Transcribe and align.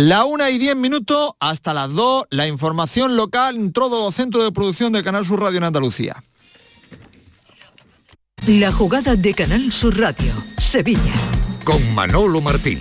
La 0.00 0.26
una 0.26 0.48
y 0.50 0.58
diez 0.58 0.76
minutos 0.76 1.32
hasta 1.40 1.74
las 1.74 1.92
dos, 1.92 2.24
la 2.30 2.46
información 2.46 3.16
local 3.16 3.56
en 3.56 3.72
todo 3.72 4.12
centro 4.12 4.44
de 4.44 4.52
producción 4.52 4.92
de 4.92 5.02
Canal 5.02 5.26
Sur 5.26 5.40
Radio 5.40 5.58
en 5.58 5.64
Andalucía. 5.64 6.22
La 8.46 8.70
jugada 8.70 9.16
de 9.16 9.34
Canal 9.34 9.72
Sur 9.72 9.98
Radio, 9.98 10.32
Sevilla. 10.56 11.14
Con 11.64 11.96
Manolo 11.96 12.40
Martín. 12.40 12.80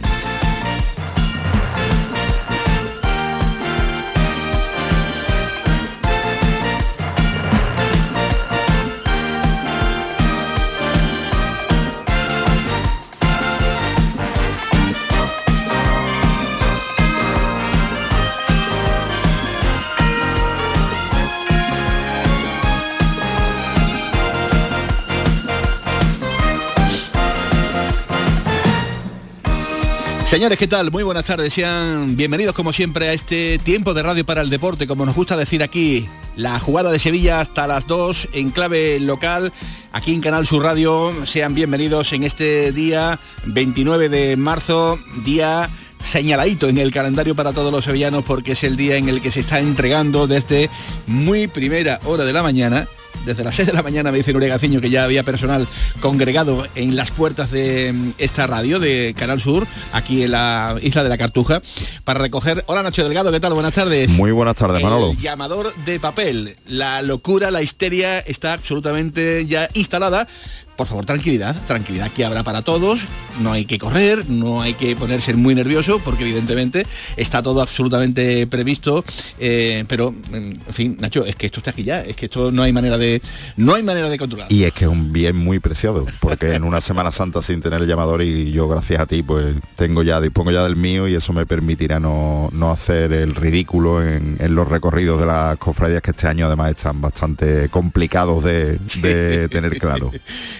Señores, 30.30 30.58
¿qué 30.58 30.67
tal? 30.67 30.91
Muy 30.91 31.04
buenas 31.04 31.26
tardes. 31.26 31.54
Sean 31.54 32.17
bienvenidos 32.17 32.54
como 32.54 32.73
siempre 32.73 33.08
a 33.08 33.13
este 33.13 33.59
tiempo 33.59 33.94
de 33.94 34.04
radio 34.04 34.26
para 34.26 34.41
el 34.41 34.50
deporte, 34.50 34.86
como 34.86 35.05
nos 35.05 35.16
gusta 35.16 35.38
decir 35.38 35.63
aquí, 35.63 36.05
la 36.36 36.59
jugada 36.59 36.91
de 36.91 37.00
Sevilla 37.00 37.40
hasta 37.40 37.66
las 37.66 37.88
2 37.88 38.30
en 38.34 38.50
clave 38.50 39.00
local, 39.00 39.53
aquí 39.94 40.13
en 40.13 40.20
Canal 40.20 40.45
Sur 40.45 40.63
Radio. 40.63 41.13
Sean 41.26 41.55
bienvenidos 41.55 42.12
en 42.12 42.23
este 42.23 42.73
día 42.73 43.17
29 43.45 44.09
de 44.09 44.36
marzo, 44.36 45.00
día 45.23 45.70
señaladito 46.03 46.67
en 46.67 46.78
el 46.78 46.91
calendario 46.91 47.34
para 47.34 47.53
todos 47.53 47.72
los 47.72 47.86
sevillanos 47.86 48.25
porque 48.25 48.52
es 48.52 48.66
el 48.66 48.75
día 48.75 48.98
en 48.98 49.08
el 49.08 49.22
que 49.22 49.31
se 49.31 49.39
está 49.39 49.59
entregando 49.59 50.28
desde 50.28 50.69
muy 51.08 51.47
primera 51.47 52.00
hora 52.03 52.25
de 52.25 52.34
la 52.34 52.44
mañana 52.44 52.86
desde 53.25 53.43
las 53.43 53.55
6 53.55 53.67
de 53.67 53.73
la 53.73 53.83
mañana 53.83 54.11
me 54.11 54.17
dice 54.17 54.33
Nuria 54.33 54.49
Gaciño 54.49 54.81
que 54.81 54.89
ya 54.89 55.03
había 55.03 55.23
personal 55.23 55.67
congregado 55.99 56.65
en 56.75 56.95
las 56.95 57.11
puertas 57.11 57.51
de 57.51 57.91
mm, 57.93 58.11
esta 58.17 58.47
radio 58.47 58.79
de 58.79 59.13
Canal 59.17 59.41
Sur, 59.41 59.67
aquí 59.93 60.23
en 60.23 60.31
la 60.31 60.75
isla 60.81 61.03
de 61.03 61.09
la 61.09 61.17
Cartuja, 61.17 61.61
para 62.03 62.19
recoger. 62.19 62.63
Hola 62.67 62.83
Nacho 62.83 63.03
Delgado, 63.03 63.31
¿qué 63.31 63.39
tal? 63.39 63.53
Buenas 63.53 63.73
tardes. 63.73 64.09
Muy 64.11 64.31
buenas 64.31 64.55
tardes, 64.55 64.81
Manolo. 64.81 65.11
El 65.11 65.17
llamador 65.17 65.73
de 65.85 65.99
papel. 65.99 66.55
La 66.67 67.01
locura, 67.01 67.51
la 67.51 67.61
histeria 67.61 68.19
está 68.19 68.53
absolutamente 68.53 69.45
ya 69.45 69.69
instalada 69.73 70.27
por 70.78 70.88
favor, 70.88 71.06
tranquilidad, 71.06 71.56
tranquilidad 71.66 72.11
que 72.11 72.23
habrá 72.23 72.44
para 72.44 72.61
todos, 72.61 73.02
no 73.42 73.52
hay 73.52 73.66
que 73.66 73.80
correr, 73.80 74.30
no 74.30 74.61
hay 74.61 74.75
que 74.75 74.95
ponerse 74.95 75.34
muy 75.34 75.56
nervioso, 75.56 76.00
porque 76.06 76.23
evidentemente 76.23 76.86
está 77.17 77.42
todo 77.42 77.61
absolutamente 77.61 78.45
previsto, 78.47 79.03
eh, 79.39 79.84
pero 79.88 80.14
en 80.31 80.61
fin, 80.69 80.95
Nacho, 81.00 81.25
es 81.25 81.36
que 81.36 81.47
esto 81.47 81.59
está 81.59 81.72
aquí 81.72 81.84
ya, 81.84 82.02
es 82.02 82.16
que 82.16 82.25
esto 82.28 82.52
no 82.52 82.61
hay 82.61 82.72
manera 82.72 82.97
de, 82.97 83.22
no 83.58 83.73
hay 83.73 83.81
manera 83.81 84.08
de 84.08 84.17
controlar. 84.17 84.52
Y 84.52 84.64
es 84.64 84.73
que 84.73 84.86
es 84.86 84.92
un 84.92 85.11
bien 85.11 85.36
muy 85.36 85.59
preciado, 85.59 86.06
porque 86.19 86.53
en 86.53 86.64
una 86.64 86.80
Semana 86.80 87.12
Santa 87.12 87.41
sin 87.41 87.59
tener 87.59 87.81
el 87.81 87.88
llamador 87.88 88.22
y 88.22 88.52
yo 88.52 88.67
gracias 88.67 89.02
a 89.02 89.06
ti 89.08 89.23
pues 89.23 89.56
tengo 89.75 90.03
ya, 90.03 90.22
dispongo 90.22 90.52
ya 90.52 90.64
del 90.64 90.75
mío 90.75 91.08
y 91.08 91.16
eso 91.16 91.34
me 91.34 91.47
permitirá 91.47 92.00
no, 92.00 92.52
hacer 92.72 93.12
el 93.14 93.34
ridículo 93.34 94.03
en, 94.03 94.38
los 94.47 94.67
recorridos 94.67 95.19
de 95.19 95.25
las 95.25 95.58
cofradías 95.58 96.02
que 96.02 96.12
este 96.12 96.28
año 96.28 96.45
además 96.45 96.72
están 96.72 97.02
bastante 97.02 97.69
complicados 97.69 98.44
de, 98.44 98.78
de 99.02 99.50
tener 99.52 99.80
claro. 99.80 100.12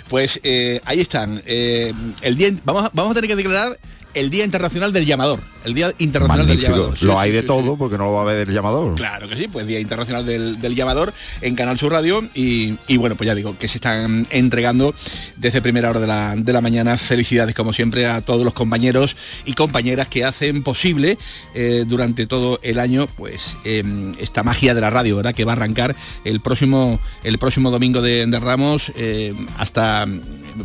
Pues 0.10 0.40
eh, 0.44 0.82
ahí 0.86 1.02
están. 1.02 1.42
Eh, 1.46 1.94
el 2.22 2.36
día, 2.36 2.52
vamos, 2.64 2.90
vamos 2.94 3.12
a 3.12 3.16
tener 3.16 3.30
que 3.30 3.36
declarar 3.36 3.78
el 4.18 4.32
Día 4.32 4.44
Internacional 4.44 4.92
del 4.92 5.06
Llamador. 5.06 5.40
El 5.64 5.76
Día 5.76 5.94
Internacional 6.00 6.48
del 6.48 6.60
Llamador. 6.60 7.04
lo 7.04 7.20
hay 7.20 7.32
de 7.32 7.44
todo 7.44 7.78
porque 7.78 7.98
no 7.98 8.06
lo 8.06 8.14
va 8.14 8.22
a 8.24 8.26
ver 8.26 8.48
el 8.48 8.54
llamador. 8.54 8.96
Claro 8.96 9.30
que 9.30 9.36
sí, 9.36 9.48
pues 9.48 9.68
Día 9.68 9.80
Internacional 9.80 10.26
del, 10.26 10.76
Llamador 10.76 11.14
en 11.42 11.56
Canal 11.56 11.78
Sur 11.78 11.92
Radio 11.92 12.28
y, 12.34 12.76
bueno, 12.98 13.16
pues 13.16 13.28
ya 13.28 13.36
digo, 13.36 13.56
que 13.58 13.68
se 13.68 13.78
están 13.78 14.26
entregando 14.32 14.96
desde 15.36 15.62
primera 15.62 15.90
hora 15.90 16.00
de 16.36 16.54
la, 16.54 16.62
mañana. 16.62 16.98
Felicidades 16.98 17.54
como 17.54 17.74
siempre 17.74 18.08
a 18.08 18.22
todos 18.22 18.44
los 18.44 18.54
compañeros 18.54 19.16
y 19.46 19.54
compañeras 19.54 20.08
que 20.08 20.26
hacen 20.26 20.64
posible 20.64 21.18
eh, 21.54 21.86
durante 21.88 22.26
todo 22.26 22.60
el 22.64 22.80
año 22.80 23.06
pues 23.06 23.56
em, 23.64 24.14
esta 24.20 24.44
magia 24.44 24.74
de 24.74 24.82
la 24.82 24.90
radio, 24.90 25.18
¿verdad? 25.18 25.36
Que 25.36 25.46
va 25.46 25.52
a 25.52 25.56
arrancar 25.56 25.96
el 26.24 26.40
próximo, 26.42 27.00
el 27.24 27.38
próximo 27.38 27.70
domingo 27.70 28.02
de, 28.02 28.26
Ramos 28.38 28.92
eh, 28.96 29.34
hasta 29.58 30.06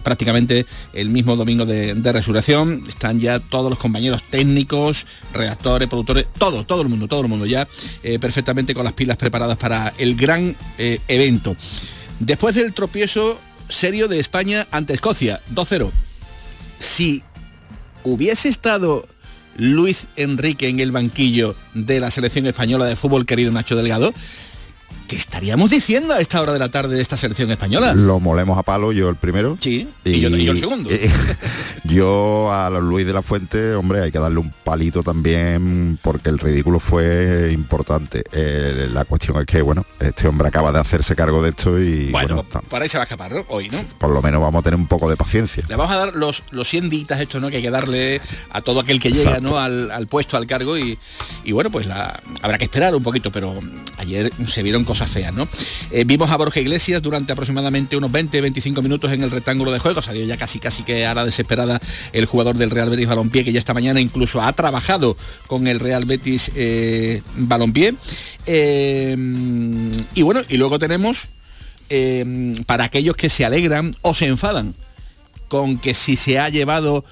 prácticamente 0.02 0.66
el 0.92 1.08
mismo 1.08 1.36
domingo 1.36 1.66
de, 1.66 1.94
resurrección. 2.12 2.84
Están 2.88 3.20
ya 3.20 3.40
todos 3.40 3.70
los 3.70 3.78
compañeros 3.78 4.22
técnicos, 4.22 5.06
redactores, 5.32 5.88
productores, 5.88 6.26
todo, 6.38 6.64
todo 6.64 6.82
el 6.82 6.88
mundo, 6.88 7.08
todo 7.08 7.22
el 7.22 7.28
mundo 7.28 7.46
ya 7.46 7.66
eh, 8.02 8.18
perfectamente 8.18 8.74
con 8.74 8.84
las 8.84 8.92
pilas 8.92 9.16
preparadas 9.16 9.56
para 9.56 9.92
el 9.98 10.14
gran 10.16 10.56
eh, 10.78 11.00
evento. 11.08 11.56
Después 12.20 12.54
del 12.54 12.72
tropiezo 12.72 13.40
serio 13.68 14.08
de 14.08 14.20
España 14.20 14.66
ante 14.70 14.92
Escocia, 14.92 15.40
2-0. 15.54 15.90
Si 16.78 17.22
hubiese 18.04 18.48
estado 18.48 19.06
Luis 19.56 20.06
Enrique 20.16 20.68
en 20.68 20.80
el 20.80 20.92
banquillo 20.92 21.54
de 21.74 22.00
la 22.00 22.10
selección 22.10 22.46
española 22.46 22.84
de 22.84 22.96
fútbol, 22.96 23.26
querido 23.26 23.52
Nacho 23.52 23.76
Delgado, 23.76 24.12
¿Qué 25.12 25.18
estaríamos 25.18 25.68
diciendo 25.68 26.14
a 26.14 26.20
esta 26.20 26.40
hora 26.40 26.54
de 26.54 26.58
la 26.58 26.70
tarde 26.70 26.96
de 26.96 27.02
esta 27.02 27.18
selección 27.18 27.50
española? 27.50 27.92
Lo 27.92 28.18
molemos 28.18 28.56
a 28.56 28.62
palo, 28.62 28.92
yo 28.92 29.10
el 29.10 29.16
primero. 29.16 29.58
Sí, 29.60 29.86
y, 30.06 30.20
yo, 30.20 30.28
el 30.28 30.58
segundo. 30.58 30.88
yo 31.84 32.50
a 32.50 32.70
Luis 32.70 33.06
de 33.06 33.12
la 33.12 33.20
Fuente, 33.20 33.74
hombre, 33.74 34.00
hay 34.00 34.10
que 34.10 34.18
darle 34.18 34.38
un 34.38 34.50
palito 34.64 35.02
también 35.02 35.98
porque 36.00 36.30
el 36.30 36.38
ridículo 36.38 36.80
fue 36.80 37.50
importante. 37.52 38.24
Eh, 38.32 38.88
la 38.90 39.04
cuestión 39.04 39.38
es 39.38 39.44
que, 39.44 39.60
bueno, 39.60 39.84
este 40.00 40.28
hombre 40.28 40.48
acaba 40.48 40.72
de 40.72 40.80
hacerse 40.80 41.14
cargo 41.14 41.42
de 41.42 41.50
esto 41.50 41.78
y... 41.78 42.10
Bueno, 42.10 42.42
para 42.70 42.84
ahí 42.84 42.88
se 42.88 42.96
va 42.96 43.02
a 43.02 43.04
escapar, 43.04 43.34
¿no? 43.34 43.44
Hoy, 43.48 43.68
¿no? 43.68 43.80
Por 43.98 44.08
lo 44.08 44.22
menos 44.22 44.40
vamos 44.40 44.60
a 44.60 44.62
tener 44.62 44.80
un 44.80 44.86
poco 44.86 45.10
de 45.10 45.18
paciencia. 45.18 45.62
Le 45.68 45.76
vamos 45.76 45.94
a 45.94 45.98
dar 45.98 46.14
los, 46.14 46.42
los 46.52 46.66
100 46.66 46.88
ditas 46.88 47.20
estos, 47.20 47.38
¿no? 47.38 47.50
Que 47.50 47.56
hay 47.56 47.62
que 47.62 47.70
darle 47.70 48.22
a 48.48 48.62
todo 48.62 48.80
aquel 48.80 48.98
que 48.98 49.12
llega, 49.12 49.40
¿no? 49.40 49.58
Al, 49.58 50.06
puesto, 50.06 50.38
al 50.38 50.46
cargo 50.46 50.78
y, 50.78 50.98
y 51.44 51.52
bueno, 51.52 51.68
pues 51.68 51.84
la, 51.84 52.18
habrá 52.40 52.56
que 52.56 52.64
esperar 52.64 52.94
un 52.94 53.02
poquito, 53.02 53.30
pero 53.30 53.60
ayer 53.98 54.32
se 54.46 54.62
vieron 54.62 54.84
cosas 54.84 55.01
feas, 55.10 55.32
¿no? 55.32 55.48
Eh, 55.90 56.04
vimos 56.04 56.30
a 56.30 56.36
Borja 56.36 56.60
Iglesias 56.60 57.02
durante 57.02 57.32
aproximadamente 57.32 57.96
unos 57.96 58.10
20-25 58.10 58.82
minutos 58.82 59.12
en 59.12 59.22
el 59.22 59.30
rectángulo 59.30 59.72
de 59.72 59.78
juego, 59.78 60.02
salió 60.02 60.24
ya 60.24 60.36
casi 60.36 60.58
casi 60.58 60.82
que 60.82 61.06
a 61.06 61.14
la 61.14 61.24
desesperada 61.24 61.80
el 62.12 62.26
jugador 62.26 62.56
del 62.56 62.70
Real 62.70 62.90
Betis 62.90 63.06
Balompié, 63.06 63.44
que 63.44 63.52
ya 63.52 63.58
esta 63.58 63.74
mañana 63.74 64.00
incluso 64.00 64.42
ha 64.42 64.52
trabajado 64.52 65.16
con 65.46 65.66
el 65.66 65.80
Real 65.80 66.04
Betis 66.04 66.50
eh, 66.54 67.22
Balompié. 67.36 67.94
Eh, 68.46 69.16
y 70.14 70.22
bueno, 70.22 70.40
y 70.48 70.56
luego 70.56 70.78
tenemos 70.78 71.28
para 72.64 72.84
aquellos 72.84 73.16
que 73.16 73.28
se 73.28 73.44
alegran 73.44 73.94
o 74.00 74.14
se 74.14 74.24
enfadan 74.24 74.74
con 75.48 75.76
que 75.76 75.92
si 75.92 76.16
se 76.16 76.38
ha 76.38 76.48
llevado 76.48 77.04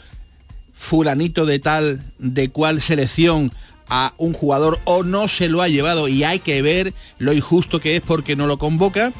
fulanito 0.80 1.44
de 1.44 1.58
tal, 1.58 2.02
de 2.18 2.48
cuál 2.48 2.80
selección 2.80 3.52
a 3.90 4.14
un 4.16 4.32
jugador 4.32 4.78
o 4.84 5.02
no 5.02 5.28
se 5.28 5.48
lo 5.48 5.60
ha 5.60 5.68
llevado 5.68 6.08
y 6.08 6.24
hay 6.24 6.38
que 6.38 6.62
ver 6.62 6.94
lo 7.18 7.32
injusto 7.32 7.80
que 7.80 7.96
es 7.96 8.02
porque 8.02 8.36
no 8.36 8.46
lo 8.46 8.56
convoca. 8.58 9.12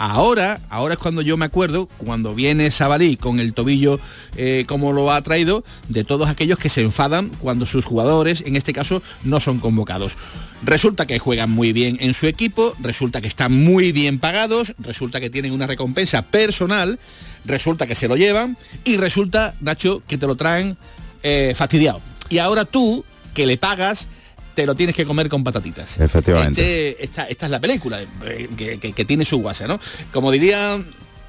Ahora, 0.00 0.60
ahora 0.70 0.94
es 0.94 1.00
cuando 1.00 1.22
yo 1.22 1.36
me 1.36 1.46
acuerdo, 1.46 1.86
cuando 1.98 2.32
viene 2.32 2.70
Sabalí 2.70 3.16
con 3.16 3.40
el 3.40 3.52
tobillo 3.52 3.98
eh, 4.36 4.64
como 4.68 4.92
lo 4.92 5.10
ha 5.10 5.20
traído, 5.22 5.64
de 5.88 6.04
todos 6.04 6.28
aquellos 6.28 6.60
que 6.60 6.68
se 6.68 6.82
enfadan 6.82 7.30
cuando 7.40 7.66
sus 7.66 7.84
jugadores, 7.84 8.44
en 8.46 8.54
este 8.54 8.72
caso, 8.72 9.02
no 9.24 9.40
son 9.40 9.58
convocados. 9.58 10.16
Resulta 10.62 11.06
que 11.06 11.18
juegan 11.18 11.50
muy 11.50 11.72
bien 11.72 11.96
en 12.00 12.14
su 12.14 12.28
equipo, 12.28 12.76
resulta 12.78 13.20
que 13.20 13.26
están 13.26 13.52
muy 13.52 13.90
bien 13.90 14.20
pagados, 14.20 14.76
resulta 14.78 15.18
que 15.18 15.30
tienen 15.30 15.52
una 15.52 15.66
recompensa 15.66 16.22
personal, 16.22 17.00
resulta 17.44 17.88
que 17.88 17.96
se 17.96 18.06
lo 18.06 18.16
llevan 18.16 18.56
y 18.84 18.98
resulta, 18.98 19.56
Nacho, 19.60 20.04
que 20.06 20.16
te 20.16 20.28
lo 20.28 20.36
traen 20.36 20.76
eh, 21.24 21.54
fastidiado. 21.56 22.00
Y 22.30 22.38
ahora 22.38 22.64
tú 22.64 23.04
que 23.38 23.46
le 23.46 23.56
pagas 23.56 24.08
te 24.56 24.66
lo 24.66 24.74
tienes 24.74 24.96
que 24.96 25.06
comer 25.06 25.28
con 25.28 25.44
patatitas. 25.44 26.00
Efectivamente. 26.00 27.00
Este, 27.00 27.30
esta, 27.30 27.46
es 27.46 27.50
la 27.52 27.60
película 27.60 28.00
eh, 28.02 28.48
que, 28.56 29.04
tiene 29.04 29.24
su 29.24 29.38
guasa, 29.38 29.68
¿no? 29.68 29.78
Como 30.12 30.32
diría 30.32 30.76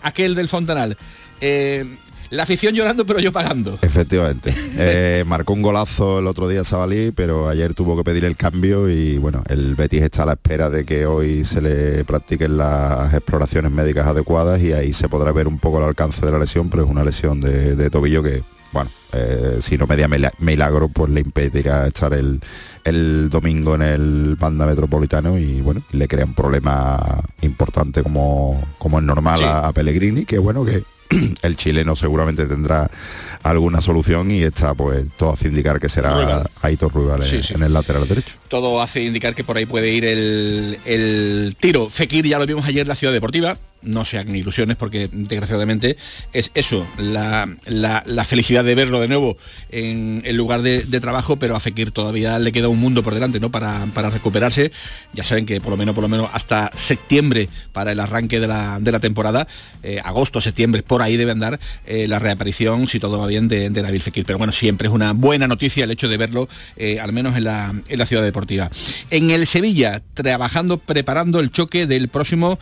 aquel 0.01 0.33
del 0.33 0.47
Fontanal, 0.47 0.97
eh, 1.39 1.85
la 2.31 2.41
afición 2.41 2.73
llorando 2.73 3.05
pero 3.05 3.19
yo 3.19 3.31
pagando. 3.31 3.77
Efectivamente. 3.83 4.51
Eh, 4.81 5.23
marcó 5.27 5.53
un 5.53 5.61
golazo 5.61 6.19
el 6.19 6.25
otro 6.27 6.47
día 6.47 6.63
Sabalí, 6.63 7.11
pero 7.11 7.49
ayer 7.49 7.75
tuvo 7.75 7.97
que 7.97 8.03
pedir 8.03 8.25
el 8.25 8.35
cambio 8.35 8.89
y 8.89 9.17
bueno, 9.17 9.43
el 9.47 9.75
Betis 9.75 10.01
está 10.01 10.23
a 10.23 10.25
la 10.25 10.33
espera 10.33 10.69
de 10.69 10.85
que 10.85 11.05
hoy 11.05 11.43
se 11.43 11.61
le 11.61 12.05
practiquen 12.05 12.57
las 12.57 13.13
exploraciones 13.13 13.71
médicas 13.71 14.07
adecuadas 14.07 14.59
y 14.61 14.71
ahí 14.71 14.93
se 14.93 15.09
podrá 15.09 15.33
ver 15.33 15.47
un 15.47 15.59
poco 15.59 15.79
el 15.79 15.83
alcance 15.83 16.25
de 16.25 16.31
la 16.31 16.39
lesión, 16.39 16.69
pero 16.69 16.85
es 16.85 16.89
una 16.89 17.03
lesión 17.03 17.41
de 17.41 17.89
tobillo 17.89 18.23
que 18.23 18.41
bueno, 18.71 18.91
eh, 19.13 19.57
si 19.61 19.77
no 19.77 19.87
media 19.87 20.07
milagro, 20.39 20.89
pues 20.89 21.09
le 21.09 21.21
impedirá 21.21 21.87
estar 21.87 22.13
el, 22.13 22.39
domingo 23.29 23.75
en 23.75 23.81
el 23.81 24.35
banda 24.35 24.65
metropolitano 24.65 25.37
y 25.37 25.61
bueno, 25.61 25.83
le 25.91 26.07
crea 26.07 26.25
un 26.25 26.33
problema 26.33 27.23
importante 27.41 28.01
como, 28.01 28.61
como 28.77 28.99
es 28.99 29.05
normal 29.05 29.43
a, 29.43 29.71
Pellegrini, 29.73 30.25
que 30.25 30.39
bueno, 30.39 30.65
que 30.65 30.83
el 31.41 31.55
chileno 31.55 31.95
seguramente 31.95 32.45
tendrá 32.45 32.89
alguna 33.43 33.81
solución 33.81 34.31
y 34.31 34.43
está 34.43 34.73
pues 34.73 35.05
todo 35.17 35.33
hace 35.33 35.47
indicar 35.47 35.79
que 35.79 35.89
será 35.89 36.43
Aitor 36.61 36.91
Ruibal 36.91 37.23
en 37.23 37.63
el 37.63 37.73
lateral 37.73 38.07
derecho. 38.07 38.35
Todo 38.47 38.81
hace 38.81 39.03
indicar 39.03 39.35
que 39.35 39.43
por 39.43 39.57
ahí 39.57 39.65
puede 39.65 39.91
ir 39.91 40.05
el, 40.05 40.77
el 40.85 41.55
tiro. 41.59 41.89
Fekir 41.89 42.25
ya 42.25 42.39
lo 42.39 42.45
vimos 42.45 42.65
ayer 42.65 42.81
en 42.81 42.87
la 42.87 42.95
Ciudad 42.95 43.13
Deportiva, 43.13 43.55
no 43.81 44.05
se 44.05 44.17
hagan 44.17 44.35
ilusiones 44.35 44.77
porque 44.77 45.09
desgraciadamente 45.11 45.97
es 46.33 46.51
eso, 46.53 46.85
la, 46.97 47.47
felicidad 48.25 48.63
de 48.63 48.75
verlo 48.75 48.99
de 48.99 49.07
nuevo 49.07 49.37
en 49.71 50.21
el 50.25 50.35
lugar 50.35 50.61
de, 50.61 50.99
trabajo, 50.99 51.37
pero 51.37 51.55
a 51.55 51.59
Fekir 51.59 51.91
todavía 51.91 52.37
le 52.39 52.51
queda 52.51 52.67
un 52.67 52.79
mundo 52.79 53.03
por 53.03 53.13
delante 53.13 53.39
¿no? 53.39 53.51
para, 53.51 53.85
recuperarse. 54.09 54.71
Ya 55.13 55.23
saben 55.23 55.45
que 55.45 55.61
por 55.61 55.71
lo 55.71 55.77
menos, 55.77 55.95
por 55.95 56.01
lo 56.01 56.09
menos 56.09 56.29
hasta 56.33 56.71
septiembre 56.75 57.49
para 57.71 57.91
el 57.93 57.99
arranque 57.99 58.39
de 58.39 58.47
la, 58.47 58.99
temporada, 58.99 59.47
eh, 59.81 60.01
agosto, 60.03 60.41
septiembre, 60.41 60.83
por 60.83 61.01
ahí 61.01 61.15
debe 61.15 61.31
andar 61.31 61.59
eh, 61.85 62.07
la 62.07 62.19
reaparición, 62.19 62.87
si 62.87 62.99
todo 62.99 63.19
va 63.19 63.27
bien, 63.27 63.47
de, 63.47 63.69
de, 63.69 63.99
Fekir. 63.99 64.25
Pero 64.25 64.37
bueno, 64.37 64.53
siempre 64.53 64.87
es 64.87 64.93
una 64.93 65.13
buena 65.13 65.47
noticia 65.47 65.83
el 65.83 65.91
hecho 65.91 66.07
de 66.07 66.17
verlo, 66.17 66.47
eh, 66.77 66.99
al 66.99 67.13
menos 67.13 67.35
en 67.37 67.45
la, 67.45 67.73
en 67.87 67.97
la 67.97 68.05
ciudad 68.05 68.23
deportiva. 68.23 68.69
En 69.09 69.31
el 69.31 69.47
Sevilla, 69.47 70.01
trabajando, 70.13 70.77
preparando 70.77 71.39
el 71.39 71.51
choque 71.51 71.87
del 71.87 72.09
próximo 72.09 72.59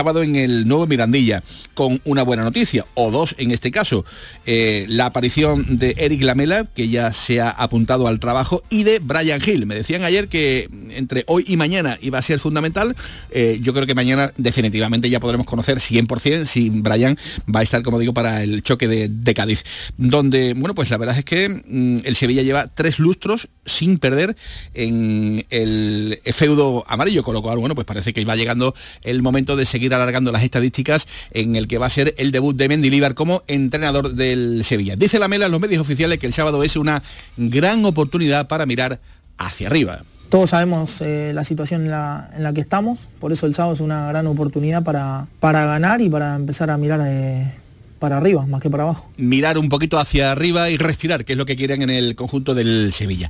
en 0.00 0.34
el 0.34 0.66
nuevo 0.66 0.86
Mirandilla, 0.86 1.42
con 1.74 2.00
una 2.04 2.22
buena 2.22 2.42
noticia, 2.42 2.86
o 2.94 3.10
dos 3.10 3.34
en 3.38 3.50
este 3.50 3.70
caso, 3.70 4.04
eh, 4.46 4.86
la 4.88 5.06
aparición 5.06 5.78
de 5.78 5.94
Eric 5.98 6.22
Lamela, 6.22 6.64
que 6.74 6.88
ya 6.88 7.12
se 7.12 7.40
ha 7.40 7.50
apuntado 7.50 8.08
al 8.08 8.18
trabajo, 8.18 8.62
y 8.70 8.82
de 8.82 8.98
Brian 8.98 9.40
Hill. 9.44 9.66
Me 9.66 9.74
decían 9.74 10.02
ayer 10.02 10.28
que 10.28 10.68
entre 10.96 11.24
hoy 11.26 11.44
y 11.46 11.56
mañana 11.56 11.98
iba 12.00 12.18
a 12.18 12.22
ser 12.22 12.40
fundamental. 12.40 12.96
Eh, 13.30 13.58
yo 13.60 13.74
creo 13.74 13.86
que 13.86 13.94
mañana 13.94 14.32
definitivamente 14.38 15.10
ya 15.10 15.20
podremos 15.20 15.46
conocer 15.46 15.78
100% 15.78 16.46
si 16.46 16.70
Brian 16.70 17.18
va 17.54 17.60
a 17.60 17.62
estar, 17.62 17.82
como 17.82 17.98
digo, 17.98 18.14
para 18.14 18.42
el 18.42 18.62
choque 18.62 18.88
de, 18.88 19.34
Cádiz. 19.34 19.64
Donde, 19.96 20.54
bueno, 20.54 20.74
pues 20.74 20.90
la 20.90 20.96
verdad 20.96 21.16
es 21.16 21.24
que 21.24 21.48
mm, 21.48 21.98
el 22.04 22.16
Sevilla 22.16 22.42
lleva 22.42 22.66
tres 22.66 22.98
lustros 22.98 23.48
sin 23.64 23.98
perder 23.98 24.34
en 24.74 25.46
el 25.50 26.18
feudo 26.34 26.84
amarillo, 26.88 27.22
con 27.22 27.34
lo 27.34 27.42
cual, 27.42 27.58
bueno, 27.58 27.74
pues 27.74 27.84
parece 27.84 28.12
que 28.12 28.24
va 28.24 28.34
llegando 28.34 28.74
el 29.02 29.22
momento 29.22 29.56
de 29.56 29.66
seguir 29.66 29.89
alargando 29.94 30.32
las 30.32 30.42
estadísticas 30.42 31.06
en 31.32 31.56
el 31.56 31.68
que 31.68 31.78
va 31.78 31.86
a 31.86 31.90
ser 31.90 32.14
el 32.18 32.32
debut 32.32 32.56
de 32.56 32.68
Mendilibar 32.68 33.14
como 33.14 33.42
entrenador 33.46 34.14
del 34.14 34.64
Sevilla. 34.64 34.96
Dice 34.96 35.18
la 35.18 35.28
Mela 35.28 35.46
en 35.46 35.52
los 35.52 35.60
medios 35.60 35.80
oficiales 35.80 36.18
que 36.18 36.26
el 36.26 36.32
sábado 36.32 36.62
es 36.62 36.76
una 36.76 37.02
gran 37.36 37.84
oportunidad 37.84 38.48
para 38.48 38.66
mirar 38.66 39.00
hacia 39.38 39.68
arriba. 39.68 40.02
Todos 40.28 40.50
sabemos 40.50 41.00
eh, 41.00 41.32
la 41.34 41.42
situación 41.42 41.82
en 41.82 41.90
la, 41.90 42.52
que 42.54 42.60
estamos, 42.60 43.08
por 43.18 43.32
eso 43.32 43.46
el 43.46 43.54
sábado 43.54 43.74
es 43.74 43.80
una 43.80 44.06
gran 44.06 44.28
oportunidad 44.28 44.84
para, 44.84 45.26
para 45.40 45.66
ganar 45.66 46.00
y 46.00 46.08
para 46.08 46.36
empezar 46.36 46.70
a 46.70 46.76
mirar 46.76 47.00
eh, 47.04 47.52
para 47.98 48.18
arriba, 48.18 48.46
más 48.46 48.62
que 48.62 48.70
para 48.70 48.84
abajo. 48.84 49.10
Mirar 49.16 49.58
un 49.58 49.68
poquito 49.68 49.98
hacia 49.98 50.30
arriba 50.30 50.70
y 50.70 50.76
respirar, 50.76 51.24
que 51.24 51.32
es 51.32 51.36
lo 51.36 51.46
que 51.46 51.56
quieren 51.56 51.82
en 51.82 51.90
el 51.90 52.14
conjunto 52.14 52.54
del 52.54 52.92
Sevilla. 52.92 53.28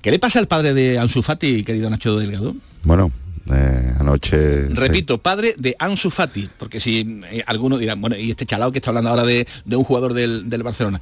¿Qué 0.00 0.10
le 0.10 0.18
pasa 0.18 0.38
al 0.38 0.48
padre 0.48 0.72
de 0.72 0.98
Ansu 0.98 1.22
Fati, 1.22 1.62
querido 1.62 1.90
Nacho 1.90 2.18
Delgado? 2.18 2.54
Bueno, 2.84 3.12
eh, 3.54 3.94
anoche... 3.98 4.68
Repito, 4.68 5.18
padre 5.18 5.54
de 5.58 5.76
Ansu 5.78 6.10
Fati, 6.10 6.48
porque 6.58 6.80
si 6.80 7.22
eh, 7.30 7.42
alguno 7.46 7.78
dirá, 7.78 7.94
bueno, 7.94 8.16
y 8.16 8.30
este 8.30 8.46
chalao 8.46 8.72
que 8.72 8.78
está 8.78 8.90
hablando 8.90 9.10
ahora 9.10 9.24
de, 9.24 9.46
un 9.66 9.84
jugador 9.84 10.14
del, 10.14 10.62
Barcelona, 10.62 11.00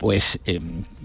pues 0.00 0.40
eh, 0.46 0.58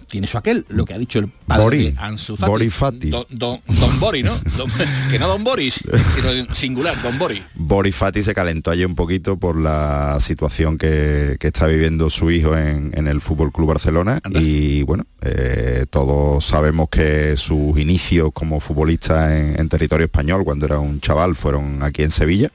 tiene 0.10 0.26
su 0.26 0.38
aquel, 0.38 0.66
lo 0.70 0.86
que 0.86 0.94
ha 0.94 0.98
dicho 0.98 1.20
el 1.20 1.28
padre 1.28 1.78
de 1.78 1.96
Ansu 1.98 2.38
Fati. 2.38 3.10
Don, 3.10 3.26
don, 3.30 4.00
Bori, 4.00 4.24
¿no? 4.24 4.34
que 5.12 5.20
no 5.20 5.28
Don 5.28 5.44
Boris, 5.44 5.84
sino 6.16 6.56
singular, 6.56 7.02
Don 7.04 7.20
Bori. 7.20 7.44
Bori 7.56 7.92
Fati 7.92 8.24
se 8.24 8.34
calentó 8.34 8.72
ayer 8.72 8.88
un 8.88 8.96
poquito 8.96 9.36
por 9.36 9.58
la 9.58 10.18
situación 10.22 10.78
que, 10.78 11.38
está 11.42 11.68
viviendo 11.68 12.10
su 12.10 12.32
hijo 12.32 12.58
en, 12.58 13.08
el 13.08 13.20
Fútbol 13.20 13.52
Club 13.52 13.68
Barcelona 13.68 14.22
y 14.32 14.84
bueno, 14.84 15.06
eh, 15.22 15.86
todos 15.90 16.46
sabemos 16.46 16.88
que 16.90 17.36
sus 17.36 17.78
inicios 17.78 18.30
como 18.34 18.62
futbolista 18.62 19.38
en, 19.38 19.68
territorio 19.68 20.06
español 20.06 20.46
cuando 20.46 20.66
era 20.66 20.80
un 20.80 21.02
chaval 21.02 21.36
fueron 21.36 21.84
aquí 21.84 22.04
en 22.04 22.12
Sevilla 22.12 22.50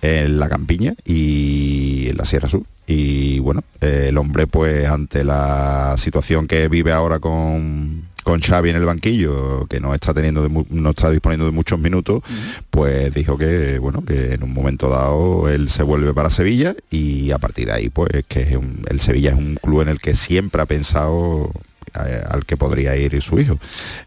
en 0.00 0.40
la 0.40 0.48
campiña 0.48 0.94
y 1.04 2.08
en 2.08 2.16
la 2.16 2.24
Sierra 2.24 2.48
Sur 2.48 2.64
y 2.88 3.38
bueno, 3.40 3.62
el 3.82 4.16
hombre 4.16 4.46
pues 4.46 4.88
ante 4.88 5.22
la 5.22 5.94
situación 5.98 6.48
que 6.48 6.68
vive 6.68 6.90
ahora 6.90 7.20
con, 7.20 8.08
con 8.24 8.40
Xavi 8.40 8.70
en 8.70 8.76
el 8.76 8.86
banquillo, 8.86 9.66
que 9.66 9.78
no 9.78 9.94
está 9.94 10.14
teniendo 10.14 10.48
no 10.70 10.90
está 10.90 11.10
disponiendo 11.10 11.44
de 11.44 11.52
muchos 11.52 11.78
minutos, 11.78 12.22
pues 12.70 13.12
dijo 13.12 13.36
que 13.36 13.78
bueno, 13.78 14.02
que 14.06 14.32
en 14.32 14.42
un 14.42 14.54
momento 14.54 14.88
dado 14.88 15.50
él 15.50 15.68
se 15.68 15.82
vuelve 15.82 16.14
para 16.14 16.30
Sevilla 16.30 16.74
y 16.88 17.30
a 17.30 17.38
partir 17.38 17.66
de 17.66 17.72
ahí 17.72 17.90
pues 17.90 18.08
que 18.26 18.58
el 18.88 19.00
Sevilla 19.02 19.32
es 19.32 19.38
un 19.38 19.56
club 19.56 19.82
en 19.82 19.88
el 19.88 20.00
que 20.00 20.14
siempre 20.14 20.62
ha 20.62 20.66
pensado 20.66 21.52
al 22.28 22.44
que 22.46 22.56
podría 22.56 22.96
ir 22.96 23.20
su 23.22 23.38
hijo. 23.38 23.58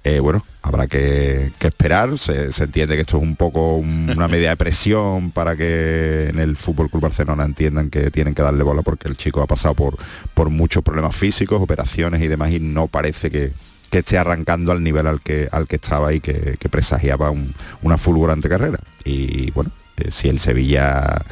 Eh, 0.03 0.19
bueno, 0.19 0.45
habrá 0.61 0.88
que, 0.88 1.51
esperar, 1.59 2.17
se, 2.17 2.49
entiende 2.63 2.95
que 2.95 3.01
esto 3.01 3.17
es 3.17 3.23
un 3.23 3.35
poco 3.35 3.75
una 3.75 4.27
medida 4.29 4.49
de 4.49 4.57
presión 4.57 5.31
para 5.31 5.55
que 5.55 6.27
en 6.29 6.39
el 6.39 6.55
Fútbol 6.55 6.89
Club 6.89 7.03
Barcelona 7.03 7.43
entiendan 7.43 7.89
que 7.89 8.11
tienen 8.11 8.33
que 8.33 8.41
darle 8.41 8.63
bola 8.63 8.81
porque 8.81 9.07
el 9.07 9.17
chico 9.17 9.41
ha 9.41 9.47
pasado 9.47 9.73
por, 9.73 9.97
por 10.33 10.49
muchos 10.49 10.83
problemas 10.83 11.15
físicos, 11.15 11.61
operaciones 11.61 12.21
y 12.21 12.27
demás 12.27 12.51
y 12.51 12.59
no 12.59 12.88
parece 12.88 13.29
que, 13.31 13.53
esté 13.91 14.17
arrancando 14.17 14.71
al 14.71 14.81
nivel 14.81 15.05
al 15.05 15.19
que, 15.19 15.49
al 15.51 15.67
que 15.67 15.75
estaba 15.75 16.13
y 16.13 16.21
que, 16.21 16.57
presagiaba 16.69 17.33
una 17.81 17.97
fulgurante 17.97 18.47
carrera. 18.47 18.79
Y 19.03 19.51
bueno, 19.51 19.69
eh, 19.97 20.11
si 20.11 20.29
el 20.29 20.39
Sevilla 20.39 21.23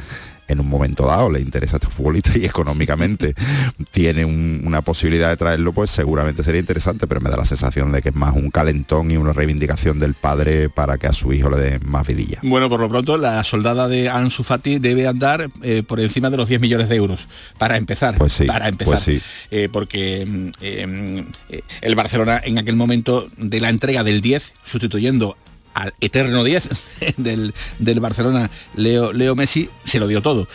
en 0.50 0.60
un 0.60 0.68
momento 0.68 1.06
dado 1.06 1.30
le 1.30 1.40
interesa 1.40 1.76
a 1.76 1.78
este 1.78 1.88
futbolista 1.88 2.36
y 2.36 2.44
económicamente 2.44 3.34
tiene 3.90 4.24
una 4.24 4.82
posibilidad 4.82 5.28
de 5.28 5.36
traerlo, 5.36 5.72
pues 5.72 5.90
seguramente 5.90 6.42
sería 6.42 6.60
interesante, 6.60 7.06
pero 7.06 7.20
me 7.20 7.30
da 7.30 7.36
la 7.36 7.44
sensación 7.44 7.92
de 7.92 8.02
que 8.02 8.10
es 8.10 8.14
más 8.14 8.34
un 8.34 8.50
calentón 8.50 9.10
y 9.10 9.16
una 9.16 9.32
reivindicación 9.32 9.98
del 9.98 10.14
padre 10.14 10.68
para 10.68 10.98
que 10.98 11.06
a 11.06 11.12
su 11.12 11.32
hijo 11.32 11.50
le 11.50 11.58
dé 11.58 11.78
más 11.80 12.06
vidilla. 12.06 12.38
Bueno, 12.42 12.68
por 12.68 12.80
lo 12.80 12.88
pronto 12.88 13.16
la 13.16 13.42
soldada 13.44 13.88
de 13.88 14.08
Ansu 14.08 14.42
Fati 14.42 14.78
debe 14.78 15.06
andar 15.06 15.50
eh, 15.62 15.82
por 15.86 16.00
encima 16.00 16.30
de 16.30 16.36
los 16.36 16.48
10 16.48 16.60
millones 16.60 16.88
de 16.88 16.96
euros 16.96 17.28
para 17.58 17.76
empezar. 17.76 18.16
Pues 18.16 18.32
sí, 18.32 18.44
para 18.44 18.68
empezar. 18.68 18.94
Pues 18.94 19.02
sí. 19.02 19.20
Eh, 19.50 19.68
porque 19.70 20.26
mm, 20.26 20.48
eh, 20.60 21.62
el 21.80 21.94
Barcelona 21.94 22.40
en 22.44 22.58
aquel 22.58 22.76
momento 22.76 23.28
de 23.36 23.60
la 23.60 23.68
entrega 23.68 24.04
del 24.04 24.20
10, 24.20 24.52
sustituyendo 24.64 25.36
al 25.74 25.94
eterno 26.00 26.44
10 26.44 26.68
del, 27.16 27.54
del, 27.78 28.00
Barcelona, 28.00 28.50
Leo, 28.74 29.12
Leo 29.12 29.34
Messi, 29.34 29.68
se 29.84 30.00
lo 30.00 30.06
dio 30.06 30.22
todo. 30.22 30.48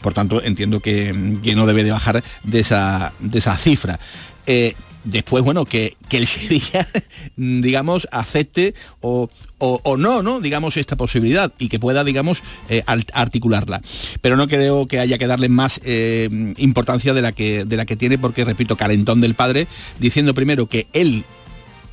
Por 0.00 0.14
tanto, 0.14 0.42
entiendo 0.42 0.80
que, 0.80 1.12
no 1.12 1.66
debe 1.66 1.84
de 1.84 1.90
bajar 1.90 2.22
de 2.44 2.60
esa, 2.60 3.12
de 3.18 3.38
esa 3.38 3.56
cifra. 3.58 4.00
Eh, 4.46 4.74
después, 5.04 5.44
bueno, 5.44 5.64
que, 5.64 5.96
que, 6.08 6.18
el 6.18 6.26
Sevilla, 6.26 6.88
digamos, 7.36 8.08
acepte 8.10 8.74
o, 9.00 9.28
o, 9.58 9.96
no, 9.96 10.22
¿no? 10.22 10.40
Digamos, 10.40 10.76
esta 10.76 10.96
posibilidad 10.96 11.52
y 11.58 11.68
que 11.68 11.78
pueda, 11.78 12.04
digamos, 12.04 12.42
eh, 12.68 12.82
articularla. 13.12 13.80
Pero 14.20 14.36
no 14.36 14.48
creo 14.48 14.86
que 14.86 14.98
haya 14.98 15.18
que 15.18 15.26
darle 15.26 15.48
más 15.48 15.80
eh, 15.84 16.28
importancia 16.56 17.14
de 17.14 17.22
la, 17.22 17.32
que, 17.32 17.64
de 17.64 17.76
la 17.76 17.84
que 17.84 17.96
tiene, 17.96 18.18
porque, 18.18 18.44
repito, 18.44 18.76
calentón 18.76 19.20
del 19.20 19.34
padre, 19.34 19.66
diciendo 19.98 20.34
primero 20.34 20.66
que 20.66 20.86
él 20.92 21.24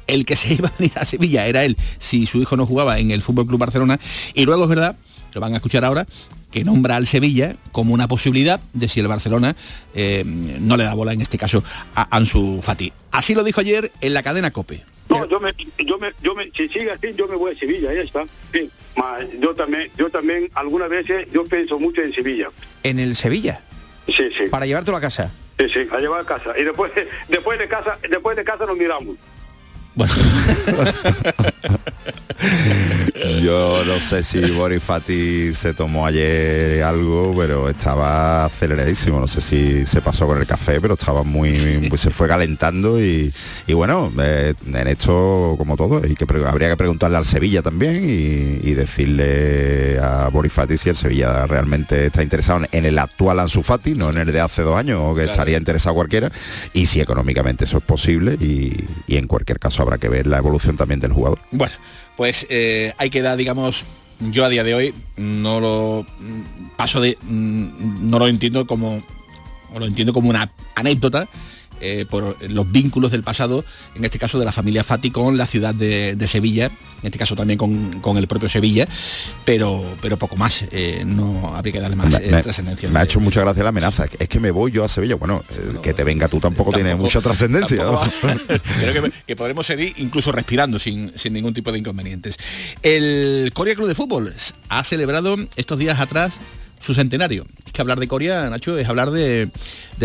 el 0.10 0.26
que 0.26 0.36
se 0.36 0.54
iba 0.56 0.70
a 0.70 0.74
venir 0.78 0.94
a 0.96 1.06
Sevilla 1.06 1.48
era 1.48 1.64
él 1.64 1.78
si 1.98 2.26
su 2.26 2.42
hijo 2.42 2.58
no 2.58 2.66
jugaba 2.66 3.00
en 3.00 3.12
el 3.12 3.22
Fútbol 3.22 3.48
Club 3.48 3.60
Barcelona. 3.60 4.00
Y 4.34 4.46
luego 4.46 4.64
es 4.64 4.70
verdad, 4.70 4.96
lo 5.34 5.42
van 5.42 5.54
a 5.54 5.58
escuchar 5.58 5.86
ahora, 5.86 6.06
que 6.52 6.64
nombra 6.64 6.96
al 6.96 7.08
Sevilla 7.08 7.56
como 7.72 7.94
una 7.94 8.08
posibilidad 8.08 8.60
de 8.74 8.90
si 8.90 9.00
el 9.00 9.08
Barcelona 9.08 9.56
eh, 9.94 10.24
no 10.26 10.78
le 10.78 10.84
da 10.84 10.94
bola, 10.94 11.14
en 11.14 11.22
este 11.22 11.38
caso, 11.38 11.64
a 11.96 12.16
Ansu 12.16 12.62
Fati. 12.62 12.92
Así 13.12 13.36
lo 13.36 13.44
dijo 13.44 13.62
ayer 13.62 13.92
en 14.02 14.14
la 14.14 14.24
cadena 14.24 14.52
COPE. 14.52 14.84
No, 15.10 15.28
yo 15.28 15.40
me, 15.40 15.54
yo 15.86 15.98
me, 15.98 16.12
yo 16.22 16.36
me, 16.36 16.52
si 16.56 16.68
sigue 16.68 16.92
así, 16.92 17.14
yo 17.16 17.28
me 17.28 17.36
voy 17.36 17.54
a 17.54 17.60
Sevilla, 17.60 17.92
ya 17.94 18.02
está. 18.02 18.26
yo 19.40 19.56
también, 19.56 19.92
yo 19.98 20.10
también, 20.10 20.50
algunas 20.54 20.90
veces, 20.90 21.28
yo 21.34 21.46
pienso 21.46 21.80
mucho 21.80 22.02
en 22.02 22.14
Sevilla. 22.14 22.50
¿En 22.84 23.00
el 23.00 23.16
Sevilla? 23.16 23.62
Sí, 24.08 24.30
sí. 24.38 24.44
¿Para 24.52 24.68
llevártelo 24.68 24.98
a 24.98 25.02
casa? 25.02 25.32
Sí, 25.58 25.68
sí, 25.70 25.88
a 25.92 26.00
llevar 26.00 26.22
a 26.22 26.26
casa. 26.26 26.58
Y 26.58 26.64
después, 26.64 26.92
después 27.28 27.58
de 27.58 27.68
casa, 27.68 27.98
después 28.08 28.38
de 28.38 28.44
casa 28.44 28.66
nos 28.66 28.78
miramos. 28.78 29.18
Bueno. 30.00 30.14
Yo 33.44 33.84
no 33.86 34.00
sé 34.00 34.24
si 34.24 34.40
Boris 34.52 34.82
Fati 34.82 35.54
se 35.54 35.74
tomó 35.74 36.06
ayer 36.06 36.84
algo, 36.84 37.34
pero 37.38 37.70
estaba 37.70 38.46
aceleradísimo. 38.46 39.20
No 39.20 39.28
sé 39.28 39.42
si 39.42 39.86
se 39.86 40.02
pasó 40.02 40.26
con 40.26 40.38
el 40.38 40.48
café, 40.48 40.80
pero 40.80 40.94
estaba 40.94 41.24
muy, 41.24 41.88
pues 41.90 42.02
se 42.02 42.12
fue 42.12 42.28
calentando 42.28 43.02
y, 43.02 43.34
bueno, 43.74 44.12
eh, 44.22 44.54
en 44.66 44.88
esto 44.88 45.56
como 45.58 45.76
todo, 45.76 46.02
y 46.06 46.16
que 46.16 46.26
habría 46.46 46.70
que 46.70 46.78
preguntarle 46.78 47.18
al 47.18 47.26
Sevilla 47.26 47.62
también 47.62 48.10
y, 48.10 48.80
decirle 48.80 50.00
a 50.00 50.30
Boris 50.30 50.54
Fati 50.54 50.78
si 50.78 50.90
el 50.90 50.96
Sevilla 50.96 51.46
realmente 51.48 52.06
está 52.06 52.24
interesado 52.24 52.62
en 52.72 52.86
el 52.86 52.98
actual 52.98 53.40
Ansu 53.40 53.62
Fati, 53.62 53.94
no 53.94 54.10
en 54.10 54.20
el 54.20 54.32
de 54.32 54.40
hace 54.40 54.62
dos 54.62 54.78
años, 54.78 55.02
o 55.04 55.16
que 55.16 55.26
estaría 55.26 55.58
interesado 55.58 55.96
cualquiera, 55.96 56.32
y 56.72 56.86
si 56.86 57.02
económicamente 57.02 57.66
eso 57.66 57.80
es 57.80 57.84
posible 57.84 58.36
y, 58.36 58.86
y 59.08 59.18
en 59.18 59.28
cualquier 59.28 59.60
caso 59.60 59.82
habrá 59.90 60.00
que 60.00 60.10
ver 60.10 60.28
la 60.28 60.38
evolución 60.38 60.78
también 60.78 61.00
del 61.00 61.14
jugador. 61.14 61.40
Bueno 61.52 61.74
pues 62.20 62.46
eh, 62.50 62.94
hay 62.98 63.10
que 63.10 63.22
dar, 63.22 63.38
digamos, 63.38 63.86
yo 64.20 64.44
a 64.44 64.50
día 64.50 64.66
de 64.66 64.76
hoy 64.76 64.94
no 65.16 65.62
lo 65.62 66.06
paso 66.76 67.00
de 67.00 67.18
no 67.24 68.20
lo 68.20 68.28
entiendo 68.28 68.68
como 68.68 69.02
lo 69.74 69.86
entiendo 69.86 70.12
como 70.12 70.30
una 70.30 70.52
anécdota, 70.76 71.30
eh, 71.82 72.06
por 72.10 72.38
los 72.50 72.72
vínculos 72.72 73.12
del 73.12 73.24
pasado, 73.24 73.64
en 73.96 74.06
este 74.06 74.20
caso 74.20 74.40
de 74.40 74.46
la 74.46 74.52
familia 74.52 74.84
Fati 74.84 75.12
con 75.12 75.38
la 75.38 75.46
ciudad 75.46 75.74
de, 75.74 76.28
Sevilla, 76.28 76.66
en 76.66 77.06
este 77.06 77.18
caso 77.18 77.36
también 77.36 77.58
con, 77.58 78.18
el 78.18 78.28
propio 78.28 78.50
Sevilla, 78.50 78.88
pero, 79.46 79.84
pero 80.02 80.18
poco 80.18 80.36
más, 80.36 80.66
eh, 80.72 81.04
no 81.06 81.56
habría 81.56 81.74
que 81.74 81.80
darle 81.80 81.96
más 81.96 82.14
eh, 82.16 82.40
trascendencia. 82.44 82.90
Me 82.90 83.00
ha 83.00 83.04
hecho 83.04 83.20
mucha 83.20 83.42
gracia 83.42 83.64
la 83.64 83.70
amenaza, 83.70 84.06
es 84.18 84.30
que 84.30 84.40
me 84.40 84.52
voy 84.52 84.72
yo 84.72 84.84
a 84.84 84.90
Sevilla, 84.90 85.16
bueno, 85.16 85.44
que 85.82 85.94
te 85.94 86.04
venga 86.04 86.28
tú 86.28 86.40
tampoco, 86.40 86.72
tiene 86.72 86.96
mucha 86.96 87.22
trascendencia. 87.22 87.78
Creo 88.80 89.12
que, 89.26 89.36
podremos 89.36 89.66
seguir 89.66 89.94
incluso 89.98 90.32
respirando 90.32 90.80
sin, 90.80 91.12
sin 91.16 91.34
ningún 91.34 91.54
tipo 91.54 91.72
de 91.72 91.80
inconvenientes. 91.80 92.38
El 92.84 93.52
Corea 93.54 93.76
Club 93.76 93.88
de 93.88 93.96
Fútbol 93.96 94.34
ha 94.70 94.84
celebrado 94.84 95.38
estos 95.56 95.80
días 95.80 96.00
atrás 96.00 96.34
su 96.80 96.94
centenario. 96.94 97.46
Es 97.66 97.74
que 97.74 97.82
hablar 97.82 98.00
de 98.00 98.08
Corea, 98.08 98.50
Nacho, 98.50 98.78
es 98.78 98.88
hablar 98.88 99.12
de, 99.12 99.50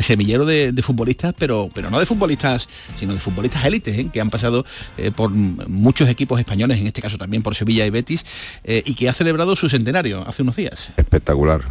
semillero 0.02 0.44
de, 0.44 0.74
futbolistas, 0.82 1.34
pero, 1.38 1.70
pero 1.74 1.90
no 1.90 1.98
de 1.98 2.06
futbolistas, 2.06 2.68
sino 2.98 3.14
de 3.14 3.20
futbolistas 3.20 3.64
élites, 3.64 3.96
¿eh? 3.96 4.08
que 4.12 4.20
han 4.20 4.30
pasado 4.30 4.64
eh, 4.98 5.10
por 5.10 5.30
muchos 5.30 6.08
equipos 6.08 6.38
españoles, 6.38 6.78
en 6.78 6.86
este 6.86 7.00
caso 7.00 7.16
también 7.16 7.42
por 7.42 7.54
Sevilla 7.54 7.86
y 7.86 7.90
Betis, 7.90 8.24
eh, 8.64 8.82
y 8.84 8.94
que 8.94 9.08
ha 9.08 9.12
celebrado 9.12 9.56
su 9.56 9.68
centenario 9.68 10.26
hace 10.26 10.42
unos 10.42 10.56
días. 10.56 10.92
Espectacular. 10.96 11.62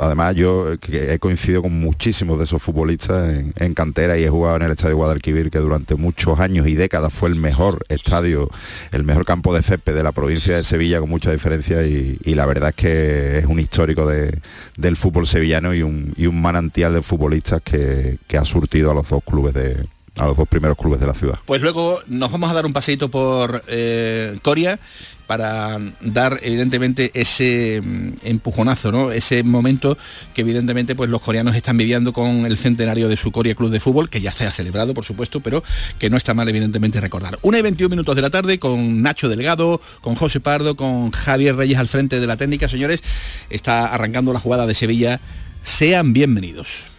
Además, 0.00 0.36
yo 0.36 0.72
he 0.72 1.18
coincidido 1.18 1.62
con 1.62 1.78
muchísimos 1.78 2.38
de 2.38 2.44
esos 2.44 2.62
futbolistas 2.62 3.42
en, 3.56 3.74
cantera 3.74 4.18
y 4.18 4.24
he 4.24 4.28
jugado 4.28 4.56
en 4.56 4.62
el 4.62 4.72
Estadio 4.72 4.96
Guadalquivir, 4.96 5.50
que 5.50 5.58
durante 5.58 5.94
muchos 5.96 6.38
años 6.38 6.68
y 6.68 6.74
décadas 6.74 7.12
fue 7.12 7.30
el 7.30 7.34
mejor 7.34 7.84
estadio, 7.88 8.50
el 8.92 9.02
mejor 9.02 9.24
campo 9.24 9.54
de 9.54 9.62
césped 9.62 9.94
de 9.94 10.02
la 10.02 10.12
provincia 10.12 10.54
de 10.54 10.62
Sevilla, 10.62 11.00
con 11.00 11.10
mucha 11.10 11.32
diferencia, 11.32 11.82
y 11.84 12.34
la 12.34 12.46
verdad 12.46 12.70
es 12.70 12.76
que 12.76 13.38
es 13.38 13.46
un 13.46 13.58
histórico 13.58 14.06
de, 14.06 14.38
del 14.76 14.96
fútbol 14.96 15.26
sevillano 15.26 15.74
y 15.74 15.82
un, 15.82 16.14
manantial 16.40 16.94
de 16.94 17.02
futbolistas 17.02 17.62
que, 17.62 18.18
ha 18.38 18.44
surtido 18.44 18.90
a 18.90 18.94
los 18.94 19.08
dos 19.08 19.22
clubes 19.24 19.54
de, 19.54 19.86
a 20.18 20.26
los 20.26 20.36
dos 20.36 20.48
primeros 20.48 20.76
clubes 20.76 21.00
de 21.00 21.06
la 21.06 21.14
ciudad. 21.14 21.38
Pues 21.46 21.62
luego 21.62 22.00
nos 22.06 22.30
vamos 22.30 22.50
a 22.50 22.54
dar 22.54 22.66
un 22.66 22.72
paseito 22.72 23.10
por 23.10 23.64
eh, 23.66 24.38
Coria 24.42 24.78
para 25.26 25.78
dar 26.02 26.40
evidentemente 26.42 27.10
ese 27.14 27.80
mm, 27.82 28.12
empujonazo, 28.24 28.92
¿no? 28.92 29.12
ese 29.12 29.42
momento 29.42 29.96
que 30.34 30.42
evidentemente 30.42 30.94
pues 30.94 31.08
los 31.08 31.22
coreanos 31.22 31.56
están 31.56 31.78
viviendo 31.78 32.12
con 32.12 32.44
el 32.44 32.58
centenario 32.58 33.08
de 33.08 33.16
su 33.16 33.32
Corea 33.32 33.54
Club 33.54 33.70
de 33.70 33.80
Fútbol, 33.80 34.10
que 34.10 34.20
ya 34.20 34.32
se 34.32 34.46
ha 34.46 34.50
celebrado 34.50 34.92
por 34.92 35.06
supuesto, 35.06 35.40
pero 35.40 35.64
que 35.98 36.10
no 36.10 36.18
está 36.18 36.34
mal 36.34 36.48
evidentemente 36.48 37.00
recordar. 37.00 37.38
Una 37.40 37.58
y 37.58 37.62
21 37.62 37.88
minutos 37.88 38.14
de 38.14 38.22
la 38.22 38.30
tarde 38.30 38.58
con 38.58 39.00
Nacho 39.00 39.30
Delgado, 39.30 39.80
con 40.02 40.16
José 40.16 40.40
Pardo, 40.40 40.76
con 40.76 41.10
Javier 41.10 41.56
Reyes 41.56 41.78
al 41.78 41.88
frente 41.88 42.20
de 42.20 42.26
la 42.26 42.36
técnica, 42.36 42.68
señores, 42.68 43.02
está 43.48 43.86
arrancando 43.86 44.34
la 44.34 44.40
jugada 44.40 44.66
de 44.66 44.74
Sevilla. 44.74 45.20
Sean 45.62 46.12
bienvenidos. 46.12 46.91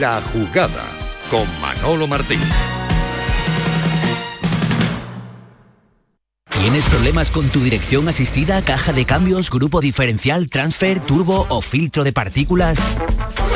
La 0.00 0.20
jugada 0.32 0.84
con 1.30 1.46
Manolo 1.60 2.08
Martín. 2.08 2.40
¿Tienes 6.48 6.86
problemas 6.86 7.30
con 7.30 7.46
tu 7.50 7.60
dirección 7.60 8.08
asistida, 8.08 8.62
caja 8.62 8.94
de 8.94 9.04
cambios, 9.04 9.50
grupo 9.50 9.82
diferencial, 9.82 10.48
transfer, 10.48 11.00
turbo 11.00 11.44
o 11.50 11.60
filtro 11.60 12.02
de 12.02 12.14
partículas? 12.14 12.78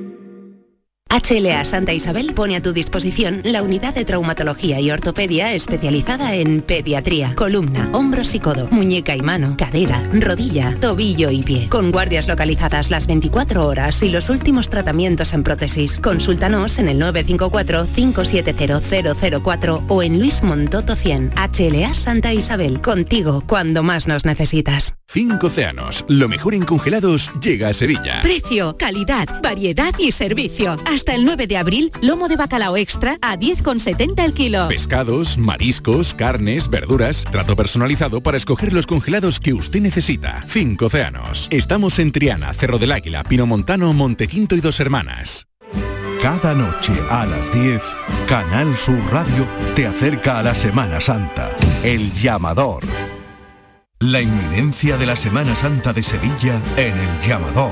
HLA 1.11 1.65
Santa 1.65 1.91
Isabel 1.91 2.33
pone 2.33 2.55
a 2.55 2.61
tu 2.61 2.71
disposición 2.71 3.41
la 3.43 3.63
unidad 3.63 3.93
de 3.93 4.05
traumatología 4.05 4.79
y 4.79 4.91
ortopedia 4.91 5.53
especializada 5.53 6.35
en 6.35 6.61
pediatría, 6.61 7.35
columna, 7.35 7.89
hombros 7.91 8.33
y 8.33 8.39
codo, 8.39 8.69
muñeca 8.71 9.13
y 9.13 9.21
mano, 9.21 9.57
cadera, 9.57 10.01
rodilla, 10.13 10.77
tobillo 10.79 11.29
y 11.29 11.43
pie. 11.43 11.67
Con 11.67 11.91
guardias 11.91 12.29
localizadas 12.29 12.89
las 12.89 13.07
24 13.07 13.67
horas 13.67 14.01
y 14.03 14.09
los 14.09 14.29
últimos 14.29 14.69
tratamientos 14.69 15.33
en 15.33 15.43
prótesis. 15.43 15.99
Consúltanos 15.99 16.79
en 16.79 16.87
el 16.87 17.01
954-570004 17.01 19.83
o 19.89 20.03
en 20.03 20.17
Luis 20.17 20.43
Montoto 20.43 20.95
100. 20.95 21.33
HLA 21.35 21.93
Santa 21.93 22.33
Isabel, 22.33 22.79
contigo 22.79 23.43
cuando 23.45 23.83
más 23.83 24.07
nos 24.07 24.23
necesitas. 24.23 24.95
Cinco 25.13 25.47
océanos, 25.47 26.05
lo 26.07 26.29
mejor 26.29 26.53
en 26.53 26.63
congelados 26.63 27.29
llega 27.41 27.67
a 27.67 27.73
Sevilla. 27.73 28.21
Precio, 28.21 28.77
calidad, 28.77 29.27
variedad 29.43 29.93
y 29.99 30.13
servicio. 30.13 30.77
Hasta 30.85 31.00
el 31.09 31.25
9 31.25 31.47
de 31.47 31.57
abril, 31.57 31.91
lomo 32.01 32.27
de 32.27 32.35
bacalao 32.35 32.77
extra 32.77 33.17
a 33.21 33.37
10,70 33.37 34.23
el 34.23 34.33
kilo. 34.33 34.67
Pescados, 34.67 35.37
mariscos, 35.37 36.13
carnes, 36.13 36.69
verduras, 36.69 37.23
trato 37.31 37.55
personalizado 37.55 38.21
para 38.21 38.37
escoger 38.37 38.73
los 38.73 38.85
congelados 38.85 39.39
que 39.39 39.53
usted 39.53 39.81
necesita. 39.81 40.43
Cinco 40.47 40.85
océanos. 40.85 41.47
Estamos 41.51 41.99
en 41.99 42.11
Triana, 42.11 42.53
Cerro 42.53 42.77
del 42.77 42.91
Águila, 42.91 43.23
Pinomontano, 43.23 43.91
Montequinto 43.93 44.55
y 44.55 44.61
Dos 44.61 44.79
Hermanas. 44.79 45.47
Cada 46.21 46.53
noche 46.53 46.93
a 47.09 47.25
las 47.25 47.51
10, 47.51 47.81
Canal 48.27 48.77
Sur 48.77 48.99
Radio 49.11 49.47
te 49.75 49.87
acerca 49.87 50.37
a 50.37 50.43
la 50.43 50.53
Semana 50.53 51.01
Santa. 51.01 51.49
El 51.83 52.13
llamador 52.13 52.83
La 53.99 54.21
inminencia 54.21 54.97
de 54.97 55.07
la 55.07 55.15
Semana 55.15 55.55
Santa 55.55 55.93
de 55.93 56.03
Sevilla 56.03 56.61
en 56.77 56.95
el 56.95 57.19
llamador. 57.21 57.71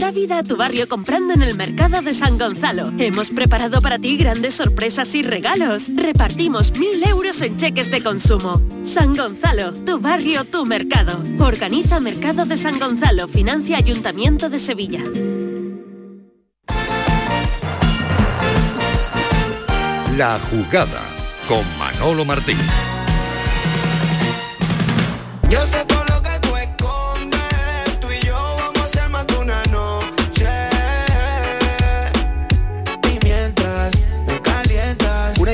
Da 0.00 0.10
vida 0.12 0.38
a 0.38 0.42
tu 0.42 0.56
barrio 0.56 0.88
comprando 0.88 1.34
en 1.34 1.42
el 1.42 1.58
mercado 1.58 2.00
de 2.00 2.14
San 2.14 2.38
Gonzalo. 2.38 2.90
Hemos 2.98 3.28
preparado 3.28 3.82
para 3.82 3.98
ti 3.98 4.16
grandes 4.16 4.54
sorpresas 4.54 5.14
y 5.14 5.22
regalos. 5.22 5.90
Repartimos 5.94 6.72
mil 6.78 7.04
euros 7.04 7.42
en 7.42 7.58
cheques 7.58 7.90
de 7.90 8.02
consumo. 8.02 8.62
San 8.82 9.14
Gonzalo, 9.14 9.74
tu 9.74 10.00
barrio, 10.00 10.46
tu 10.46 10.64
mercado. 10.64 11.22
Organiza 11.38 12.00
Mercado 12.00 12.46
de 12.46 12.56
San 12.56 12.78
Gonzalo, 12.78 13.28
financia 13.28 13.76
Ayuntamiento 13.76 14.48
de 14.48 14.58
Sevilla. 14.58 15.02
La 20.16 20.40
jugada 20.50 21.02
con 21.46 21.62
Manolo 21.78 22.24
Martín. 22.24 22.56
Yo 25.50 25.60
sé 25.66 25.84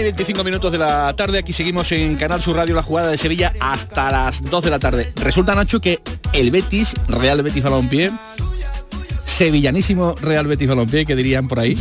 25 0.07 0.45
minutos 0.45 0.71
de 0.71 0.79
la 0.79 1.13
tarde, 1.17 1.39
aquí 1.39 1.53
seguimos 1.53 1.91
en 1.91 2.15
Canal 2.15 2.41
Sur 2.41 2.55
Radio, 2.55 2.77
la 2.77 2.85
jugada 2.85 3.11
de 3.11 3.19
Sevilla, 3.19 3.53
hasta 3.59 4.09
las 4.13 4.41
2 4.41 4.65
de 4.65 4.71
la 4.71 4.79
tarde. 4.79 5.13
Resulta, 5.17 5.57
Nacho, 5.57 5.81
que 5.81 6.01
el 6.33 6.53
Betis, 6.53 6.95
Real 7.09 7.43
Betis 7.43 7.65
Balompié, 7.65 8.13
sevillanísimo 9.27 10.15
Real 10.15 10.47
Betis 10.47 10.69
Balompié, 10.69 11.07
que 11.07 11.17
dirían 11.17 11.49
por 11.49 11.59
ahí, 11.59 11.77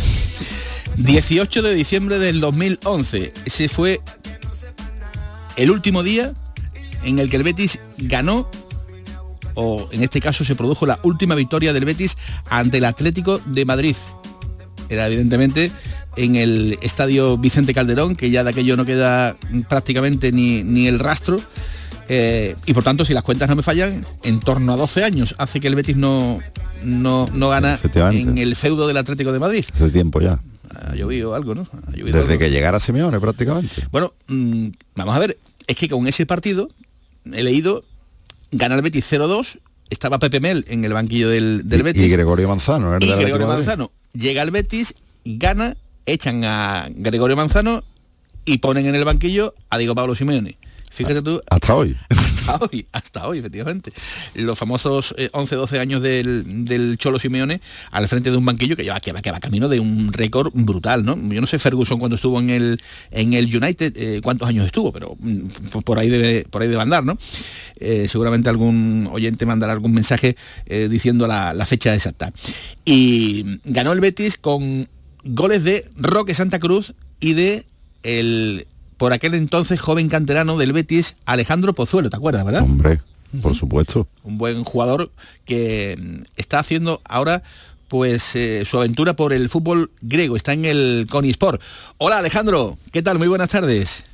18 0.98 1.62
de 1.62 1.76
diciembre 1.76 2.18
del 2.18 2.40
2011. 2.40 3.32
Ese 3.46 3.70
fue 3.70 4.02
el 5.56 5.70
último 5.70 6.02
día 6.02 6.34
en 7.04 7.20
el 7.20 7.30
que 7.30 7.38
el 7.38 7.44
Betis 7.44 7.78
ganó, 8.00 8.50
o 9.54 9.88
en 9.92 10.02
este 10.02 10.20
caso 10.20 10.44
se 10.44 10.56
produjo 10.56 10.88
la 10.88 11.00
última 11.04 11.36
victoria 11.36 11.74
del 11.74 11.86
Betis 11.86 12.18
ante 12.50 12.80
el 12.80 12.86
Atlético 12.86 13.40
de 13.46 13.66
Madrid. 13.66 13.96
Era 14.90 15.06
evidentemente 15.06 15.72
en 16.16 16.36
el 16.36 16.78
estadio 16.82 17.38
Vicente 17.38 17.74
Calderón, 17.74 18.16
que 18.16 18.30
ya 18.32 18.44
de 18.44 18.50
aquello 18.52 18.78
no 18.78 18.86
queda 18.86 19.36
prácticamente 19.70 20.32
ni, 20.32 20.64
ni 20.64 20.88
el 20.88 21.00
rastro. 21.00 21.42
Eh, 22.08 22.56
y 22.66 22.74
por 22.74 22.84
tanto, 22.84 23.04
si 23.04 23.14
las 23.14 23.24
cuentas 23.24 23.50
no 23.50 23.56
me 23.56 23.64
fallan, 23.64 24.06
en 24.24 24.40
torno 24.40 24.74
a 24.74 24.78
12 24.78 25.04
años 25.04 25.36
hace 25.38 25.60
que 25.60 25.68
el 25.68 25.76
Betis 25.76 25.98
no, 25.98 26.40
no, 26.84 27.28
no 27.34 27.50
gana 27.50 27.80
en 28.12 28.38
el 28.38 28.56
feudo 28.56 28.88
del 28.88 28.98
Atlético 28.98 29.32
de 29.32 29.40
Madrid. 29.40 29.66
Hace 29.74 29.90
tiempo 29.90 30.22
ya. 30.22 30.40
Ha 30.70 30.94
llovido 30.96 31.34
algo, 31.36 31.56
¿no? 31.56 31.68
Ha 31.88 31.92
llovido 31.92 32.20
Desde 32.20 32.34
algo. 32.34 32.40
que 32.40 32.52
llegara 32.52 32.80
Simeone 32.80 33.20
prácticamente. 33.20 33.88
Bueno, 33.92 34.14
mm, 34.28 34.68
vamos 34.96 35.16
a 35.16 35.20
ver, 35.20 35.38
es 35.68 35.76
que 35.76 35.90
con 35.90 36.08
ese 36.08 36.26
partido 36.26 36.68
he 37.34 37.44
leído 37.44 37.84
ganar 38.52 38.82
Betis 38.82 39.12
0-2, 39.12 39.60
estaba 39.90 40.20
Pepe 40.20 40.40
Mel 40.40 40.66
en 40.68 40.86
el 40.86 40.94
banquillo 40.94 41.30
del, 41.30 41.62
del 41.66 41.84
Betis. 41.84 42.04
Y 42.06 42.10
Gregorio 42.10 42.48
Manzano, 42.48 42.94
¿eh? 42.96 43.00
y 43.02 43.08
Gregorio. 43.08 43.48
Manzano 43.48 43.92
llega 44.14 44.42
al 44.42 44.52
Betis, 44.52 44.96
gana, 45.24 45.76
echan 46.06 46.44
a 46.46 46.88
Gregorio 46.90 47.36
Manzano 47.36 47.84
y 48.46 48.60
ponen 48.60 48.86
en 48.86 48.96
el 48.96 49.06
banquillo 49.06 49.54
a 49.70 49.78
Diego 49.78 49.96
Pablo 49.96 50.16
Simeone. 50.16 50.58
Fíjate 50.92 51.22
tú, 51.22 51.42
Hasta 51.50 51.76
hoy. 51.76 51.94
hasta 52.10 52.56
hoy, 52.56 52.86
hasta 52.94 53.28
hoy, 53.28 53.40
efectivamente. 53.40 53.92
Los 54.34 54.58
famosos 54.58 55.14
eh, 55.18 55.30
11-12 55.34 55.80
años 55.80 56.02
del, 56.02 56.64
del 56.64 56.98
Cholo 56.98 57.20
Simeone 57.20 57.60
al 57.92 58.08
frente 58.08 58.32
de 58.32 58.38
un 58.38 58.46
banquillo 58.46 58.78
que, 58.78 58.84
lleva, 58.86 59.02
que, 59.02 59.12
va, 59.12 59.22
que 59.22 59.30
va 59.30 59.42
camino 59.42 59.68
de 59.68 59.82
un 59.82 60.14
récord 60.14 60.52
brutal, 60.54 61.04
¿no? 61.04 61.18
Yo 61.34 61.42
no 61.42 61.48
sé 61.48 61.60
Ferguson 61.60 62.00
cuando 62.00 62.16
estuvo 62.16 62.40
en 62.40 62.50
el, 62.50 62.82
en 63.12 63.34
el 63.34 63.54
United, 63.54 63.94
eh, 63.98 64.22
cuántos 64.24 64.48
años 64.48 64.66
estuvo, 64.66 64.94
pero 64.94 65.18
mm, 65.20 65.80
por- 65.84 66.00
ahí 66.00 66.08
debe, 66.10 66.46
por 66.50 66.62
ahí 66.62 66.70
debe 66.70 66.82
andar, 66.82 67.04
¿no? 67.04 67.18
Eh, 67.78 68.08
seguramente 68.08 68.48
algún 68.48 69.10
oyente 69.12 69.46
mandará 69.46 69.74
algún 69.74 69.92
mensaje 69.94 70.38
eh, 70.66 70.88
diciendo 70.90 71.28
la, 71.28 71.54
la 71.54 71.66
fecha 71.66 71.94
exacta. 71.94 72.32
Y 72.86 73.60
ganó 73.66 73.92
el 73.92 74.00
Betis 74.00 74.38
con 74.38 74.88
goles 75.26 75.64
de 75.64 75.86
Roque 75.98 76.34
Santa 76.34 76.60
Cruz 76.60 76.94
y 77.20 77.34
de 77.34 77.66
el 78.04 78.68
por 78.98 79.12
aquel 79.12 79.34
entonces 79.34 79.82
joven 79.82 80.08
canterano 80.08 80.58
del 80.58 80.72
Betis, 80.72 81.18
Alejandro 81.26 81.74
Pozuelo, 81.74 82.10
¿te 82.10 82.16
acuerdas, 82.16 82.46
verdad? 82.46 82.62
Hombre, 82.62 83.02
por 83.42 83.56
supuesto. 83.56 84.08
Un 84.24 84.38
buen 84.38 84.64
jugador 84.64 85.12
que 85.44 85.98
mm, 86.00 86.22
está 86.38 86.60
haciendo 86.60 87.02
ahora 87.04 87.44
pues 87.90 88.36
eh, 88.36 88.64
su 88.66 88.78
aventura 88.78 89.16
por 89.16 89.34
el 89.34 89.50
fútbol 89.50 89.92
griego, 90.02 90.36
está 90.36 90.54
en 90.54 90.66
el 90.66 91.08
Conisport. 91.10 91.62
Hola 91.98 92.20
Alejandro, 92.20 92.78
¿qué 92.92 93.02
tal? 93.02 93.18
Muy 93.18 93.28
buenas 93.28 93.50
tardes. 93.50 94.06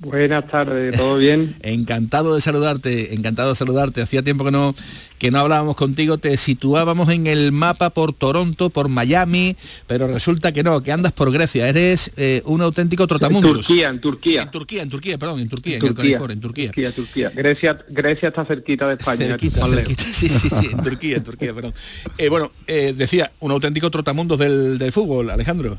Buenas 0.00 0.46
tardes, 0.48 0.96
¿todo 0.96 1.18
bien? 1.18 1.56
Encantado 1.62 2.34
de 2.36 2.40
saludarte, 2.40 3.14
encantado 3.14 3.50
de 3.50 3.56
saludarte. 3.56 4.00
Hacía 4.00 4.22
tiempo 4.22 4.44
que 4.44 4.52
no 4.52 4.74
que 5.18 5.32
no 5.32 5.40
hablábamos 5.40 5.74
contigo, 5.74 6.18
te 6.18 6.36
situábamos 6.36 7.08
en 7.08 7.26
el 7.26 7.50
mapa 7.50 7.90
por 7.90 8.12
Toronto, 8.12 8.70
por 8.70 8.88
Miami, 8.88 9.56
pero 9.88 10.06
resulta 10.06 10.52
que 10.52 10.62
no, 10.62 10.80
que 10.84 10.92
andas 10.92 11.12
por 11.12 11.32
Grecia, 11.32 11.68
eres 11.68 12.12
eh, 12.16 12.42
un 12.44 12.62
auténtico 12.62 13.02
En 13.02 13.08
trotamundos. 13.08 13.66
Turquía, 13.66 13.88
en 13.88 14.00
Turquía. 14.00 14.42
En 14.42 14.50
Turquía, 14.52 14.82
en 14.82 14.88
Turquía, 14.90 15.18
perdón, 15.18 15.40
en 15.40 15.48
Turquía, 15.48 15.76
En 15.76 15.82
en, 15.82 15.88
el 15.88 15.94
Turquía, 15.94 16.16
en 16.16 16.40
Turquía. 16.40 16.66
Turquía, 16.66 16.92
Turquía. 16.92 17.30
Grecia, 17.34 17.84
Grecia 17.88 18.28
está 18.28 18.44
cerquita 18.44 18.86
de 18.86 18.94
España. 18.94 19.26
Cerquita, 19.26 19.66
cerquita, 19.66 20.02
sí, 20.12 20.28
sí, 20.28 20.48
sí, 20.48 20.68
en 20.70 20.82
Turquía, 20.82 21.16
en 21.16 21.24
Turquía, 21.24 21.52
perdón. 21.52 21.74
Eh, 22.16 22.28
bueno, 22.28 22.52
eh, 22.68 22.94
decía, 22.96 23.32
un 23.40 23.50
auténtico 23.50 23.90
trotamundos 23.90 24.38
del, 24.38 24.78
del 24.78 24.92
fútbol, 24.92 25.30
Alejandro. 25.30 25.78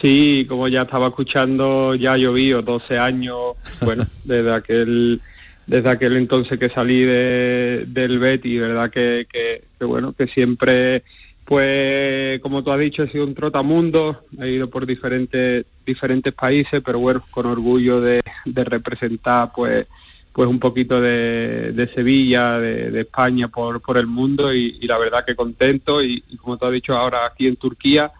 Sí, 0.00 0.46
como 0.48 0.68
ya 0.68 0.82
estaba 0.82 1.08
escuchando, 1.08 1.94
ya 1.94 2.16
llovido 2.16 2.62
12 2.62 2.98
años, 2.98 3.54
bueno, 3.80 4.06
desde 4.24 4.52
aquel 4.52 5.20
desde 5.66 5.88
aquel 5.88 6.16
entonces 6.16 6.58
que 6.58 6.68
salí 6.68 7.02
de, 7.02 7.86
del 7.88 8.18
Betty, 8.18 8.58
verdad 8.58 8.90
que, 8.90 9.26
que, 9.32 9.64
que 9.78 9.84
bueno, 9.86 10.12
que 10.12 10.26
siempre, 10.26 11.04
pues 11.44 12.38
como 12.40 12.62
tú 12.62 12.70
has 12.70 12.80
dicho, 12.80 13.02
he 13.02 13.10
sido 13.10 13.24
un 13.24 13.34
trotamundo, 13.34 14.24
he 14.40 14.50
ido 14.50 14.68
por 14.68 14.84
diferentes 14.84 15.64
diferentes 15.86 16.32
países, 16.34 16.82
pero 16.84 16.98
bueno, 16.98 17.24
con 17.30 17.46
orgullo 17.46 18.00
de, 18.00 18.20
de 18.44 18.64
representar 18.64 19.52
pues 19.54 19.86
pues 20.32 20.48
un 20.48 20.58
poquito 20.58 21.00
de, 21.00 21.70
de 21.72 21.94
Sevilla, 21.94 22.58
de, 22.58 22.90
de 22.90 23.02
España 23.02 23.46
por, 23.46 23.80
por 23.80 23.96
el 23.96 24.08
mundo 24.08 24.52
y, 24.52 24.78
y 24.80 24.86
la 24.88 24.98
verdad 24.98 25.24
que 25.24 25.36
contento 25.36 26.02
y, 26.02 26.24
y 26.28 26.36
como 26.36 26.56
tú 26.56 26.66
has 26.66 26.72
dicho 26.72 26.96
ahora 26.96 27.24
aquí 27.24 27.46
en 27.46 27.54
Turquía, 27.54 28.10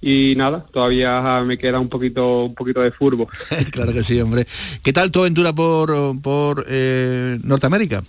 y 0.00 0.34
nada, 0.36 0.66
todavía 0.72 1.42
me 1.46 1.56
queda 1.56 1.80
un 1.80 1.88
poquito 1.88 2.44
un 2.44 2.54
poquito 2.54 2.80
de 2.82 2.90
furbo. 2.92 3.28
claro 3.70 3.92
que 3.92 4.02
sí, 4.04 4.20
hombre. 4.20 4.46
¿Qué 4.82 4.92
tal 4.92 5.10
tu 5.10 5.20
aventura 5.20 5.52
por, 5.52 5.94
por 6.20 6.64
eh, 6.68 7.38
Norteamérica? 7.42 8.02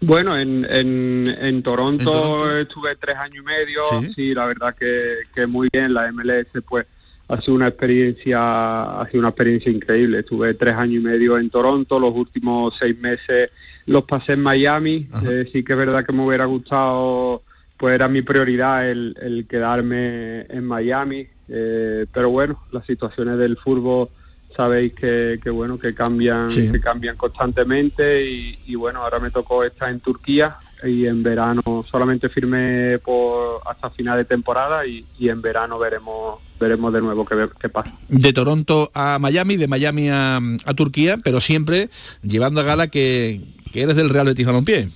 Bueno, 0.00 0.38
en, 0.38 0.64
en, 0.70 1.24
en, 1.40 1.62
Toronto 1.62 2.02
¿En 2.02 2.04
Toronto? 2.06 2.56
estuve 2.58 2.94
tres 2.96 3.16
años 3.16 3.38
y 3.38 3.42
medio, 3.42 3.80
Sí. 3.90 4.12
sí, 4.14 4.34
la 4.34 4.46
verdad 4.46 4.74
que, 4.78 5.14
que 5.34 5.46
muy 5.46 5.68
bien, 5.72 5.92
la 5.92 6.12
MLS 6.12 6.46
pues 6.68 6.86
ha 7.26 7.40
sido 7.40 7.54
una 7.54 7.66
experiencia, 7.66 9.00
ha 9.00 9.06
sido 9.10 9.18
una 9.20 9.30
experiencia 9.30 9.70
increíble. 9.72 10.20
Estuve 10.20 10.54
tres 10.54 10.74
años 10.74 11.02
y 11.02 11.04
medio 11.04 11.36
en 11.36 11.50
Toronto, 11.50 11.98
los 11.98 12.14
últimos 12.14 12.74
seis 12.78 12.96
meses 12.98 13.50
los 13.86 14.04
pasé 14.04 14.34
en 14.34 14.40
Miami, 14.42 15.08
Eh, 15.26 15.48
sí 15.52 15.64
que 15.64 15.72
es 15.72 15.78
verdad 15.78 16.04
que 16.06 16.12
me 16.12 16.22
hubiera 16.24 16.44
gustado, 16.44 17.42
pues 17.78 17.94
era 17.94 18.08
mi 18.08 18.22
prioridad 18.22 18.90
el, 18.90 19.16
el 19.22 19.46
quedarme 19.46 20.42
en 20.50 20.64
Miami, 20.66 21.26
eh, 21.48 22.06
pero 22.12 22.28
bueno, 22.30 22.60
las 22.72 22.84
situaciones 22.84 23.38
del 23.38 23.56
fútbol 23.56 24.08
sabéis 24.56 24.92
que, 24.94 25.38
que 25.42 25.50
bueno 25.50 25.78
que 25.78 25.94
cambian 25.94 26.50
Sí. 26.50 26.70
que 26.72 26.80
cambian 26.80 27.16
constantemente 27.16 28.28
y, 28.28 28.58
y 28.66 28.74
bueno 28.74 29.00
ahora 29.02 29.20
me 29.20 29.30
tocó 29.30 29.62
estar 29.62 29.88
en 29.90 30.00
Turquía 30.00 30.56
y 30.82 31.06
en 31.06 31.22
verano 31.22 31.62
solamente 31.88 32.28
firmé 32.28 32.98
por 33.04 33.60
hasta 33.66 33.90
final 33.90 34.16
de 34.16 34.24
temporada 34.24 34.84
y, 34.86 35.04
y 35.18 35.28
en 35.28 35.40
verano 35.42 35.78
veremos 35.78 36.40
veremos 36.58 36.92
de 36.92 37.00
nuevo 37.00 37.24
qué, 37.24 37.48
qué 37.60 37.68
pasa 37.68 37.92
De 38.08 38.32
Toronto 38.32 38.90
a 38.94 39.18
Miami, 39.20 39.56
de 39.56 39.68
Miami 39.68 40.08
a, 40.10 40.36
a 40.64 40.74
Turquía, 40.74 41.18
pero 41.22 41.40
siempre 41.40 41.88
llevando 42.22 42.60
a 42.60 42.64
gala 42.64 42.88
que, 42.88 43.40
que 43.72 43.82
eres 43.82 43.94
del 43.94 44.08
Real 44.08 44.26
Betis 44.26 44.46
Balompié. 44.46 44.88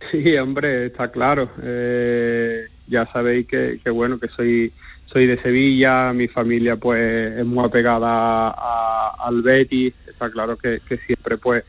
Sí, 0.10 0.36
hombre, 0.36 0.86
está 0.86 1.10
claro. 1.10 1.50
Eh, 1.62 2.66
ya 2.86 3.06
sabéis 3.12 3.46
que, 3.46 3.80
que, 3.82 3.90
bueno, 3.90 4.18
que 4.18 4.28
soy 4.28 4.72
soy 5.06 5.26
de 5.26 5.40
Sevilla, 5.40 6.12
mi 6.12 6.28
familia 6.28 6.76
pues 6.76 7.38
es 7.38 7.44
muy 7.46 7.64
apegada 7.64 8.48
a- 8.50 9.14
al 9.20 9.40
Betis, 9.42 9.94
está 10.06 10.30
claro 10.30 10.56
que, 10.58 10.80
que 10.86 10.98
siempre 10.98 11.38
pues 11.38 11.64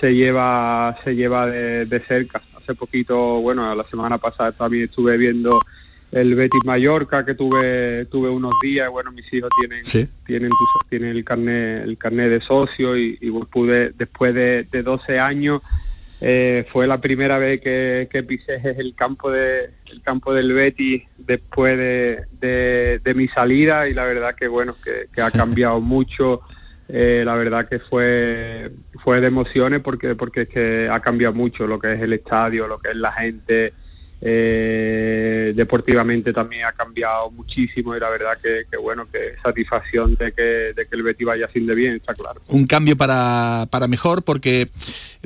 se 0.00 0.14
lleva 0.14 0.96
se 1.04 1.14
lleva 1.16 1.46
de, 1.46 1.86
de 1.86 2.00
cerca. 2.00 2.40
hace 2.56 2.74
poquito, 2.74 3.40
bueno, 3.40 3.74
la 3.74 3.84
semana 3.88 4.16
pasada 4.18 4.52
también 4.52 4.84
estuve 4.84 5.16
viendo 5.16 5.58
el 6.12 6.36
Betis 6.36 6.60
Mallorca 6.64 7.24
que 7.26 7.34
tuve 7.34 8.04
tuve 8.06 8.28
unos 8.28 8.52
días 8.62 8.88
bueno 8.90 9.10
mis 9.10 9.30
hijos 9.32 9.50
tienen 9.58 9.84
tienen 10.24 10.50
tienen 10.88 11.10
el 11.16 11.24
carnet 11.24 11.82
el 11.84 11.98
carnet 11.98 12.30
de 12.30 12.40
socio 12.40 12.96
y, 12.96 13.18
y 13.20 13.30
pude 13.30 13.90
después 13.90 14.32
de, 14.32 14.62
de 14.70 14.82
12 14.84 15.18
años 15.18 15.60
eh, 16.20 16.64
fue 16.72 16.86
la 16.86 17.00
primera 17.00 17.38
vez 17.38 17.60
que, 17.60 18.08
que 18.10 18.22
pisé 18.22 18.60
el 18.78 18.94
campo 18.94 19.30
de 19.30 19.70
el 19.90 20.02
campo 20.02 20.32
del 20.34 20.52
Betis 20.52 21.02
después 21.18 21.76
de, 21.76 22.24
de- 22.40 23.00
de 23.02 23.14
mi 23.14 23.28
salida 23.28 23.88
y 23.88 23.94
la 23.94 24.04
verdad 24.04 24.34
que 24.34 24.48
bueno 24.48 24.76
que, 24.82 25.06
que 25.12 25.20
ha 25.22 25.30
cambiado 25.30 25.80
mucho. 25.80 26.40
Eh, 26.86 27.22
la 27.24 27.34
verdad 27.34 27.66
que 27.66 27.78
fue 27.78 28.70
fue 29.02 29.20
de 29.22 29.28
emociones 29.28 29.80
porque 29.80 30.14
porque 30.14 30.42
es 30.42 30.48
que 30.48 30.88
ha 30.90 31.00
cambiado 31.00 31.32
mucho 31.32 31.66
lo 31.66 31.78
que 31.78 31.94
es 31.94 32.00
el 32.02 32.12
estadio 32.12 32.68
lo 32.68 32.78
que 32.78 32.90
es 32.90 32.96
la 32.96 33.10
gente 33.10 33.72
eh, 34.26 35.52
deportivamente 35.54 36.32
también 36.32 36.64
ha 36.64 36.72
cambiado 36.72 37.30
muchísimo 37.30 37.94
y 37.94 38.00
la 38.00 38.08
verdad 38.08 38.38
que, 38.42 38.64
bueno, 38.78 39.06
que 39.12 39.34
satisfacción 39.42 40.14
de 40.14 40.32
que, 40.32 40.42
de 40.42 40.86
que 40.86 40.96
el 40.96 41.02
Betis 41.02 41.26
vaya 41.26 41.46
sin 41.52 41.66
de 41.66 41.74
bien, 41.74 41.96
está 41.96 42.14
claro. 42.14 42.40
un 42.48 42.66
cambio 42.66 42.96
para, 42.96 43.66
para 43.70 43.86
mejor 43.86 44.22
porque 44.22 44.70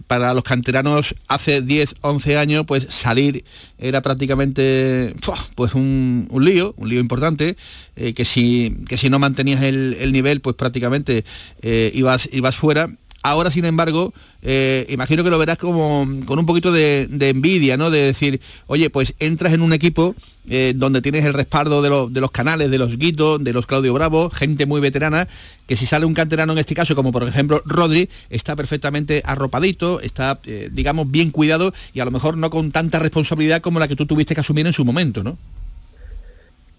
para 0.09 0.35
los 0.35 0.43
canteranos 0.43 1.15
hace 1.29 1.63
10, 1.63 1.95
11 2.01 2.39
años 2.39 2.65
pues 2.67 2.87
salir 2.89 3.45
era 3.79 4.03
prácticamente 4.03 5.15
pues 5.55 5.75
un, 5.75 6.27
un 6.29 6.45
lío, 6.45 6.75
un 6.77 6.89
lío 6.89 6.99
importante, 6.99 7.57
eh, 7.95 8.15
que, 8.15 8.25
si, 8.25 8.79
que 8.89 8.97
si 8.97 9.11
no 9.11 9.21
mantenías 9.21 9.63
el, 9.63 9.97
el 10.01 10.13
nivel 10.13 10.41
pues 10.41 10.57
prácticamente 10.57 11.25
eh, 11.63 11.93
ibas, 11.95 12.29
ibas 12.33 12.57
fuera. 12.57 12.89
Ahora, 13.23 13.51
sin 13.51 13.65
embargo, 13.65 14.15
eh, 14.43 14.87
imagino 14.91 15.25
que 15.25 15.31
lo 15.31 15.39
verás 15.39 15.59
como 15.59 16.07
con 16.25 16.39
un 16.39 16.47
poquito 16.47 16.71
de, 16.71 17.09
envidia, 17.21 17.77
¿no? 17.77 17.91
De 17.91 17.99
decir, 18.01 18.41
oye, 18.69 18.91
pues 18.91 19.15
entras 19.19 19.53
en 19.53 19.61
un 19.61 19.73
equipo 19.73 20.15
eh, 20.49 20.73
donde 20.77 21.03
tienes 21.03 21.25
el 21.25 21.35
respaldo 21.35 21.83
de, 21.83 21.91
los- 21.91 22.13
de 22.13 22.21
los 22.21 22.31
canales, 22.31 22.71
de 22.71 22.79
los 22.79 22.97
Guito, 22.97 23.39
de 23.39 23.53
los 23.53 23.67
Claudio 23.67 23.93
Bravo, 23.93 24.31
gente 24.31 24.67
muy 24.67 24.81
veterana, 24.81 25.27
que 25.67 25.77
si 25.77 25.85
sale 25.85 26.07
un 26.07 26.15
canterano 26.15 26.53
en 26.53 26.59
este 26.59 26.75
caso, 26.77 26.95
como 26.95 27.11
por 27.11 27.25
ejemplo 27.27 27.61
Rodri, 27.67 28.09
está 28.31 28.55
perfectamente 28.55 29.21
arropadito, 29.27 30.01
está, 30.01 30.39
eh, 30.47 30.71
digamos, 30.73 31.11
bien 31.11 31.31
cuidado 31.33 31.75
y 31.93 32.01
a 32.01 32.05
lo 32.05 32.13
mejor 32.13 32.37
no 32.39 32.51
con 32.51 32.71
tanta 32.71 33.01
responsabilidad 33.01 33.61
como 33.61 33.81
la 33.81 33.89
que 33.89 33.97
tú 33.97 34.07
tuviste 34.07 34.35
que 34.35 34.41
asumir 34.41 34.65
en 34.67 34.73
su 34.73 34.85
momento, 34.85 35.25
¿no? 35.25 35.37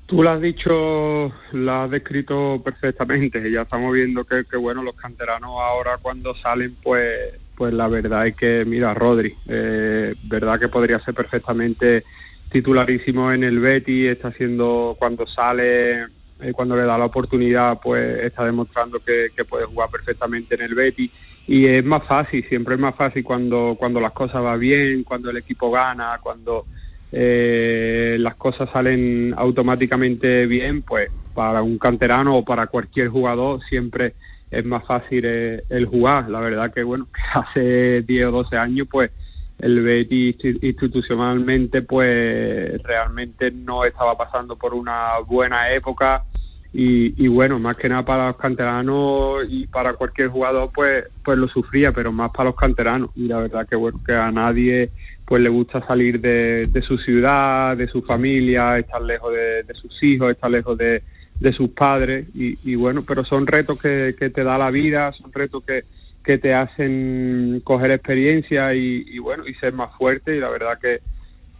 Tú 0.09 0.23
lo 0.23 0.31
has 0.31 0.41
dicho, 0.41 1.31
lo 1.51 1.71
has 1.71 1.91
descrito 1.91 2.59
perfectamente. 2.65 3.51
Ya 3.51 3.61
estamos 3.61 3.93
viendo 3.93 4.23
que, 4.25 4.43
que, 4.43 4.57
bueno, 4.57 4.81
los 4.81 4.95
canteranos 4.95 5.51
ahora 5.61 5.99
cuando 6.01 6.35
salen, 6.35 6.75
pues, 6.81 7.35
pues 7.55 7.73
la 7.73 7.87
verdad 7.87 8.25
es 8.25 8.35
que, 8.35 8.65
mira, 8.65 8.95
Rodri, 8.95 9.35
eh, 9.47 10.15
verdad 10.23 10.59
que 10.59 10.67
podría 10.67 10.99
ser 10.99 11.13
perfectamente 11.13 12.03
titularísimo 12.51 13.31
en 13.31 13.43
el 13.43 13.59
Betty, 13.59 14.07
está 14.07 14.29
haciendo 14.29 14.95
cuando 14.97 15.27
sale, 15.27 16.01
eh, 16.39 16.53
cuando 16.53 16.75
le 16.75 16.83
da 16.83 16.97
la 16.97 17.05
oportunidad, 17.05 17.79
pues 17.79 18.23
está 18.23 18.45
demostrando 18.45 18.99
que, 18.99 19.29
que 19.35 19.45
puede 19.45 19.65
jugar 19.65 19.91
perfectamente 19.91 20.55
en 20.55 20.61
el 20.61 20.73
Betty. 20.73 21.11
Y 21.45 21.67
es 21.67 21.85
más 21.85 22.03
fácil, 22.07 22.43
siempre 22.49 22.73
es 22.73 22.79
más 22.79 22.95
fácil 22.95 23.23
cuando, 23.23 23.75
cuando 23.77 23.99
las 24.01 24.13
cosas 24.13 24.41
van 24.41 24.59
bien, 24.59 25.03
cuando 25.03 25.29
el 25.29 25.37
equipo 25.37 25.69
gana, 25.69 26.19
cuando 26.23 26.65
eh, 27.11 28.17
las 28.19 28.35
cosas 28.35 28.69
salen 28.71 29.33
automáticamente 29.37 30.45
bien, 30.45 30.81
pues 30.83 31.09
para 31.33 31.61
un 31.61 31.77
canterano 31.77 32.37
o 32.37 32.45
para 32.45 32.67
cualquier 32.67 33.09
jugador 33.09 33.61
siempre 33.67 34.15
es 34.51 34.65
más 34.65 34.83
fácil 34.85 35.23
eh, 35.25 35.63
el 35.69 35.85
jugar. 35.85 36.29
La 36.29 36.39
verdad 36.39 36.73
que 36.73 36.83
bueno, 36.83 37.07
que 37.13 37.39
hace 37.39 38.01
10 38.03 38.27
o 38.27 38.31
12 38.31 38.57
años 38.57 38.87
pues 38.89 39.11
el 39.59 39.81
Betis 39.81 40.37
insti- 40.37 40.59
institucionalmente 40.61 41.81
pues 41.81 42.81
realmente 42.83 43.51
no 43.51 43.83
estaba 43.85 44.17
pasando 44.17 44.55
por 44.55 44.73
una 44.73 45.19
buena 45.27 45.71
época 45.71 46.23
y, 46.71 47.23
y 47.23 47.27
bueno, 47.27 47.57
más 47.59 47.75
que 47.75 47.89
nada 47.89 48.05
para 48.05 48.27
los 48.27 48.37
canteranos 48.37 49.43
y 49.49 49.65
para 49.67 49.93
cualquier 49.93 50.29
jugador 50.29 50.69
pues 50.73 51.05
pues 51.23 51.37
lo 51.37 51.47
sufría, 51.47 51.91
pero 51.91 52.11
más 52.11 52.31
para 52.31 52.49
los 52.49 52.55
canteranos 52.55 53.09
y 53.15 53.27
la 53.27 53.39
verdad 53.39 53.67
que 53.67 53.75
bueno, 53.75 53.99
que 54.05 54.13
a 54.13 54.31
nadie 54.31 54.91
pues 55.29 55.43
le 55.43 55.49
gusta 55.49 55.85
salir 55.85 56.19
de, 56.19 56.65
de 56.65 56.81
su 56.81 56.97
ciudad, 56.97 57.77
de 57.77 57.87
su 57.87 58.01
familia, 58.01 58.79
estar 58.79 58.99
lejos 58.99 59.31
de, 59.31 59.61
de 59.61 59.75
sus 59.75 60.01
hijos, 60.01 60.31
estar 60.31 60.49
lejos 60.49 60.75
de, 60.75 61.03
de 61.39 61.53
sus 61.53 61.69
padres 61.69 62.25
y, 62.33 62.73
bueno, 62.73 63.03
pero 63.07 63.23
son 63.23 63.45
retos 63.45 63.79
que, 63.79 64.15
que 64.17 64.31
te 64.31 64.43
da 64.43 64.57
la 64.57 64.71
vida, 64.71 65.13
son 65.13 65.31
retos 65.31 65.63
que, 65.63 65.83
que 66.23 66.39
te 66.39 66.55
hacen 66.55 67.61
coger 67.63 67.91
experiencia 67.91 68.73
y, 68.73 69.19
bueno, 69.19 69.43
y 69.47 69.53
ser 69.53 69.73
más 69.73 69.91
fuerte 69.95 70.35
y 70.35 70.39
la 70.39 70.49
verdad 70.49 70.79
que, 70.81 70.99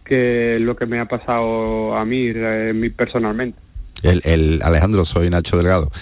que 0.04 0.58
lo 0.60 0.74
que 0.74 0.86
me 0.86 0.98
ha 0.98 1.04
pasado 1.04 1.94
a 1.96 2.04
mí, 2.04 2.32
eh, 2.34 2.92
personalmente. 2.96 3.56
El, 4.02 4.20
el- 4.24 4.62
Alejandro, 4.64 5.04
soy 5.04 5.30
Nacho 5.30 5.56
Delgado. 5.58 5.92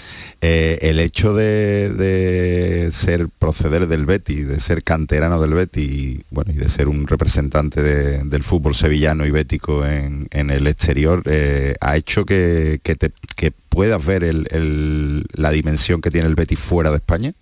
Eh, 0.41 0.77
el 0.83 1.01
hecho 1.01 1.33
de, 1.33 1.89
de 1.89 2.91
ser 2.91 3.27
proceder 3.27 3.87
del 3.87 4.05
Betty, 4.05 4.43
de 4.43 4.61
ser 4.61 4.83
canterano 4.83 5.41
del 5.41 5.53
Betty, 5.53 5.81
y, 5.81 6.23
bueno, 6.31 6.53
y 6.53 6.55
de 6.55 6.69
ser 6.69 6.87
un 6.87 7.07
representante 7.07 7.81
de- 7.83 8.23
del 8.23 8.43
fútbol 8.43 8.73
sevillano 8.73 9.25
y 9.25 9.31
bético 9.31 9.85
en, 9.85 10.27
en 10.31 10.49
el 10.49 10.65
exterior, 10.67 11.23
eh, 11.25 11.75
ha 11.81 11.97
hecho 11.97 12.23
que, 12.25 12.79
que 12.83 12.95
te- 12.95 13.11
que 13.35 13.51
puedas 13.51 14.05
ver 14.05 14.23
el- 14.23 14.47
el- 14.51 15.25
la 15.33 15.51
dimensión 15.51 15.99
que 15.99 16.09
tiene 16.09 16.27
el 16.29 16.35
Betty 16.35 16.55
fuera 16.55 16.89
de 16.89 16.97
España. 16.97 17.33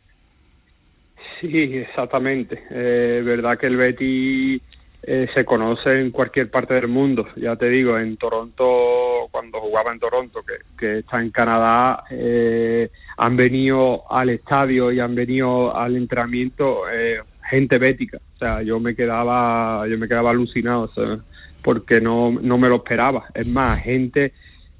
Sí, 1.39 1.49
exactamente. 1.75 2.63
Eh, 2.71 3.21
verdad 3.23 3.59
que 3.59 3.67
el 3.67 3.77
Betty 3.77 4.59
eh, 5.09 5.25
se 5.33 5.45
conoce 5.45 6.01
en 6.01 6.11
cualquier 6.11 6.51
parte 6.51 6.73
del 6.73 6.89
mundo. 6.89 7.25
Ya 7.37 7.55
te 7.55 7.69
digo, 7.69 7.97
en 7.97 8.17
Toronto, 8.17 9.29
cuando 9.31 9.61
jugaba 9.61 9.93
en 9.93 9.99
Toronto, 9.99 10.43
que, 10.77 10.99
está 10.99 11.21
en 11.21 11.31
Canadá, 11.31 12.03
eh, 12.11 12.89
han 13.15 13.37
venido 13.37 14.03
al 14.11 14.29
estadio 14.31 14.91
y 14.91 14.99
han 14.99 15.15
venido 15.15 15.73
al 15.73 15.95
entrenamiento 15.95 16.81
eh, 16.91 17.21
gente 17.49 17.77
bética. 17.77 18.17
O 18.35 18.37
sea, 18.37 18.61
yo 18.61 18.81
me 18.81 18.95
quedaba, 18.95 19.87
yo 19.87 19.97
me 19.97 20.09
quedaba 20.09 20.31
alucinado, 20.31 20.91
sea, 20.93 21.19
porque 21.61 22.01
no, 22.01 22.37
no 22.41 22.57
me 22.57 22.67
lo 22.67 22.75
esperaba. 22.75 23.27
Es 23.33 23.47
más, 23.47 23.81
gente 23.81 24.33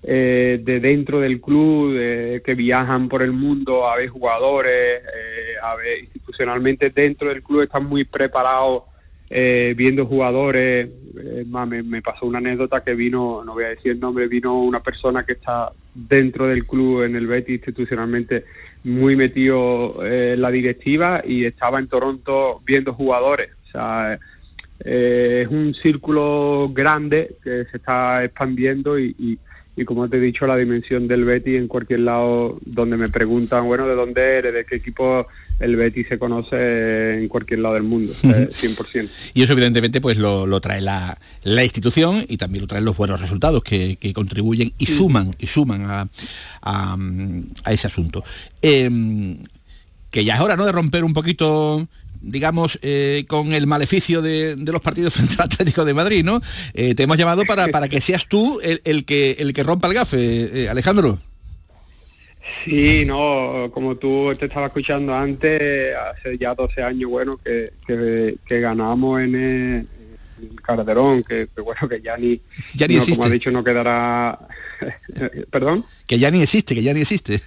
eh, 0.03 0.59
de 0.61 0.81
dentro 0.81 1.21
del 1.21 1.39
club, 1.39 1.93
de- 1.93 2.41
que 2.45 2.53
viajan 2.53 3.07
por 3.07 3.23
el 3.23 3.31
mundo 3.31 3.89
a 3.89 3.95
ver 3.95 4.09
jugadores, 4.09 4.71
eh, 4.71 5.53
a 5.63 5.75
ver 5.75 5.99
institucionalmente 5.99 6.89
dentro 6.89 7.29
del 7.29 7.41
club 7.41 7.61
están 7.61 7.85
muy 7.85 8.03
preparados 8.03 8.83
eh, 9.29 9.73
viendo 9.77 10.05
jugadores. 10.05 10.89
Eh, 11.19 11.45
más, 11.47 11.67
me, 11.67 12.01
pasó 12.01 12.25
una 12.25 12.37
anécdota 12.37 12.83
que 12.83 12.93
vino, 12.93 13.43
no 13.43 13.53
voy 13.53 13.63
a 13.63 13.69
decir 13.69 13.91
el 13.93 13.99
nombre, 13.99 14.27
vino 14.27 14.61
una 14.61 14.81
persona 14.81 15.25
que 15.25 15.33
está 15.33 15.71
dentro 15.95 16.47
del 16.47 16.65
club 16.65 17.03
en 17.03 17.15
el 17.15 17.25
Betis 17.25 17.55
institucionalmente 17.55 18.45
muy 18.83 19.15
metido 19.15 20.05
eh, 20.05 20.33
en 20.35 20.41
la 20.41 20.51
directiva 20.51 21.23
y 21.25 21.45
estaba 21.45 21.79
en 21.79 21.87
Toronto 21.87 22.61
viendo 22.65 22.93
jugadores. 22.93 23.49
O 23.67 23.71
sea, 23.71 24.19
eh, 24.85 25.41
es 25.45 25.47
un 25.51 25.73
círculo 25.73 26.69
grande 26.73 27.35
que 27.43 27.65
se 27.65 27.77
está 27.77 28.23
expandiendo 28.23 28.99
y, 28.99 29.15
y- 29.17 29.39
y 29.79 29.85
como 29.85 30.09
te 30.09 30.17
he 30.17 30.19
dicho, 30.19 30.47
la 30.47 30.57
dimensión 30.57 31.07
del 31.07 31.23
Betty 31.23 31.55
en 31.55 31.67
cualquier 31.67 31.99
lado 31.99 32.57
donde 32.65 32.97
me 32.97 33.09
preguntan, 33.09 33.65
bueno, 33.67 33.87
¿de 33.87 33.93
dónde 33.93 34.21
eres? 34.37 34.51
¿De 34.51 34.65
qué 34.65 34.77
equipo? 34.77 35.27
El 35.59 35.75
Betty 35.75 36.03
se 36.03 36.19
conoce 36.19 37.19
en 37.19 37.27
cualquier 37.27 37.59
lado 37.59 37.75
del 37.75 37.83
mundo, 37.83 38.13
eh, 38.23 38.49
100%. 38.51 39.09
Y 39.33 39.43
eso 39.43 39.53
evidentemente 39.53 40.01
pues 40.01 40.17
lo, 40.17 40.45
lo 40.45 40.61
trae 40.61 40.81
la, 40.81 41.17
la 41.43 41.63
institución 41.63 42.25
y 42.27 42.37
también 42.37 42.61
lo 42.61 42.67
traen 42.67 42.85
los 42.85 42.95
buenos 42.95 43.19
resultados 43.19 43.63
que, 43.63 43.97
que 43.97 44.13
contribuyen 44.13 44.73
y 44.77 44.85
suman 44.85 45.35
y 45.39 45.47
suman 45.47 45.85
a, 45.85 46.07
a, 46.61 46.97
a 47.63 47.73
ese 47.73 47.87
asunto. 47.87 48.23
Em, 48.61 49.37
que 50.11 50.23
ya 50.23 50.35
es 50.35 50.41
hora 50.41 50.55
¿no? 50.55 50.65
de 50.65 50.71
romper 50.71 51.03
un 51.03 51.13
poquito 51.13 51.87
digamos, 52.21 52.79
eh, 52.81 53.25
con 53.27 53.53
el 53.53 53.67
maleficio 53.67 54.21
de, 54.21 54.55
de 54.55 54.71
los 54.71 54.81
partidos 54.81 55.13
frente 55.15 55.35
al 55.37 55.45
Atlético 55.45 55.85
de 55.85 55.93
Madrid, 55.93 56.23
¿no? 56.23 56.41
Eh, 56.73 56.95
te 56.95 57.03
hemos 57.03 57.17
llamado 57.17 57.43
para, 57.45 57.67
para 57.69 57.87
que 57.87 58.01
seas 58.01 58.27
tú 58.27 58.59
el, 58.61 58.81
el 58.83 59.05
que, 59.05 59.37
el 59.39 59.53
que 59.53 59.63
rompa 59.63 59.87
el 59.87 59.93
gafe, 59.93 60.63
eh, 60.63 60.69
Alejandro. 60.69 61.19
Sí, 62.63 63.03
no, 63.05 63.69
como 63.73 63.95
tú 63.95 64.33
te 64.39 64.45
estaba 64.45 64.67
escuchando 64.67 65.13
antes, 65.15 65.93
hace 65.95 66.37
ya 66.37 66.53
12 66.55 66.81
años, 66.83 67.09
bueno, 67.09 67.37
que, 67.43 67.71
que, 67.85 68.37
que 68.45 68.59
ganamos 68.59 69.21
en 69.21 69.35
el, 69.35 69.87
el 70.41 70.61
Calderón, 70.61 71.23
que, 71.23 71.47
que 71.53 71.61
bueno, 71.61 71.87
que 71.87 72.01
ya 72.01 72.17
ni, 72.17 72.41
Ya 72.75 72.87
ni 72.87 72.95
no, 72.95 72.99
existe. 73.01 73.17
como 73.17 73.25
has 73.25 73.31
dicho, 73.31 73.51
no 73.51 73.63
quedará, 73.63 74.39
perdón. 75.51 75.85
Que 76.05 76.19
ya 76.19 76.31
ni 76.31 76.41
existe, 76.41 76.73
que 76.75 76.83
ya 76.83 76.93
ni 76.93 77.01
existe. 77.01 77.41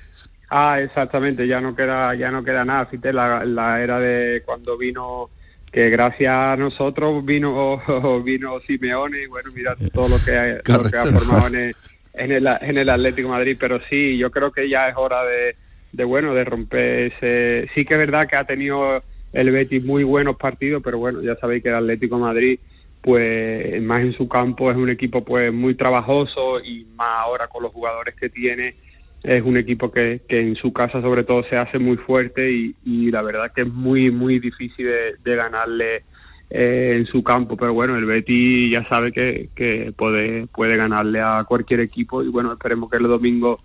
Ah, 0.48 0.80
exactamente, 0.80 1.46
ya 1.46 1.60
no 1.60 1.74
queda, 1.76 2.14
ya 2.14 2.30
no 2.30 2.42
queda 2.42 2.64
nada. 2.64 2.86
Fíjate, 2.86 3.12
la, 3.12 3.44
la 3.44 3.80
era 3.82 4.00
de 4.00 4.42
cuando 4.44 4.76
vino, 4.76 5.30
que 5.70 5.88
gracias 5.90 6.34
a 6.34 6.56
nosotros 6.56 7.24
vino 7.24 7.80
vino 8.24 8.58
Simeone 8.66 9.22
y 9.22 9.26
bueno, 9.26 9.50
mira 9.54 9.76
todo 9.94 10.08
lo 10.08 10.24
que, 10.24 10.36
ha- 10.36 10.60
lo 10.64 10.90
que 10.90 10.96
ha 10.96 11.06
formado 11.06 11.46
en 11.48 11.54
el, 11.54 11.76
en 12.14 12.32
el, 12.32 12.46
en 12.60 12.78
el 12.78 12.88
Atlético 12.88 13.28
Madrid. 13.28 13.56
Pero 13.58 13.80
sí, 13.88 14.18
yo 14.18 14.30
creo 14.30 14.52
que 14.52 14.68
ya 14.68 14.88
es 14.88 14.94
hora 14.96 15.24
de, 15.24 15.56
de 15.92 16.04
bueno, 16.04 16.34
de 16.34 16.44
romper 16.44 17.12
ese. 17.12 17.70
Sí 17.74 17.84
que 17.84 17.94
es 17.94 17.98
verdad 17.98 18.28
que 18.28 18.36
ha 18.36 18.44
tenido 18.44 19.02
el 19.32 19.50
Betis 19.50 19.84
muy 19.84 20.04
buenos 20.04 20.36
partidos, 20.36 20.82
pero 20.84 20.98
bueno, 20.98 21.22
ya 21.22 21.36
sabéis 21.36 21.62
que 21.62 21.68
el 21.68 21.76
Atlético 21.76 22.18
Madrid 22.18 22.58
pues 23.00 23.80
más 23.82 24.02
en 24.02 24.12
su 24.12 24.28
campo 24.28 24.70
es 24.70 24.76
un 24.76 24.90
equipo 24.90 25.24
pues 25.24 25.52
muy 25.52 25.74
trabajoso 25.74 26.60
y 26.60 26.84
más 26.96 27.20
ahora 27.20 27.46
con 27.48 27.62
los 27.62 27.72
jugadores 27.72 28.14
que 28.14 28.28
tiene 28.28 28.74
es 29.22 29.42
un 29.42 29.56
equipo 29.56 29.90
que, 29.90 30.22
que 30.28 30.40
en 30.40 30.56
su 30.56 30.72
casa 30.72 31.00
sobre 31.00 31.24
todo 31.24 31.44
se 31.44 31.56
hace 31.56 31.78
muy 31.78 31.96
fuerte 31.96 32.50
y, 32.52 32.74
y 32.84 33.10
la 33.10 33.22
verdad 33.22 33.52
que 33.54 33.62
es 33.62 33.68
muy 33.68 34.10
muy 34.10 34.38
difícil 34.38 34.86
de, 34.86 35.16
de 35.22 35.36
ganarle 35.36 36.04
eh, 36.50 36.96
en 36.98 37.06
su 37.06 37.22
campo 37.22 37.56
pero 37.56 37.72
bueno 37.72 37.96
el 37.96 38.04
Betty 38.06 38.70
ya 38.70 38.84
sabe 38.88 39.12
que, 39.12 39.48
que 39.54 39.92
puede 39.96 40.46
puede 40.48 40.76
ganarle 40.76 41.20
a 41.20 41.44
cualquier 41.46 41.80
equipo 41.80 42.22
y 42.22 42.28
bueno 42.28 42.52
esperemos 42.52 42.90
que 42.90 42.96
el 42.96 43.04
domingo 43.04 43.58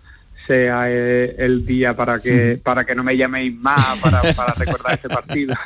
sea 0.47 0.83
eh, 0.87 1.35
el 1.39 1.65
día 1.65 1.95
para 1.95 2.19
que 2.19 2.59
para 2.63 2.85
que 2.85 2.93
no 2.93 3.03
me 3.03 3.17
llaméis 3.17 3.55
más 3.59 3.97
para, 3.99 4.21
para 4.33 4.53
recordar 4.53 4.93
ese 4.99 5.09
partido 5.09 5.55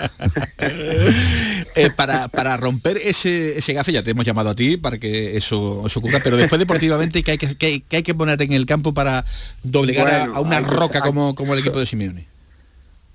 Eh, 1.75 1.89
para, 1.95 2.27
para 2.27 2.57
romper 2.57 2.97
ese, 2.97 3.57
ese 3.57 3.73
gafe, 3.73 3.91
ya 3.91 4.03
te 4.03 4.11
hemos 4.11 4.25
llamado 4.25 4.49
a 4.49 4.55
ti 4.55 4.75
para 4.77 4.97
que 4.97 5.37
eso, 5.37 5.83
eso 5.85 5.99
ocurra, 5.99 6.19
pero 6.21 6.35
después 6.35 6.59
deportivamente, 6.59 7.21
¿qué 7.23 7.31
hay 7.31 7.37
que, 7.37 7.81
qué 7.87 7.95
hay 7.97 8.03
que 8.03 8.15
poner 8.15 8.41
en 8.41 8.53
el 8.53 8.65
campo 8.65 8.93
para 8.93 9.23
doblegar 9.63 10.07
a- 10.07 10.17
Bueno, 10.25 10.35
a, 10.35 10.39
una 10.41 10.59
que- 10.59 10.65
roca 10.67 11.01
como, 11.01 11.35
como 11.35 11.53
el 11.53 11.59
equipo 11.59 11.79
de 11.79 11.85
Simeone? 11.85 12.27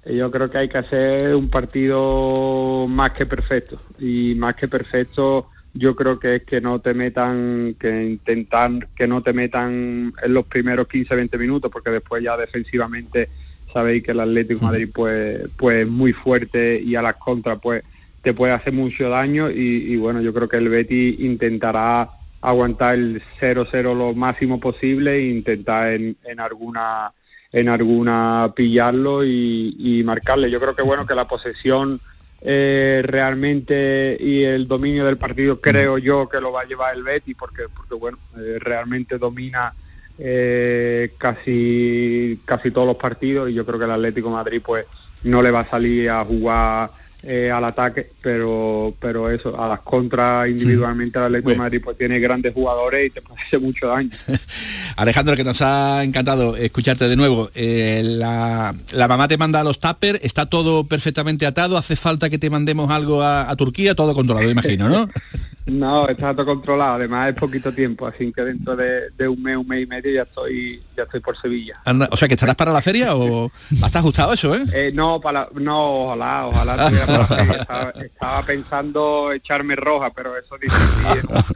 Yo 0.06 0.30
creo 0.30 0.50
que 0.50 0.58
hay 0.58 0.68
que 0.68 0.78
hacer 0.78 1.34
un 1.34 1.48
partido 1.48 2.86
más 2.88 3.12
que 3.12 3.26
perfecto. 3.26 3.80
Y 3.98 4.34
más 4.36 4.54
que 4.54 4.68
perfecto 4.68 5.48
yo 5.74 5.96
creo 5.96 6.20
que 6.20 6.36
es 6.36 6.42
que 6.44 6.60
no 6.60 6.80
te 6.80 6.94
metan, 6.94 7.74
que 7.78 8.04
intentar 8.04 8.88
que 8.94 9.08
no 9.08 9.22
te 9.22 9.32
metan 9.32 10.12
en 10.22 10.34
los 10.34 10.46
primeros 10.46 10.86
15-20 10.88 11.38
minutos 11.38 11.70
porque 11.70 11.90
después 11.90 12.22
ya 12.22 12.36
defensivamente 12.36 13.28
sabéis 13.72 14.04
que 14.04 14.12
el 14.12 14.20
Atlético 14.20 14.60
de 14.60 14.66
Madrid 14.66 14.88
pues 14.94 15.40
pues 15.56 15.78
es 15.78 15.88
muy 15.88 16.12
fuerte 16.12 16.80
y 16.80 16.94
a 16.94 17.02
las 17.02 17.14
contras 17.14 17.58
pues 17.60 17.82
te 18.22 18.32
puede 18.32 18.52
hacer 18.52 18.72
mucho 18.72 19.08
daño. 19.08 19.50
Y, 19.50 19.92
y 19.92 19.96
bueno 19.96 20.20
yo 20.20 20.32
creo 20.32 20.48
que 20.48 20.58
el 20.58 20.68
Betty 20.68 21.16
intentará 21.20 22.10
aguantar 22.40 22.94
el 22.94 23.22
0-0 23.40 23.96
lo 23.96 24.14
máximo 24.14 24.60
posible 24.60 25.16
e 25.16 25.28
intentar 25.28 25.92
en, 25.94 26.16
en 26.24 26.40
alguna 26.40 27.12
en 27.54 27.68
alguna 27.68 28.52
pillarlo 28.54 29.24
y, 29.24 29.76
y 29.78 30.02
marcarle. 30.02 30.50
Yo 30.50 30.60
creo 30.60 30.74
que 30.74 30.82
bueno 30.82 31.06
que 31.06 31.14
la 31.14 31.28
posesión 31.28 32.00
eh, 32.40 33.00
realmente 33.04 34.18
y 34.20 34.42
el 34.42 34.66
dominio 34.66 35.06
del 35.06 35.16
partido 35.16 35.60
creo 35.60 35.96
yo 35.96 36.28
que 36.28 36.40
lo 36.40 36.50
va 36.50 36.62
a 36.62 36.64
llevar 36.64 36.96
el 36.96 37.04
Betty 37.04 37.34
porque 37.34 37.62
porque 37.74 37.94
bueno 37.94 38.18
eh, 38.36 38.58
realmente 38.58 39.18
domina 39.18 39.72
eh, 40.18 41.12
casi 41.16 42.40
casi 42.44 42.72
todos 42.72 42.88
los 42.88 42.96
partidos 42.96 43.48
y 43.48 43.54
yo 43.54 43.64
creo 43.64 43.78
que 43.78 43.84
el 43.84 43.92
Atlético 43.92 44.28
de 44.28 44.34
Madrid 44.34 44.60
pues 44.62 44.84
no 45.22 45.40
le 45.40 45.52
va 45.52 45.60
a 45.60 45.70
salir 45.70 46.10
a 46.10 46.24
jugar 46.24 46.90
eh, 47.26 47.50
al 47.50 47.64
ataque 47.64 48.10
pero 48.22 48.94
pero 49.00 49.30
eso 49.30 49.60
a 49.60 49.68
las 49.68 49.80
contras 49.80 50.48
individualmente 50.48 51.18
el 51.18 51.24
Atlético 51.26 51.50
de 51.50 51.56
Madrid 51.56 51.80
pues 51.82 51.96
tiene 51.96 52.18
grandes 52.18 52.54
jugadores 52.54 53.06
y 53.06 53.10
te 53.10 53.22
puede 53.22 53.40
hacer 53.40 53.60
mucho 53.60 53.88
daño 53.88 54.10
Alejandro, 54.96 55.34
que 55.34 55.44
nos 55.44 55.60
ha 55.60 56.04
encantado 56.04 56.56
escucharte 56.56 57.08
de 57.08 57.16
nuevo. 57.16 57.50
Eh, 57.54 58.02
la, 58.04 58.74
la 58.92 59.08
mamá 59.08 59.26
te 59.26 59.36
manda 59.36 59.60
a 59.60 59.64
los 59.64 59.80
tuppers, 59.80 60.20
está 60.22 60.46
todo 60.46 60.84
perfectamente 60.84 61.46
atado, 61.46 61.76
hace 61.76 61.96
falta 61.96 62.30
que 62.30 62.38
te 62.38 62.50
mandemos 62.50 62.90
algo 62.90 63.22
a, 63.22 63.50
a 63.50 63.56
Turquía, 63.56 63.94
todo 63.94 64.14
controlado, 64.14 64.48
imagino, 64.48 64.88
¿no? 64.88 65.08
No, 65.66 66.06
está 66.08 66.34
todo 66.34 66.44
controlado, 66.44 66.96
además 66.96 67.30
es 67.30 67.34
poquito 67.34 67.72
tiempo, 67.72 68.06
así 68.06 68.30
que 68.32 68.42
dentro 68.42 68.76
de, 68.76 69.10
de 69.10 69.28
un 69.28 69.42
mes, 69.42 69.56
un 69.56 69.66
mes 69.66 69.84
y 69.84 69.86
medio 69.86 70.12
ya 70.12 70.22
estoy, 70.22 70.82
ya 70.94 71.04
estoy 71.04 71.20
por 71.20 71.40
Sevilla. 71.40 71.80
Anda, 71.84 72.06
o 72.10 72.16
sea, 72.16 72.28
que 72.28 72.34
estarás 72.34 72.54
para 72.54 72.72
la 72.72 72.82
feria 72.82 73.14
o 73.14 73.50
está 73.70 74.00
ajustado 74.00 74.34
eso, 74.34 74.54
¿eh? 74.54 74.64
Eh, 74.74 74.92
no, 74.94 75.20
para, 75.20 75.48
no, 75.54 76.04
ojalá, 76.04 76.46
ojalá 76.48 76.76
para 76.76 77.18
la 77.18 77.26
feria. 77.26 77.54
Estaba, 77.54 77.90
estaba 77.90 78.42
pensando 78.42 79.32
echarme 79.32 79.74
roja, 79.74 80.10
pero 80.10 80.36
eso 80.36 80.56
dice 80.60 80.76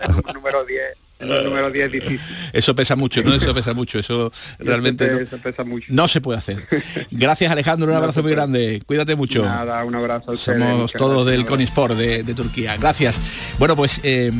en 0.01 0.14
un 0.14 0.23
número 0.35 0.64
10, 0.64 0.97
en 1.20 1.31
un 1.31 1.44
número 1.44 1.70
10 1.70 1.92
difícil. 1.92 2.20
Eso 2.52 2.74
pesa 2.76 2.94
mucho, 2.96 3.22
¿no? 3.22 3.35
Eso 3.35 3.52
pesa 3.54 3.74
mucho, 3.74 3.98
eso 3.98 4.31
realmente 4.59 5.04
Eso, 5.04 5.12
no, 5.12 5.18
pe- 5.18 5.24
eso 5.24 5.38
pesa 5.38 5.64
mucho. 5.64 5.87
no 5.90 6.09
se 6.09 6.20
puede 6.20 6.38
hacer. 6.38 6.66
Gracias 7.11 7.50
Alejandro, 7.50 7.88
un 7.88 7.94
abrazo 7.96 8.22
muy 8.22 8.33
grande, 8.33 8.83
cuídate 8.87 9.16
mucho. 9.16 9.44
Nada, 9.44 9.85
un 9.85 9.94
abrazo 9.94 10.33
ustedes, 10.33 10.59
Somos 10.61 10.92
todos 10.92 11.26
del. 11.26 11.44
Conisport 11.46 11.94
de, 11.96 12.22
de 12.22 12.35
Turquía. 12.35 12.76
Gracias. 12.76 13.18
Bueno, 13.59 13.74
pues 13.74 14.00
eh, 14.02 14.31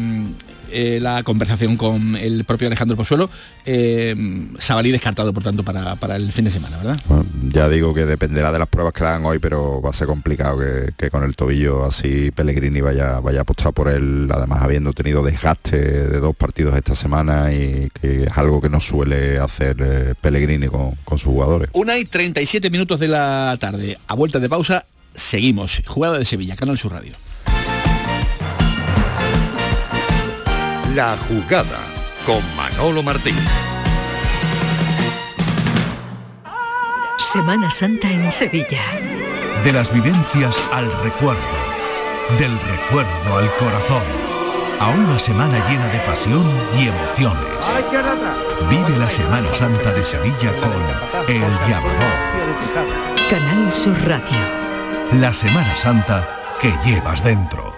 eh, 0.71 0.99
la 1.01 1.23
conversación 1.23 1.77
con 1.77 2.17
el 2.17 2.45
propio 2.45 2.67
Alejandro 2.67 2.97
Pozuelo, 2.97 3.31
eh, 3.65 4.15
Sabalí 4.59 4.91
descartado, 4.91 5.33
por 5.33 5.43
tanto, 5.43 5.63
para, 5.63 5.97
para 5.97 6.17
el 6.17 6.33
fin 6.33 6.45
de 6.45 6.51
semana, 6.51 6.77
¿verdad? 6.79 7.01
Bueno, 7.07 7.27
ya 7.49 7.69
digo 7.69 7.95
que 7.95 8.07
dependerá 8.07 8.53
de 8.53 8.59
las 8.59 8.69
pruebas 8.69 8.93
que 8.93 9.05
hagan 9.05 9.25
hoy, 9.25 9.39
pero 9.39 9.81
va 9.81 9.91
a 9.91 9.93
ser 9.93 10.07
complicado 10.07 10.59
que, 10.59 10.93
que 10.97 11.11
con 11.11 11.25
el 11.25 11.37
tobillo 11.37 11.85
así 11.85 12.31
Pellegrini 12.31 12.81
vaya, 12.81 13.21
vaya 13.21 13.41
a 13.41 13.43
apostar 13.43 13.73
por 13.73 13.89
él, 13.89 14.29
además 14.33 14.63
habiendo 14.63 14.93
tenido 14.93 15.23
desgaste 15.23 15.79
de 15.79 16.21
dos 16.21 16.35
partidos 16.37 16.77
esta 16.77 16.95
semana 16.95 17.53
y 17.53 17.91
que 18.01 18.25
es 18.25 18.39
algo 18.39 18.61
que 18.61 18.69
no 18.69 18.81
suele 18.81 19.39
hacer 19.39 19.77
eh, 19.81 20.15
Pellegrini 20.21 20.69
con, 20.69 20.93
con 21.05 21.19
sus 21.19 21.33
jugadores. 21.33 21.71
Una 21.73 21.99
y 21.99 22.05
37 22.05 22.71
minutos 22.71 23.01
de 23.01 23.09
la 23.09 23.57
tarde. 23.61 23.99
A 24.07 24.15
vuelta 24.15 24.39
de 24.39 24.49
pausa, 24.49 24.87
seguimos. 25.15 25.83
Jugada 25.87 26.19
de 26.19 26.25
Sevilla, 26.25 26.57
Canal 26.57 26.79
Sur 26.79 26.93
Radio. 26.93 27.13
La 30.99 31.17
jugada 31.29 31.79
con 32.27 32.43
Manolo 32.57 33.05
Martín. 33.05 33.37
Semana 37.33 37.71
Santa 37.71 38.11
en 38.11 38.33
Sevilla. 38.33 38.83
De 39.63 39.73
las 39.73 39.93
vivencias 39.93 40.57
al 40.73 40.91
recuerdo, 41.05 41.41
del 42.41 42.51
recuerdo 42.59 43.37
al 43.37 43.49
corazón, 43.61 44.03
a 44.81 44.89
una 44.89 45.21
semana 45.21 45.65
llena 45.69 45.87
de 45.87 46.01
pasión 46.01 46.51
y 46.77 46.89
emociones. 46.89 47.47
Vive 48.69 48.99
la 48.99 49.09
Semana 49.09 49.55
Santa 49.55 49.93
de 49.93 50.05
Sevilla 50.05 50.53
con 50.59 51.33
El 51.33 51.43
Llamador, 51.69 52.19
Canal 53.31 53.73
Sur 53.73 53.95
Radio. 54.05 55.21
la 55.21 55.33
Semana 55.33 55.77
Santa 55.77 56.29
que 56.61 56.75
llevas 56.85 57.23
dentro. 57.23 57.78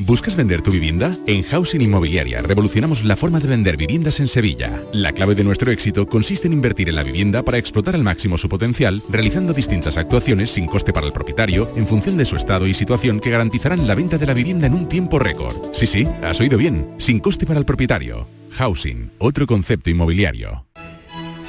¿Buscas 0.00 0.36
vender 0.36 0.62
tu 0.62 0.70
vivienda? 0.70 1.16
En 1.26 1.42
Housing 1.42 1.80
Inmobiliaria 1.80 2.40
revolucionamos 2.40 3.02
la 3.02 3.16
forma 3.16 3.40
de 3.40 3.48
vender 3.48 3.76
viviendas 3.76 4.20
en 4.20 4.28
Sevilla. 4.28 4.84
La 4.92 5.10
clave 5.10 5.34
de 5.34 5.42
nuestro 5.42 5.72
éxito 5.72 6.06
consiste 6.06 6.46
en 6.46 6.52
invertir 6.52 6.88
en 6.88 6.94
la 6.94 7.02
vivienda 7.02 7.42
para 7.42 7.58
explotar 7.58 7.96
al 7.96 8.04
máximo 8.04 8.38
su 8.38 8.48
potencial, 8.48 9.02
realizando 9.10 9.52
distintas 9.52 9.98
actuaciones 9.98 10.50
sin 10.50 10.66
coste 10.66 10.92
para 10.92 11.04
el 11.04 11.12
propietario, 11.12 11.68
en 11.74 11.84
función 11.84 12.16
de 12.16 12.26
su 12.26 12.36
estado 12.36 12.68
y 12.68 12.74
situación 12.74 13.18
que 13.18 13.30
garantizarán 13.30 13.88
la 13.88 13.96
venta 13.96 14.18
de 14.18 14.26
la 14.26 14.34
vivienda 14.34 14.68
en 14.68 14.74
un 14.74 14.86
tiempo 14.86 15.18
récord. 15.18 15.56
Sí, 15.72 15.88
sí, 15.88 16.06
has 16.22 16.38
oído 16.38 16.58
bien, 16.58 16.94
sin 16.98 17.18
coste 17.18 17.44
para 17.44 17.58
el 17.58 17.66
propietario. 17.66 18.28
Housing, 18.52 19.10
otro 19.18 19.48
concepto 19.48 19.90
inmobiliario. 19.90 20.64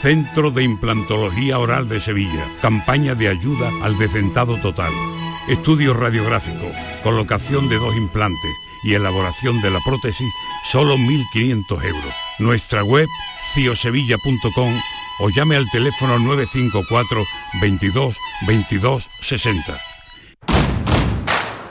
Centro 0.01 0.49
de 0.49 0.63
Implantología 0.63 1.59
Oral 1.59 1.87
de 1.87 1.99
Sevilla. 1.99 2.47
Campaña 2.63 3.13
de 3.13 3.27
ayuda 3.27 3.69
al 3.83 3.95
decentado 3.99 4.57
total. 4.57 4.91
Estudio 5.49 5.95
radiográfico, 5.95 6.71
colocación 7.01 7.69
de 7.69 7.77
dos 7.77 7.95
implantes 7.95 8.55
y 8.83 8.93
elaboración 8.93 9.59
de 9.61 9.71
la 9.71 9.79
prótesis, 9.79 10.31
solo 10.71 10.95
1.500 10.95 11.83
euros. 11.85 12.13
Nuestra 12.37 12.83
web, 12.83 13.07
ciosevilla.com 13.55 14.79
o 15.21 15.29
llame 15.31 15.55
al 15.55 15.67
teléfono 15.71 16.19
954 16.19 17.23
22 17.61 18.15
22 18.45 19.09
60. 19.23 19.79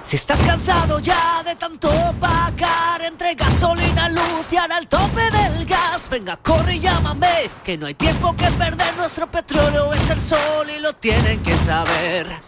Si 0.03 0.17
estás 0.17 0.41
cansado 0.41 0.99
ya 0.99 1.45
de 1.45 1.55
tanto 1.55 1.89
pagar 2.19 3.03
entre 3.03 3.37
gasolina, 3.37 4.09
luz 4.09 4.47
y 4.51 4.57
ahora 4.57 4.79
el 4.79 4.89
tope 4.89 5.23
del 5.31 5.65
gas, 5.67 6.11
venga, 6.11 6.37
corre 6.39 6.75
y 6.75 6.81
llámame, 6.81 7.49
que 7.63 7.79
no 7.79 7.87
hay 7.87 7.95
tiempo 7.95 8.35
que 8.35 8.51
perder, 8.53 8.97
nuestro 8.97 9.31
petróleo 9.31 9.95
es 9.95 10.11
el 10.11 10.19
sol 10.19 10.67
y 10.77 10.81
lo 10.81 10.95
tienen 10.95 11.41
que 11.45 11.57
saber. 11.59 12.48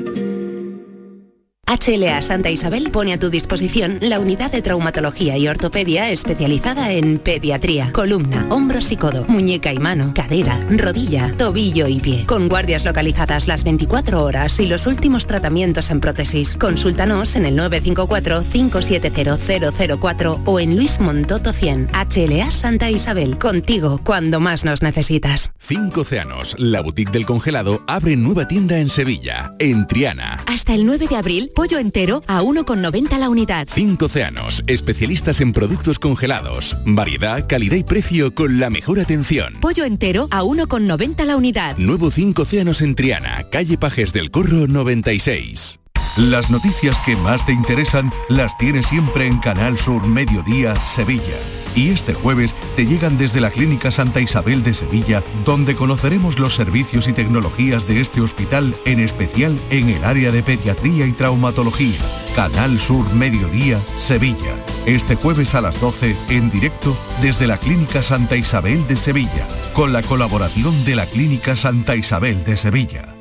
HLA 1.71 2.21
Santa 2.21 2.49
Isabel 2.49 2.91
pone 2.91 3.13
a 3.13 3.17
tu 3.17 3.29
disposición 3.29 3.99
la 4.01 4.19
unidad 4.19 4.51
de 4.51 4.61
traumatología 4.61 5.37
y 5.37 5.47
ortopedia 5.47 6.09
especializada 6.09 6.91
en 6.91 7.17
pediatría, 7.17 7.93
columna, 7.93 8.45
hombros 8.49 8.91
y 8.91 8.97
codo, 8.97 9.23
muñeca 9.29 9.71
y 9.71 9.79
mano, 9.79 10.11
cadera, 10.13 10.59
rodilla, 10.69 11.33
tobillo 11.37 11.87
y 11.87 12.01
pie. 12.01 12.25
Con 12.25 12.49
guardias 12.49 12.83
localizadas 12.83 13.47
las 13.47 13.63
24 13.63 14.21
horas 14.21 14.59
y 14.59 14.65
los 14.65 14.85
últimos 14.85 15.27
tratamientos 15.27 15.91
en 15.91 16.01
prótesis. 16.01 16.57
Consúltanos 16.57 17.37
en 17.37 17.45
el 17.45 17.57
954-570004 17.57 20.41
o 20.43 20.59
en 20.59 20.75
Luis 20.75 20.99
Montoto 20.99 21.53
100. 21.53 21.91
HLA 21.93 22.51
Santa 22.51 22.91
Isabel, 22.91 23.37
contigo 23.37 24.01
cuando 24.03 24.41
más 24.41 24.65
nos 24.65 24.81
necesitas. 24.81 25.53
Cinco 25.57 26.01
Océanos, 26.01 26.53
la 26.57 26.81
boutique 26.81 27.13
del 27.13 27.25
congelado, 27.25 27.81
abre 27.87 28.17
nueva 28.17 28.49
tienda 28.49 28.79
en 28.79 28.89
Sevilla, 28.89 29.53
en 29.59 29.87
Triana. 29.87 30.43
Hasta 30.47 30.73
el 30.73 30.85
9 30.85 31.07
de 31.07 31.15
abril, 31.15 31.49
pollo 31.61 31.77
entero 31.77 32.23
a 32.25 32.41
1,90 32.41 33.19
la 33.19 33.29
unidad. 33.29 33.67
Cinco 33.71 34.05
Océanos, 34.05 34.63
especialistas 34.65 35.41
en 35.41 35.53
productos 35.53 35.99
congelados. 35.99 36.75
Variedad, 36.87 37.45
calidad 37.47 37.75
y 37.75 37.83
precio 37.83 38.33
con 38.33 38.59
la 38.59 38.71
mejor 38.71 38.99
atención. 38.99 39.53
Pollo 39.61 39.85
entero 39.85 40.27
a 40.31 40.41
1,90 40.41 41.23
la 41.23 41.35
unidad. 41.35 41.77
Nuevo 41.77 42.09
Cinco 42.09 42.41
Océanos 42.41 42.81
en 42.81 42.95
Triana, 42.95 43.43
calle 43.51 43.77
Pajes 43.77 44.11
del 44.11 44.31
Corro 44.31 44.65
96. 44.65 45.79
Las 46.17 46.49
noticias 46.49 46.97
que 47.05 47.15
más 47.15 47.45
te 47.45 47.53
interesan 47.53 48.11
las 48.27 48.57
tienes 48.57 48.87
siempre 48.87 49.27
en 49.27 49.37
Canal 49.37 49.77
Sur 49.77 50.07
Mediodía 50.07 50.81
Sevilla. 50.81 51.60
Y 51.75 51.89
este 51.89 52.13
jueves 52.13 52.53
te 52.75 52.85
llegan 52.85 53.17
desde 53.17 53.41
la 53.41 53.49
Clínica 53.49 53.91
Santa 53.91 54.19
Isabel 54.19 54.63
de 54.63 54.73
Sevilla, 54.73 55.23
donde 55.45 55.75
conoceremos 55.75 56.39
los 56.39 56.55
servicios 56.55 57.07
y 57.07 57.13
tecnologías 57.13 57.87
de 57.87 58.01
este 58.01 58.21
hospital, 58.21 58.75
en 58.85 58.99
especial 58.99 59.59
en 59.69 59.89
el 59.89 60.03
área 60.03 60.31
de 60.31 60.43
pediatría 60.43 61.05
y 61.05 61.13
traumatología. 61.13 61.99
Canal 62.35 62.77
Sur 62.77 63.13
Mediodía 63.13 63.79
Sevilla. 63.97 64.53
Este 64.85 65.15
jueves 65.15 65.55
a 65.55 65.61
las 65.61 65.79
12 65.79 66.15
en 66.29 66.49
directo 66.49 66.95
desde 67.21 67.47
la 67.47 67.57
Clínica 67.57 68.01
Santa 68.01 68.35
Isabel 68.35 68.87
de 68.87 68.95
Sevilla, 68.95 69.47
con 69.73 69.93
la 69.93 70.01
colaboración 70.01 70.85
de 70.85 70.95
la 70.95 71.05
Clínica 71.05 71.55
Santa 71.55 71.95
Isabel 71.95 72.43
de 72.43 72.57
Sevilla. 72.57 73.15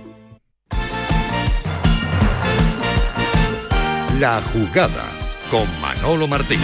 La 4.18 4.42
jugada 4.52 5.04
con 5.50 5.66
Manolo 5.80 6.28
Martín. 6.28 6.60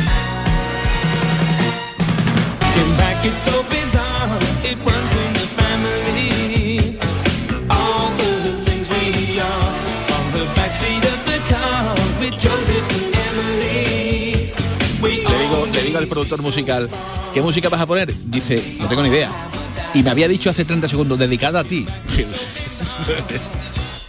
Al 15.96 16.06
productor 16.06 16.42
musical, 16.42 16.88
¿qué 17.32 17.40
música 17.40 17.68
vas 17.68 17.80
a 17.80 17.86
poner? 17.86 18.12
Dice, 18.26 18.76
no 18.78 18.88
tengo 18.88 19.02
ni 19.02 19.08
idea. 19.08 19.30
Y 19.94 20.02
me 20.02 20.10
había 20.10 20.28
dicho 20.28 20.50
hace 20.50 20.64
30 20.64 20.88
segundos, 20.88 21.18
dedicada 21.18 21.60
a 21.60 21.64
ti. 21.64 21.86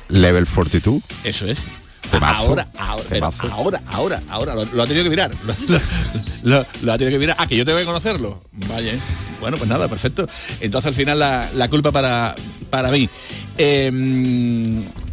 Level 0.10 0.46
42. 0.46 1.02
Eso 1.24 1.48
es. 1.48 1.66
Temazo. 2.12 2.38
Ahora, 2.50 2.67
ahora, 2.78 3.04
pero 3.10 3.32
ahora, 3.52 3.82
ahora, 3.88 4.22
ahora, 4.30 4.56
lo, 4.56 4.65
lo 4.65 4.84
ha 4.84 4.88
tenido 4.88 5.04
que 5.04 5.10
mirar. 5.10 5.32
Lo, 5.46 5.54
lo- 5.76 6.60
lo- 6.60 6.65
lo 6.84 6.91
ha 6.93 6.98
tenido 6.98 7.12
que 7.15 7.20
mirar. 7.20 7.36
Ah, 7.39 7.48
que 7.48 7.58
yo 7.58 7.65
tengo 7.65 7.78
que 7.80 7.86
conocerlo. 7.86 8.41
Vaya. 8.70 8.93
¿eh? 8.93 9.00
Bueno, 9.41 9.58
pues 9.58 9.70
nada, 9.70 9.88
perfecto. 9.88 10.28
Entonces 10.62 10.88
al 10.88 10.93
final 10.96 11.20
la, 11.20 11.50
la 11.56 11.67
culpa 11.70 11.91
para, 11.91 12.34
para 12.70 12.89
mí. 12.91 13.10
Eh, 13.58 13.91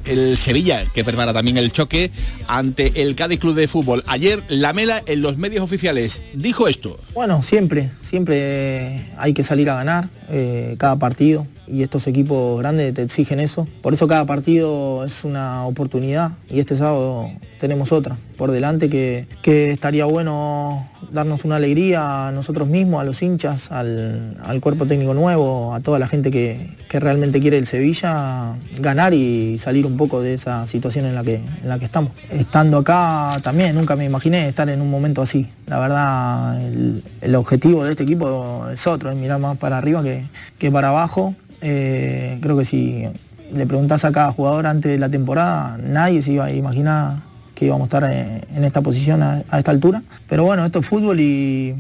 el 0.05 0.37
Sevilla, 0.37 0.85
que 0.93 1.03
prepara 1.03 1.33
también 1.33 1.57
el 1.57 1.73
choque 1.73 2.11
ante 2.47 3.01
el 3.03 3.15
Cádiz 3.17 3.41
Club 3.41 3.55
de 3.55 3.67
Fútbol. 3.69 4.05
Ayer 4.07 4.43
Lamela 4.49 5.03
en 5.07 5.23
los 5.23 5.39
medios 5.39 5.63
oficiales 5.65 6.21
dijo 6.35 6.69
esto. 6.69 6.99
Bueno, 7.15 7.43
siempre, 7.43 7.91
siempre 8.03 9.11
hay 9.17 9.33
que 9.33 9.43
salir 9.43 9.71
a 9.71 9.77
ganar 9.77 10.09
eh, 10.29 10.77
cada 10.79 10.97
partido 10.97 11.47
y 11.67 11.83
estos 11.83 12.07
equipos 12.07 12.59
grandes 12.59 12.95
te 12.95 13.03
exigen 13.03 13.41
eso. 13.41 13.67
Por 13.83 13.95
eso 13.95 14.07
cada 14.07 14.25
partido 14.27 15.05
es 15.05 15.25
una 15.25 15.67
oportunidad 15.67 16.33
y 16.51 16.61
este 16.61 16.77
sábado 16.77 17.31
tenemos 17.61 17.93
otra 17.93 18.17
por 18.37 18.51
delante 18.51 18.91
que, 18.91 19.27
que 19.43 19.71
estaría 19.71 20.05
bueno 20.05 20.87
darnos 21.13 21.45
una 21.45 21.57
alegría 21.57 22.29
a 22.29 22.33
nosotros 22.33 22.69
mismos, 22.69 23.01
a 23.01 23.05
los 23.05 23.23
hinchas, 23.23 23.71
al, 23.71 24.37
al 24.43 24.61
cuerpo 24.61 24.87
técnico 24.87 25.15
nuevo, 25.15 25.75
a 25.75 25.81
toda 25.81 25.99
la 25.99 26.09
gente 26.09 26.31
que, 26.31 26.69
que 26.95 27.01
realmente 27.01 27.41
quiere 27.41 27.59
el 27.59 27.67
Sevilla, 27.67 28.53
ganar 28.79 29.15
y 29.15 29.59
salir 29.59 29.85
un 29.85 29.97
poco 29.97 30.23
de 30.23 30.35
esa 30.35 30.65
situación 30.69 31.07
en 31.07 31.17
la 31.17 31.25
que, 31.25 31.35
en 31.35 31.69
la 31.69 31.77
que 31.77 31.87
estamos. 31.87 32.13
Estando 32.31 32.79
acá 32.79 33.41
también, 33.43 33.75
nunca 33.75 33.97
me 33.97 34.05
imaginé 34.05 34.47
estar 34.47 34.69
en 34.69 34.81
un 34.81 34.93
momento 34.93 35.21
así. 35.21 35.49
La 35.67 35.81
verdad, 35.81 36.57
el, 37.21 37.35
objetivo 37.35 37.83
de 37.83 37.91
este 37.91 38.05
equipo 38.05 38.69
es 38.73 38.87
otro, 38.87 39.11
es 39.11 39.17
mirar 39.17 39.41
más 39.41 39.59
para 39.59 39.77
arriba 39.77 40.05
que, 40.05 40.27
que 40.57 40.71
para 40.71 40.91
abajo. 40.91 41.35
Eh, 41.63 42.39
creo 42.41 42.57
que 42.57 42.65
si 42.65 43.09
le 43.53 43.67
preguntás 43.67 44.05
a 44.05 44.13
cada 44.13 44.31
jugador 44.31 44.65
antes 44.69 44.93
de 44.93 44.99
la 45.01 45.09
temporada, 45.09 45.77
nadie 45.83 46.23
se 46.23 46.31
iba 46.31 46.45
a 46.45 46.53
imaginar 46.53 47.23
que 47.57 47.65
íbamos 47.65 47.87
a 47.87 47.97
estar 47.97 48.05
en, 48.05 48.57
en 48.57 48.65
esta 48.65 48.83
posición 48.83 49.21
a, 49.25 49.43
a 49.51 49.59
esta 49.59 49.73
altura. 49.73 50.05
Pero 50.29 50.45
bueno, 50.45 50.65
esto 50.65 50.79
es 50.79 50.87
fútbol 50.87 51.19
y 51.19 51.75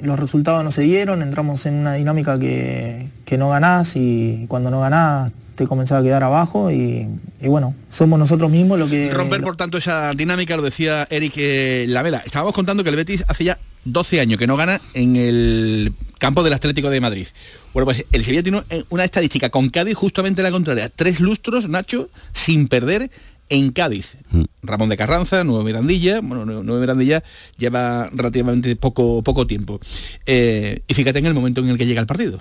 los 0.00 0.18
resultados 0.18 0.62
no 0.64 0.70
se 0.70 0.82
dieron, 0.82 1.22
entramos 1.22 1.66
en 1.66 1.74
una 1.74 1.94
dinámica 1.94 2.38
que, 2.38 3.08
que 3.24 3.38
no 3.38 3.50
ganás 3.50 3.96
y 3.96 4.46
cuando 4.48 4.70
no 4.70 4.80
ganás 4.80 5.32
te 5.54 5.66
comenzás 5.66 6.00
a 6.00 6.02
quedar 6.04 6.22
abajo 6.22 6.70
y, 6.70 7.08
y 7.40 7.48
bueno, 7.48 7.74
somos 7.88 8.18
nosotros 8.18 8.48
mismos 8.50 8.78
lo 8.78 8.88
que... 8.88 9.10
Romper, 9.10 9.42
por 9.42 9.56
tanto, 9.56 9.76
esa 9.76 10.12
dinámica, 10.12 10.56
lo 10.56 10.62
decía 10.62 11.06
Eric 11.10 11.34
eh, 11.36 11.84
Lamela. 11.88 12.22
Estábamos 12.24 12.54
contando 12.54 12.84
que 12.84 12.90
el 12.90 12.96
Betis 12.96 13.24
hace 13.26 13.44
ya 13.44 13.58
12 13.84 14.20
años 14.20 14.38
que 14.38 14.46
no 14.46 14.56
gana 14.56 14.80
en 14.94 15.16
el 15.16 15.92
campo 16.18 16.44
del 16.44 16.52
Atlético 16.52 16.90
de 16.90 17.00
Madrid. 17.00 17.26
Bueno, 17.74 17.86
pues 17.86 18.04
el 18.12 18.24
Sevilla 18.24 18.42
tiene 18.44 18.62
una 18.88 19.04
estadística 19.04 19.50
con 19.50 19.68
Cádiz 19.68 19.96
justamente 19.96 20.42
la 20.42 20.52
contraria. 20.52 20.90
Tres 20.90 21.18
lustros, 21.18 21.68
Nacho, 21.68 22.08
sin 22.32 22.68
perder 22.68 23.10
en 23.48 23.72
Cádiz. 23.72 24.16
Ramón 24.62 24.88
de 24.88 24.96
Carranza, 24.96 25.44
Nuevo 25.44 25.64
Mirandilla, 25.64 26.20
bueno, 26.22 26.44
Nuevo 26.44 26.80
Mirandilla 26.80 27.22
lleva 27.56 28.08
relativamente 28.12 28.76
poco, 28.76 29.22
poco 29.22 29.46
tiempo. 29.46 29.80
Eh, 30.26 30.82
y 30.86 30.94
fíjate 30.94 31.18
en 31.18 31.26
el 31.26 31.34
momento 31.34 31.60
en 31.60 31.68
el 31.68 31.78
que 31.78 31.86
llega 31.86 32.00
el 32.00 32.06
partido. 32.06 32.40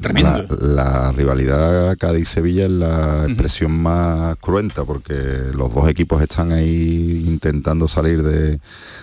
Tremendo. 0.00 0.46
La, 0.60 0.84
la 0.84 1.12
rivalidad 1.12 1.96
Cádiz-Sevilla 1.96 2.64
es 2.64 2.70
la 2.70 3.24
expresión 3.26 3.70
más 3.80 4.36
cruenta 4.36 4.84
porque 4.84 5.14
los 5.54 5.72
dos 5.72 5.88
equipos 5.88 6.20
están 6.22 6.52
ahí 6.52 7.24
intentando 7.26 7.86
salir 7.86 8.22
de, 8.22 8.58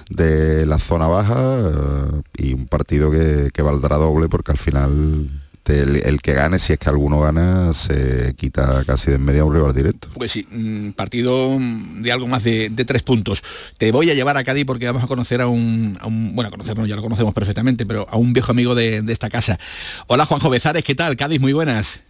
de 0.10 0.66
la 0.66 0.80
zona 0.80 1.08
baja 1.08 1.38
eh, 1.38 2.22
y 2.38 2.54
un 2.54 2.68
partido 2.68 3.10
que, 3.10 3.50
que 3.54 3.62
valdrá 3.62 3.96
doble 3.98 4.28
porque 4.28 4.52
al 4.52 4.58
final 4.58 5.30
te- 5.66 5.82
el, 5.82 5.96
el 5.98 6.22
que 6.22 6.34
gane, 6.34 6.60
si 6.60 6.74
es 6.74 6.80
que 6.80 6.88
alguno 6.90 7.20
gana, 7.20 7.74
se 7.74 8.36
quita 8.38 8.84
casi 8.86 9.10
de 9.10 9.16
en 9.18 9.26
medio 9.26 9.42
a 9.42 9.46
un 9.46 9.54
rival 9.56 9.74
directo. 9.74 10.08
Pues 10.14 10.32
sí, 10.32 10.48
mm, 10.50 10.92
partido 10.92 11.58
mm, 11.60 12.04
de 12.04 12.12
algo 12.12 12.28
más 12.28 12.44
de, 12.44 12.70
de 12.70 12.86
tres 12.86 13.02
puntos. 13.04 13.44
Te 13.78 13.92
voy 13.92 14.10
a 14.10 14.14
llevar 14.14 14.38
a 14.38 14.44
Cádiz 14.44 14.66
porque 14.66 14.86
vamos 14.86 15.04
a 15.04 15.08
conocer 15.08 15.42
a 15.42 15.48
un, 15.48 15.98
a 16.00 16.06
un- 16.08 16.36
bueno, 16.36 16.48
a 16.50 16.52
conocernos 16.52 16.88
ya 16.88 16.96
lo 16.96 17.02
conocemos 17.02 17.34
perfectamente, 17.34 17.86
pero 17.86 18.08
a 18.10 18.16
un 18.18 18.32
viejo 18.32 18.52
amigo 18.52 18.76
de, 18.76 19.02
de 19.02 19.12
esta 19.12 19.30
casa. 19.30 19.60
Hola 20.08 20.26
Juanjo 20.26 20.50
Bezares, 20.50 20.84
¿qué 20.84 20.96
tal? 20.96 21.16
Cádiz, 21.16 21.42
muy 21.42 21.52
buenas. 21.54 22.04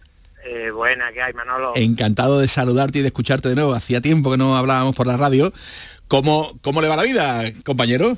Eh, 0.48 0.70
buena, 0.70 1.06
¿qué 1.12 1.22
hay, 1.22 1.32
Manolo? 1.32 1.72
Encantado 1.74 2.38
de 2.38 2.46
saludarte 2.46 3.00
y 3.00 3.02
de 3.02 3.08
escucharte 3.08 3.48
de 3.48 3.56
nuevo. 3.56 3.74
Hacía 3.74 4.00
tiempo 4.00 4.30
que 4.30 4.36
no 4.36 4.56
hablábamos 4.56 4.94
por 4.94 5.06
la 5.08 5.16
radio. 5.16 5.52
¿Cómo, 6.06 6.56
cómo 6.62 6.80
le 6.82 6.86
va 6.88 6.94
la 6.94 7.02
vida, 7.02 7.42
compañero? 7.64 8.16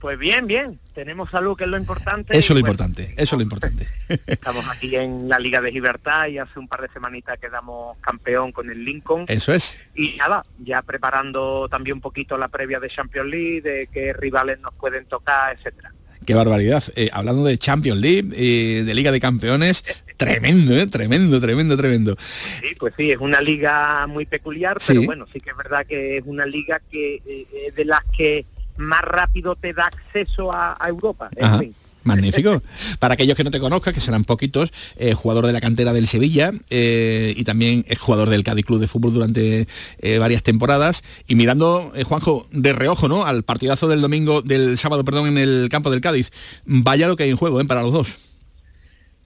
Pues 0.00 0.16
bien, 0.18 0.46
bien. 0.46 0.78
Tenemos 0.94 1.28
salud, 1.30 1.56
que 1.56 1.64
es 1.64 1.70
lo 1.70 1.76
importante. 1.76 2.36
Eso 2.36 2.52
es 2.52 2.54
lo 2.54 2.60
importante, 2.60 3.14
eso 3.16 3.34
es 3.34 3.38
lo 3.38 3.42
importante. 3.42 3.88
Estamos 4.26 4.68
aquí 4.68 4.94
en 4.94 5.28
la 5.28 5.38
Liga 5.38 5.60
de 5.60 5.72
Gibraltar 5.72 6.30
y 6.30 6.38
hace 6.38 6.58
un 6.58 6.68
par 6.68 6.82
de 6.82 6.88
semanitas 6.92 7.38
quedamos 7.38 7.96
campeón 7.98 8.52
con 8.52 8.70
el 8.70 8.84
Lincoln. 8.84 9.24
Eso 9.28 9.52
es. 9.52 9.76
Y 9.96 10.16
nada, 10.16 10.44
ya 10.58 10.82
preparando 10.82 11.68
también 11.68 11.96
un 11.96 12.00
poquito 12.00 12.38
la 12.38 12.48
previa 12.48 12.78
de 12.78 12.88
Champions 12.88 13.28
League, 13.28 13.60
de 13.62 13.88
qué 13.92 14.12
rivales 14.12 14.60
nos 14.60 14.72
pueden 14.74 15.04
tocar, 15.06 15.56
etcétera. 15.56 15.92
Qué 16.24 16.34
barbaridad. 16.34 16.84
Eh, 16.94 17.08
hablando 17.12 17.44
de 17.44 17.56
Champions 17.58 18.00
League, 18.00 18.28
eh, 18.36 18.84
de 18.84 18.94
Liga 18.94 19.10
de 19.10 19.18
Campeones, 19.18 19.82
tremendo, 20.16 20.76
¿eh? 20.76 20.86
tremendo, 20.86 21.40
tremendo, 21.40 21.76
tremendo. 21.76 22.16
Sí, 22.20 22.68
pues 22.78 22.92
sí, 22.96 23.10
es 23.10 23.18
una 23.18 23.40
liga 23.40 24.06
muy 24.06 24.26
peculiar, 24.26 24.76
Sí. 24.80 24.92
pero 24.94 25.06
bueno, 25.06 25.26
sí 25.32 25.40
que 25.40 25.50
es 25.50 25.56
verdad 25.56 25.86
que 25.86 26.18
es 26.18 26.24
una 26.26 26.44
liga 26.46 26.80
que 26.90 27.22
eh, 27.26 27.72
de 27.74 27.84
las 27.84 28.04
que 28.16 28.44
más 28.78 29.02
rápido 29.02 29.54
te 29.56 29.72
da 29.72 29.86
acceso 29.86 30.52
a, 30.52 30.76
a 30.80 30.88
Europa. 30.88 31.28
En 31.36 31.44
Ajá. 31.44 31.58
fin, 31.58 31.74
Magnífico. 32.08 32.62
Para 32.98 33.14
aquellos 33.14 33.36
que 33.36 33.44
no 33.44 33.50
te 33.50 33.60
conozcan, 33.60 33.94
que 33.94 34.00
serán 34.00 34.24
poquitos, 34.24 34.72
eh, 34.96 35.14
jugador 35.14 35.46
de 35.46 35.52
la 35.52 35.60
cantera 35.60 35.92
del 35.92 36.08
Sevilla 36.08 36.50
eh, 36.70 37.34
y 37.36 37.44
también 37.44 37.84
es 37.88 37.98
jugador 37.98 38.30
del 38.30 38.42
Cádiz 38.44 38.64
Club 38.64 38.80
de 38.80 38.88
Fútbol 38.88 39.12
durante 39.12 39.66
eh, 39.98 40.18
varias 40.18 40.42
temporadas. 40.42 41.02
Y 41.26 41.34
mirando, 41.34 41.92
Juanjo, 42.04 42.46
de 42.50 42.72
reojo, 42.72 43.08
¿no? 43.08 43.24
Al 43.24 43.42
partidazo 43.42 43.88
del 43.88 44.00
domingo, 44.00 44.42
del 44.42 44.78
sábado, 44.78 45.04
perdón, 45.04 45.28
en 45.28 45.38
el 45.38 45.68
campo 45.70 45.90
del 45.90 46.00
Cádiz. 46.00 46.30
Vaya 46.64 47.06
lo 47.06 47.16
que 47.16 47.24
hay 47.24 47.30
en 47.30 47.36
juego, 47.36 47.60
¿eh? 47.60 47.64
Para 47.64 47.82
los 47.82 47.92
dos. 47.92 48.18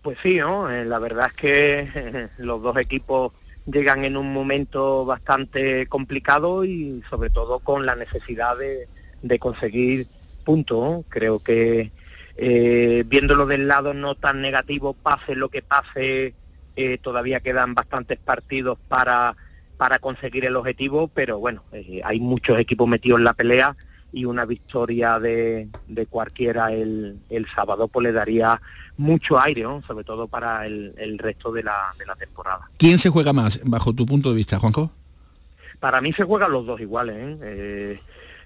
Pues 0.02 0.18
sí, 0.22 0.36
¿no? 0.36 0.68
La 0.68 0.98
verdad 0.98 1.28
es 1.28 1.34
que 1.34 2.28
los 2.38 2.60
dos 2.60 2.76
equipos 2.76 3.32
llegan 3.72 4.04
en 4.04 4.16
un 4.16 4.32
momento 4.32 5.04
bastante 5.04 5.86
complicado 5.86 6.64
y 6.64 7.00
sobre 7.08 7.30
todo 7.30 7.60
con 7.60 7.86
la 7.86 7.94
necesidad 7.94 8.56
de, 8.58 8.88
de 9.22 9.38
conseguir 9.38 10.06
puntos. 10.44 11.04
Creo 11.08 11.38
que 11.38 11.92
eh, 12.36 13.04
viéndolo 13.06 13.46
del 13.46 13.68
lado 13.68 13.94
no 13.94 14.14
tan 14.14 14.40
negativo, 14.40 14.94
pase 14.94 15.34
lo 15.34 15.48
que 15.48 15.62
pase, 15.62 16.34
eh, 16.76 16.98
todavía 16.98 17.40
quedan 17.40 17.74
bastantes 17.74 18.18
partidos 18.18 18.78
para, 18.88 19.36
para 19.76 19.98
conseguir 19.98 20.44
el 20.44 20.56
objetivo, 20.56 21.08
pero 21.08 21.38
bueno, 21.38 21.62
eh, 21.72 22.00
hay 22.04 22.20
muchos 22.20 22.58
equipos 22.58 22.88
metidos 22.88 23.18
en 23.18 23.24
la 23.24 23.34
pelea 23.34 23.76
y 24.14 24.26
una 24.26 24.44
victoria 24.44 25.18
de, 25.18 25.68
de 25.88 26.06
cualquiera 26.06 26.70
el, 26.72 27.18
el 27.30 27.46
sábado 27.54 27.88
pues 27.88 28.04
le 28.04 28.12
daría 28.12 28.60
mucho 28.98 29.40
aire, 29.40 29.62
¿no? 29.62 29.80
sobre 29.82 30.04
todo 30.04 30.28
para 30.28 30.66
el, 30.66 30.94
el 30.98 31.18
resto 31.18 31.50
de 31.50 31.62
la, 31.62 31.94
de 31.98 32.06
la 32.06 32.14
temporada. 32.14 32.70
¿Quién 32.76 32.98
se 32.98 33.08
juega 33.08 33.32
más, 33.32 33.60
bajo 33.64 33.94
tu 33.94 34.04
punto 34.04 34.30
de 34.30 34.36
vista, 34.36 34.58
Juanjo? 34.58 34.90
Para 35.80 36.00
mí 36.00 36.12
se 36.12 36.24
juegan 36.24 36.52
los 36.52 36.66
dos 36.66 36.80
iguales. 36.80 37.38
¿eh? 37.42 38.00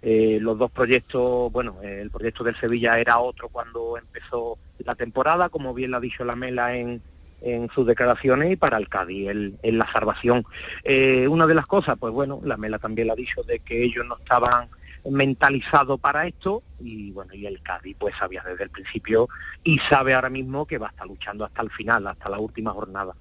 Eh, 0.09 0.38
los 0.40 0.57
dos 0.57 0.70
proyectos, 0.70 1.50
bueno, 1.50 1.78
eh, 1.82 1.98
el 2.00 2.12
proyecto 2.12 2.44
del 2.44 2.54
Sevilla 2.54 3.00
era 3.00 3.18
otro 3.18 3.48
cuando 3.48 3.98
empezó 3.98 4.57
la 4.78 4.94
temporada, 4.94 5.48
como 5.48 5.74
bien 5.74 5.90
lo 5.90 5.96
ha 5.96 6.00
dicho 6.00 6.24
la 6.24 6.36
Mela 6.36 6.76
en, 6.76 7.02
en 7.40 7.68
sus 7.74 7.84
declaraciones, 7.84 8.52
y 8.52 8.54
para 8.54 8.76
el 8.76 8.88
Cádiz, 8.88 9.28
el, 9.28 9.59
en 9.64 9.78
la 9.78 9.90
salvación. 9.90 10.44
Eh, 10.84 11.26
una 11.26 11.48
de 11.48 11.57
las 11.57 11.66
cosas, 11.66 11.96
pues 11.98 12.12
bueno, 12.12 12.40
la 12.44 12.57
Mela 12.57 12.78
también 12.78 13.09
lo 13.09 13.14
ha 13.14 13.16
dicho, 13.16 13.42
de 13.42 13.59
que 13.59 13.82
ellos 13.82 14.07
no 14.07 14.16
estaban 14.16 14.68
mentalizados 15.11 15.98
para 15.98 16.24
esto, 16.28 16.62
y 16.78 17.11
bueno, 17.11 17.34
y 17.34 17.44
el 17.46 17.61
Cádiz 17.61 17.96
pues 17.98 18.14
sabía 18.16 18.44
desde 18.48 18.62
el 18.62 18.70
principio 18.70 19.28
y 19.64 19.80
sabe 19.80 20.14
ahora 20.14 20.30
mismo 20.30 20.66
que 20.66 20.78
va 20.78 20.86
a 20.86 20.90
estar 20.90 21.09
luchando 21.09 21.44
hasta 21.44 21.62
el 21.62 21.70
final, 21.70 22.07
hasta 22.07 22.28
la 22.28 22.38
última 22.38 22.70
jornada. 22.70 23.12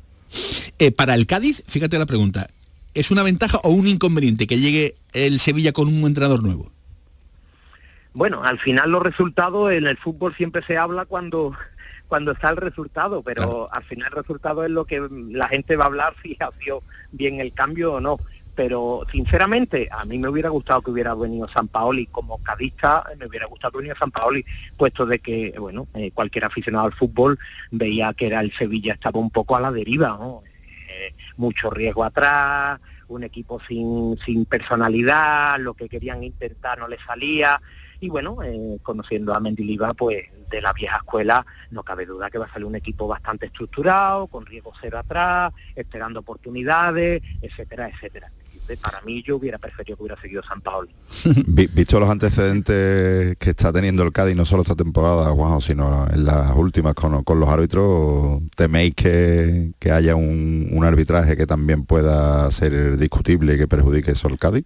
Para 0.96 1.16
el 1.16 1.26
Cádiz, 1.26 1.64
fíjate 1.66 1.98
la 1.98 2.06
pregunta, 2.06 2.46
¿es 2.94 3.10
una 3.10 3.24
ventaja 3.24 3.58
o 3.64 3.70
un 3.70 3.88
inconveniente 3.88 4.46
que 4.46 4.60
llegue 4.60 4.98
el 5.14 5.40
Sevilla 5.40 5.72
con 5.72 5.88
un 5.88 6.06
entrenador 6.06 6.44
nuevo? 6.44 6.75
Bueno, 8.16 8.46
al 8.46 8.60
final 8.60 8.92
los 8.92 9.04
resultados 9.04 9.74
en 9.74 9.88
el 9.88 9.98
fútbol 9.98 10.34
siempre 10.36 10.64
se 10.66 10.78
habla 10.78 11.04
cuando 11.04 11.54
cuando 12.08 12.32
está 12.32 12.50
el 12.50 12.58
resultado, 12.58 13.22
pero 13.22 13.72
al 13.74 13.84
final 13.84 14.08
el 14.10 14.22
resultado 14.22 14.64
es 14.64 14.72
lo 14.72 14.86
que 14.86 15.06
la 15.12 15.50
gente 15.50 15.76
va 15.76 15.84
a 15.84 15.88
hablar 15.88 16.16
si 16.24 16.38
ha 16.40 16.50
sido 16.60 16.82
bien 17.12 17.42
el 17.42 17.54
cambio 17.54 17.94
o 17.94 18.00
no. 18.00 18.18
Pero 18.56 19.06
sinceramente, 19.12 19.90
a 19.92 20.06
mí 20.06 20.18
me 20.18 20.30
hubiera 20.30 20.48
gustado 20.48 20.82
que 20.82 20.92
hubiera 20.92 21.14
venido 21.14 21.46
San 21.54 21.68
Paoli 21.68 22.06
como 22.06 22.42
cadista, 22.42 23.04
me 23.20 23.26
hubiera 23.26 23.48
gustado 23.48 23.74
que 23.74 23.80
viniera 23.80 24.00
San 24.00 24.12
Paoli, 24.12 24.46
puesto 24.78 25.06
de 25.06 25.20
que, 25.20 25.54
bueno, 25.60 25.90
eh, 25.94 26.12
cualquier 26.12 26.46
aficionado 26.46 26.86
al 26.86 26.94
fútbol 26.94 27.38
veía 27.72 28.14
que 28.14 28.28
era 28.28 28.40
el 28.40 28.54
Sevilla 28.54 28.94
estaba 28.94 29.20
un 29.20 29.30
poco 29.30 29.58
a 29.58 29.60
la 29.60 29.74
deriva, 29.74 30.18
¿no? 30.18 30.42
Eh, 30.88 31.14
mucho 31.36 31.70
riesgo 31.70 32.06
atrás, 32.06 32.80
un 33.10 33.26
equipo 33.26 33.60
sin, 33.68 34.18
sin 34.26 34.46
personalidad, 34.46 35.60
lo 35.60 35.74
que 35.74 35.90
querían 35.90 36.24
intentar 36.24 36.80
no 36.80 36.88
le 36.88 36.98
salía, 37.06 37.62
y 38.00 38.10
bueno, 38.10 38.38
eh, 38.44 38.78
conociendo 38.84 39.34
a 39.34 39.40
Mendilibar, 39.40 39.96
pues 39.96 40.24
de 40.50 40.62
la 40.62 40.74
vieja 40.74 40.98
escuela, 40.98 41.46
no 41.72 41.84
cabe 41.84 42.06
duda 42.06 42.30
que 42.30 42.38
va 42.38 42.46
a 42.46 42.52
salir 42.54 42.66
un 42.68 42.76
equipo 42.76 43.08
bastante 43.08 43.48
estructurado, 43.48 44.28
con 44.28 44.46
riesgo 44.46 44.72
cero 44.80 45.00
atrás, 45.00 45.52
esperando 45.76 46.20
oportunidades, 46.20 47.22
etcétera, 47.42 47.90
etcétera. 47.90 48.32
Para 48.82 49.00
mí 49.02 49.22
yo 49.22 49.36
hubiera 49.36 49.60
preferido 49.60 49.96
que 49.96 50.04
hubiera 50.04 50.20
seguido 50.20 50.42
San 50.42 50.60
Paolo. 50.60 50.90
Vi- 51.48 51.68
Visto 51.68 52.00
los 52.00 52.10
antecedentes 52.10 53.38
que 53.38 53.50
está 53.52 53.72
teniendo 53.72 54.02
el 54.04 54.12
Cádiz, 54.12 54.36
no 54.36 54.44
solo 54.46 54.64
esta 54.64 54.76
temporada, 54.76 55.30
Juanjo, 55.32 55.62
sino 55.62 56.08
en 56.10 56.26
las 56.26 56.56
últimas 56.56 56.96
con, 56.96 57.24
con 57.24 57.40
los 57.40 57.48
árbitros, 57.50 58.42
¿teméis 58.56 58.96
que, 58.96 59.72
haya 59.92 60.16
un, 60.16 60.70
un 60.72 60.84
arbitraje 60.84 61.38
que 61.38 61.46
también 61.46 61.86
pueda 61.86 62.50
ser 62.52 62.98
discutible 62.98 63.54
y 63.54 63.58
que 63.58 63.68
perjudique 63.68 64.12
eso 64.12 64.28
al 64.28 64.38
Cádiz? 64.40 64.66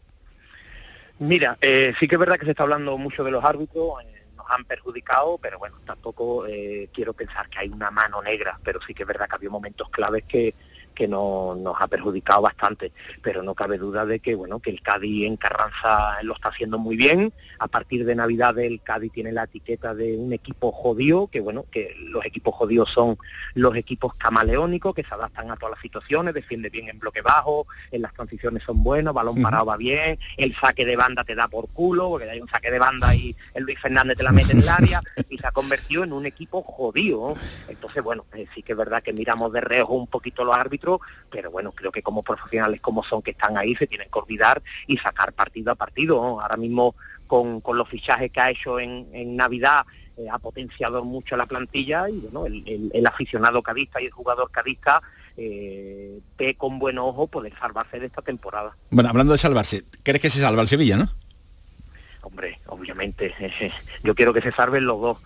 Mira, 1.19 1.57
eh, 1.59 1.93
sí 1.99 2.07
que 2.07 2.15
es 2.15 2.19
verdad 2.19 2.37
que 2.37 2.45
se 2.45 2.51
está 2.51 2.63
hablando 2.63 2.97
mucho 2.97 3.25
de 3.25 3.31
los 3.31 3.43
árbitros, 3.43 4.01
eh, 4.05 4.25
nos 4.37 4.45
han 4.49 4.63
perjudicado, 4.63 5.37
pero 5.37 5.59
bueno, 5.59 5.77
tampoco 5.85 6.47
eh, 6.47 6.89
quiero 6.93 7.11
pensar 7.13 7.49
que 7.49 7.59
hay 7.59 7.67
una 7.67 7.91
mano 7.91 8.21
negra, 8.21 8.57
pero 8.63 8.79
sí 8.81 8.93
que 8.93 9.03
es 9.03 9.07
verdad 9.07 9.27
que 9.27 9.35
había 9.35 9.49
momentos 9.49 9.89
claves 9.89 10.23
que, 10.23 10.55
que 10.93 11.07
no, 11.07 11.55
nos 11.55 11.79
ha 11.79 11.87
perjudicado 11.87 12.41
bastante, 12.41 12.91
pero 13.21 13.43
no 13.43 13.55
cabe 13.55 13.77
duda 13.77 14.05
de 14.05 14.19
que 14.19 14.35
bueno 14.35 14.59
que 14.59 14.69
el 14.69 14.81
Cádiz 14.81 15.25
en 15.25 15.37
Carranza 15.37 16.21
lo 16.23 16.33
está 16.33 16.49
haciendo 16.49 16.77
muy 16.77 16.97
bien. 16.97 17.33
A 17.59 17.67
partir 17.67 18.05
de 18.05 18.15
Navidad 18.15 18.57
el 18.59 18.81
Cádiz 18.81 19.11
tiene 19.11 19.31
la 19.31 19.43
etiqueta 19.43 19.93
de 19.93 20.17
un 20.17 20.33
equipo 20.33 20.71
jodido, 20.71 21.27
que 21.27 21.39
bueno, 21.39 21.65
que 21.71 21.95
los 21.99 22.25
equipos 22.25 22.55
jodidos 22.55 22.89
son 22.91 23.17
los 23.53 23.75
equipos 23.75 24.13
camaleónicos 24.15 24.93
que 24.93 25.03
se 25.03 25.13
adaptan 25.13 25.51
a 25.51 25.55
todas 25.55 25.71
las 25.71 25.81
situaciones, 25.81 26.33
defiende 26.33 26.69
bien 26.69 26.89
en 26.89 26.99
bloque 26.99 27.21
bajo, 27.21 27.67
en 27.91 28.01
las 28.01 28.13
transiciones 28.13 28.63
son 28.63 28.83
buenos, 28.83 29.13
balón 29.13 29.41
parado 29.41 29.65
va 29.65 29.77
bien, 29.77 30.17
el 30.37 30.55
saque 30.55 30.85
de 30.85 30.95
banda 30.95 31.23
te 31.23 31.35
da 31.35 31.47
por 31.47 31.69
culo, 31.69 32.09
porque 32.09 32.29
hay 32.29 32.41
un 32.41 32.49
saque 32.49 32.71
de 32.71 32.79
banda 32.79 33.15
y 33.15 33.35
el 33.53 33.63
Luis 33.63 33.79
Fernández 33.79 34.17
te 34.17 34.23
la 34.23 34.31
mete 34.31 34.53
en 34.53 34.59
el 34.59 34.69
área 34.69 35.01
y 35.29 35.37
se 35.37 35.47
ha 35.47 35.51
convertido 35.51 36.03
en 36.03 36.13
un 36.13 36.25
equipo 36.25 36.61
jodido. 36.61 37.35
Entonces, 37.67 38.03
bueno, 38.03 38.25
eh, 38.33 38.47
sí 38.53 38.63
que 38.63 38.73
es 38.73 38.77
verdad 38.77 39.03
que 39.03 39.13
miramos 39.13 39.51
de 39.51 39.61
reojo 39.61 39.93
un 39.93 40.07
poquito 40.07 40.43
los 40.43 40.55
árbitros, 40.55 40.88
pero 41.29 41.51
bueno, 41.51 41.71
creo 41.71 41.91
que 41.91 42.01
como 42.01 42.23
profesionales 42.23 42.79
como 42.81 43.03
son 43.03 43.21
que 43.21 43.31
están 43.31 43.57
ahí, 43.57 43.75
se 43.75 43.85
tienen 43.87 44.07
que 44.11 44.19
olvidar 44.19 44.61
y 44.87 44.97
sacar 44.97 45.33
partido 45.33 45.71
a 45.71 45.75
partido. 45.75 46.15
¿no? 46.21 46.41
Ahora 46.41 46.57
mismo 46.57 46.95
con, 47.27 47.61
con 47.61 47.77
los 47.77 47.87
fichajes 47.89 48.31
que 48.31 48.39
ha 48.41 48.49
hecho 48.49 48.79
en, 48.79 49.07
en 49.13 49.35
Navidad, 49.35 49.85
eh, 50.17 50.25
ha 50.31 50.39
potenciado 50.39 51.03
mucho 51.03 51.37
la 51.37 51.45
plantilla 51.45 52.09
y 52.09 52.19
bueno, 52.19 52.45
el, 52.45 52.63
el- 52.67 52.91
el 52.93 53.05
aficionado 53.07 53.61
cadista 53.61 54.01
y 54.01 54.05
el 54.05 54.11
jugador 54.11 54.49
cadista 54.51 55.01
eh, 55.37 56.19
ve 56.37 56.55
con 56.55 56.79
buen 56.79 56.97
ojo 56.97 57.27
poder 57.27 57.53
salvarse 57.59 57.99
de 57.99 58.07
esta 58.07 58.21
temporada. 58.21 58.75
Bueno, 58.89 59.09
hablando 59.09 59.31
de 59.33 59.37
salvarse, 59.37 59.83
¿crees 60.03 60.21
que 60.21 60.29
se 60.29 60.41
salva 60.41 60.61
el 60.63 60.67
Sevilla, 60.67 60.97
no? 60.97 61.07
Hombre, 62.21 62.59
obviamente, 62.67 63.33
yo 64.03 64.13
quiero 64.15 64.33
que 64.33 64.41
se 64.41 64.51
salven 64.51 64.85
los 64.85 64.99
dos. 64.99 65.17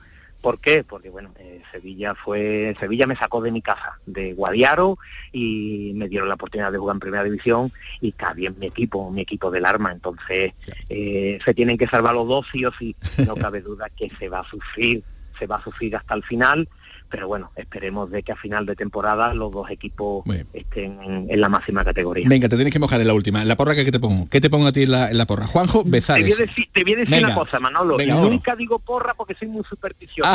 ¿Por 0.43 0.59
qué? 0.59 0.83
Porque 0.83 1.09
bueno, 1.09 1.33
eh, 1.39 1.61
Sevilla 1.71 2.15
fue, 2.15 2.75
Sevilla 2.77 3.07
me 3.07 3.15
sacó 3.15 3.39
de 3.39 3.49
mi 3.49 3.61
casa, 3.61 3.97
de 4.05 4.33
Guadiaro, 4.33 4.97
y 5.31 5.93
me 5.95 6.09
dieron 6.09 6.27
la 6.27 6.35
oportunidad 6.35 6.69
de 6.69 6.79
jugar 6.79 6.97
en 6.97 6.99
primera 6.99 7.23
división 7.23 7.71
y 8.01 8.13
bien 8.35 8.53
mi 8.59 8.65
equipo, 8.65 9.09
mi 9.09 9.21
equipo 9.21 9.49
del 9.49 9.63
arma, 9.63 9.93
entonces 9.93 10.51
eh, 10.89 11.39
se 11.45 11.53
tienen 11.53 11.77
que 11.77 11.87
salvar 11.87 12.13
los 12.13 12.27
dos 12.27 12.45
sí 12.51 12.65
o 12.65 12.73
sí. 12.73 12.93
No 13.25 13.37
cabe 13.37 13.61
duda 13.61 13.89
que 13.95 14.09
se 14.19 14.27
va 14.27 14.41
a 14.41 14.49
sufrir, 14.49 15.01
se 15.39 15.47
va 15.47 15.55
a 15.55 15.63
sufrir 15.63 15.95
hasta 15.95 16.13
el 16.13 16.23
final, 16.23 16.67
pero 17.13 17.27
bueno, 17.27 17.51
esperemos 17.55 18.09
de 18.09 18.23
que 18.23 18.31
a 18.31 18.35
final 18.35 18.65
de 18.65 18.75
temporada 18.75 19.35
los 19.35 19.51
dos 19.51 19.69
equipos 19.69 20.25
estén 20.51 20.99
en, 21.03 21.27
en 21.29 21.41
la 21.41 21.47
máxima 21.47 21.85
categoría. 21.85 22.27
Venga, 22.27 22.49
te 22.49 22.55
tienes 22.55 22.73
que 22.73 22.79
mojar 22.79 22.99
en 23.01 23.05
la 23.05 23.13
última. 23.13 23.43
En 23.43 23.47
la 23.47 23.55
porra 23.55 23.75
que 23.75 23.91
te 23.91 23.99
pongo. 23.99 24.27
¿Qué 24.31 24.41
te 24.41 24.49
pongo 24.49 24.65
a 24.65 24.71
ti 24.71 24.81
en 24.83 24.91
la, 24.91 25.11
en 25.11 25.17
la 25.19 25.27
porra? 25.27 25.45
Juanjo 25.45 25.83
Te 25.83 25.83
voy 25.83 25.89
a 25.89 25.91
Bezares. 25.91 26.37
decir, 26.39 26.67
te 26.73 26.83
voy 26.83 26.93
a 26.93 26.97
decir 26.97 27.23
una 27.23 27.35
cosa, 27.35 27.59
Manolo. 27.59 27.97
Venga, 27.97 28.15
nunca 28.15 28.55
digo 28.55 28.79
porra 28.79 29.13
porque 29.13 29.35
soy 29.37 29.47
muy 29.47 29.63
supersticioso. 29.69 30.27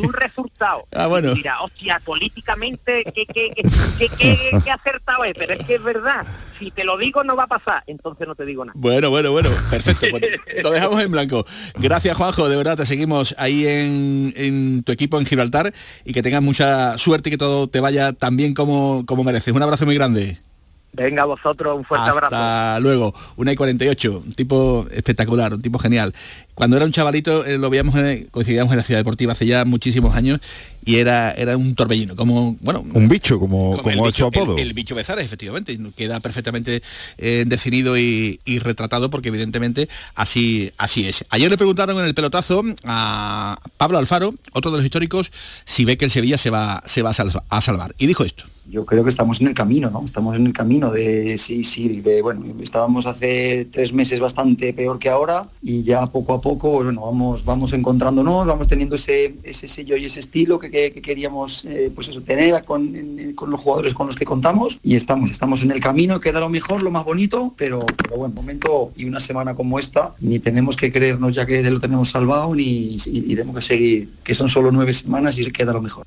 Un 0.00 0.12
resultado. 0.12 0.86
Ah, 0.92 1.06
bueno. 1.06 1.34
Mira, 1.34 1.60
hostia, 1.62 1.98
políticamente, 2.04 3.04
¿qué, 3.14 3.24
qué, 3.26 3.50
qué, 3.56 3.62
qué, 3.98 4.08
qué- 4.18 4.60
qué 4.62 4.70
acertado 4.70 5.24
es? 5.24 5.32
Pero 5.36 5.54
es 5.54 5.64
que 5.66 5.76
es 5.76 5.82
verdad. 5.82 6.24
Si 6.58 6.70
te 6.70 6.84
lo 6.84 6.96
digo, 6.98 7.24
no 7.24 7.34
va 7.34 7.44
a 7.44 7.46
pasar. 7.48 7.82
Entonces 7.86 8.28
no 8.28 8.34
te 8.34 8.44
digo 8.44 8.64
nada. 8.64 8.74
Bueno, 8.78 9.10
bueno, 9.10 9.32
bueno, 9.32 9.48
perfecto. 9.70 10.06
pues 10.10 10.22
lo 10.62 10.70
dejamos 10.70 11.02
en 11.02 11.10
blanco. 11.10 11.44
Gracias, 11.78 12.16
Juanjo. 12.16 12.48
De 12.48 12.56
verdad, 12.56 12.76
te 12.76 12.86
seguimos 12.86 13.34
ahí 13.38 13.66
en, 13.66 14.32
en 14.36 14.82
tu 14.82 14.92
equipo 14.92 15.18
en 15.18 15.26
Gibraltar 15.26 15.72
y 16.04 16.12
que 16.12 16.22
tengas 16.22 16.42
mucha 16.42 16.98
suerte 16.98 17.28
y 17.28 17.32
que 17.32 17.38
todo 17.38 17.68
te 17.68 17.80
vaya 17.80 18.12
tan 18.12 18.36
bien 18.36 18.54
como, 18.54 19.04
como 19.06 19.24
mereces. 19.24 19.54
Un 19.54 19.62
abrazo 19.62 19.84
muy 19.86 19.94
grande. 19.94 20.38
Venga, 20.94 21.24
vosotros, 21.24 21.76
un 21.78 21.84
fuerte 21.84 22.10
abrazo. 22.10 22.34
Hasta 22.36 22.78
luego. 22.80 23.14
Una 23.36 23.52
y 23.52 23.56
48, 23.56 24.22
un 24.26 24.34
tipo 24.34 24.86
espectacular, 24.90 25.54
un 25.54 25.62
tipo 25.62 25.78
genial. 25.78 26.14
Cuando 26.54 26.76
era 26.76 26.84
un 26.84 26.92
chavalito, 26.92 27.46
eh, 27.46 27.56
lo 27.56 27.70
veíamos, 27.70 27.94
eh, 27.96 28.28
coincidíamos 28.30 28.72
en 28.72 28.76
la 28.76 28.84
ciudad 28.84 29.00
deportiva 29.00 29.32
hace 29.32 29.46
ya 29.46 29.64
muchísimos 29.64 30.14
años 30.14 30.38
y 30.84 30.96
era, 30.96 31.32
era 31.32 31.56
un 31.56 31.74
torbellino, 31.74 32.14
como, 32.14 32.56
bueno, 32.60 32.84
Un 32.92 33.08
bicho, 33.08 33.38
como, 33.38 33.78
como, 33.78 33.90
el, 33.90 34.00
bicho, 34.12 34.26
apodo. 34.26 34.54
el- 34.58 34.60
el 34.68 34.72
bicho 34.74 34.94
Bezares, 34.94 35.24
efectivamente, 35.24 35.72
y 35.72 35.78
queda 35.92 36.20
perfectamente 36.20 36.82
eh, 37.16 37.44
definido 37.46 37.96
y, 37.96 38.38
y 38.44 38.58
retratado 38.58 39.08
porque 39.08 39.28
evidentemente 39.28 39.88
así, 40.14 40.72
así 40.76 41.08
es. 41.08 41.24
Ayer 41.30 41.50
le 41.50 41.56
preguntaron 41.56 41.98
en 42.00 42.04
el 42.04 42.14
pelotazo 42.14 42.62
a 42.84 43.58
Pablo 43.78 43.96
Alfaro, 43.96 44.34
otro 44.52 44.70
de 44.72 44.76
los 44.76 44.84
históricos, 44.84 45.32
si 45.64 45.86
ve 45.86 45.96
que 45.96 46.04
el 46.04 46.10
Sevilla 46.10 46.36
se 46.36 46.50
va, 46.50 46.82
se 46.84 47.00
va 47.00 47.10
a 47.10 47.14
salva- 47.14 47.44
a 47.48 47.62
salvar. 47.62 47.94
Y 47.96 48.06
dijo 48.06 48.24
esto. 48.24 48.44
Yo 48.68 48.84
creo 48.86 49.02
que 49.04 49.10
estamos 49.10 49.40
en 49.40 49.48
el 49.48 49.54
camino, 49.54 49.90
¿no? 49.90 50.04
Estamos 50.04 50.36
en 50.36 50.46
el 50.46 50.52
camino 50.52 50.90
de 50.90 51.36
sí, 51.38 51.64
sí, 51.64 52.00
de 52.00 52.22
bueno, 52.22 52.44
estábamos 52.62 53.06
hace 53.06 53.66
tres 53.70 53.92
meses 53.92 54.20
bastante 54.20 54.72
peor 54.72 54.98
que 54.98 55.08
ahora 55.08 55.48
y 55.62 55.82
ya 55.82 56.06
poco 56.06 56.34
a 56.34 56.40
poco, 56.40 56.72
pues, 56.72 56.84
bueno, 56.86 57.02
vamos, 57.06 57.44
vamos 57.44 57.72
encontrándonos, 57.72 58.46
vamos 58.46 58.68
teniendo 58.68 58.96
ese, 58.96 59.34
ese 59.42 59.68
sello 59.68 59.96
y 59.96 60.04
ese 60.06 60.20
estilo 60.20 60.58
que, 60.58 60.70
que- 60.70 60.92
que 60.92 61.02
queríamos 61.02 61.64
eh, 61.64 61.90
pues 61.94 62.08
eso, 62.08 62.20
tener 62.22 62.64
con, 62.64 63.32
con 63.34 63.50
los 63.50 63.60
jugadores 63.60 63.94
con 63.94 64.06
los 64.06 64.16
que 64.16 64.24
contamos 64.24 64.78
y 64.82 64.96
estamos, 64.96 65.30
estamos 65.30 65.62
en 65.62 65.70
el 65.70 65.80
camino, 65.80 66.20
queda 66.20 66.40
lo 66.40 66.48
mejor, 66.48 66.82
lo 66.82 66.90
más 66.90 67.04
bonito, 67.04 67.54
pero, 67.56 67.84
pero 67.96 68.16
bueno, 68.16 68.34
momento 68.34 68.92
y 68.96 69.04
una 69.04 69.20
semana 69.20 69.54
como 69.54 69.78
esta, 69.78 70.14
ni 70.20 70.38
tenemos 70.38 70.76
que 70.76 70.92
creernos 70.92 71.34
ya 71.34 71.46
que 71.46 71.62
lo 71.70 71.78
tenemos 71.80 72.10
salvado, 72.10 72.54
ni 72.54 72.96
tenemos 72.98 73.56
que 73.56 73.62
seguir, 73.62 74.08
que 74.24 74.34
son 74.34 74.48
solo 74.48 74.70
nueve 74.72 74.92
semanas 74.94 75.38
y 75.38 75.50
queda 75.52 75.72
lo 75.72 75.80
mejor. 75.82 76.06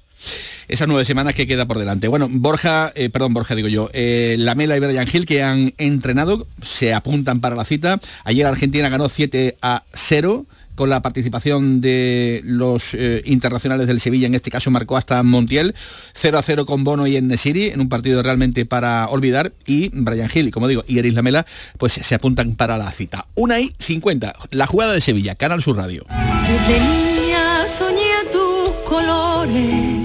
esas 0.67 0.87
nueve 0.87 1.05
semanas 1.05 1.33
que 1.35 1.45
queda 1.45 1.65
por 1.67 1.77
delante. 1.77 2.07
Bueno, 2.07 2.27
Borja, 2.45 2.91
eh, 2.93 3.09
perdón, 3.09 3.33
Borja 3.33 3.55
digo 3.55 3.69
yo, 3.69 3.89
eh, 3.91 4.35
Lamela 4.37 4.77
y 4.77 4.79
Brian 4.79 5.07
Hill 5.11 5.25
que 5.25 5.41
han 5.41 5.73
entrenado, 5.79 6.45
se 6.61 6.93
apuntan 6.93 7.41
para 7.41 7.55
la 7.55 7.65
cita. 7.65 7.99
Ayer 8.23 8.45
Argentina 8.45 8.87
ganó 8.87 9.09
7 9.09 9.57
a 9.63 9.81
0 9.91 10.45
con 10.75 10.91
la 10.91 11.01
participación 11.01 11.81
de 11.81 12.41
los 12.45 12.93
eh, 12.93 13.23
internacionales 13.25 13.87
del 13.87 13.99
Sevilla, 13.99 14.27
en 14.27 14.35
este 14.35 14.51
caso 14.51 14.69
marcó 14.69 14.95
hasta 14.95 15.23
Montiel, 15.23 15.73
0 16.13 16.37
a 16.37 16.43
0 16.43 16.67
con 16.67 16.83
Bono 16.83 17.07
y 17.07 17.15
Enesiri, 17.15 17.69
en 17.69 17.81
un 17.81 17.89
partido 17.89 18.21
realmente 18.21 18.67
para 18.67 19.07
olvidar, 19.07 19.51
y 19.65 19.89
Brian 19.91 20.29
Hill, 20.31 20.51
como 20.51 20.67
digo, 20.67 20.83
y 20.87 20.99
Eris 20.99 21.15
Lamela, 21.15 21.47
pues 21.79 21.93
se 21.93 22.13
apuntan 22.13 22.53
para 22.53 22.77
la 22.77 22.91
cita. 22.91 23.25
Una 23.33 23.59
y 23.59 23.73
50, 23.79 24.35
la 24.51 24.67
jugada 24.67 24.93
de 24.93 25.01
Sevilla, 25.01 25.33
Canal 25.33 25.63
Sur 25.63 25.77
Radio. 25.77 26.05
Desde 26.47 26.79
niña 26.79 27.65
soñé 27.75 28.29
tus 28.31 28.69
colores 28.87 29.55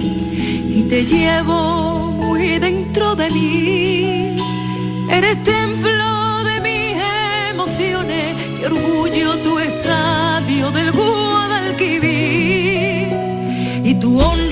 y 0.03 0.86
te 0.88 1.05
llevo 1.05 2.00
muy 2.41 2.59
dentro 2.59 3.14
de 3.16 3.30
mí. 3.30 4.36
Eres 5.11 5.43
templo 5.43 6.45
de 6.49 6.61
mis 6.66 6.95
emociones 7.51 8.36
y 8.61 8.64
orgullo 8.64 9.36
tu 9.45 9.59
estadio 9.59 10.70
del 10.70 10.91
Guadalquivir. 10.93 13.09
Y 13.84 13.95
tu 13.95 14.20
honra 14.20 14.50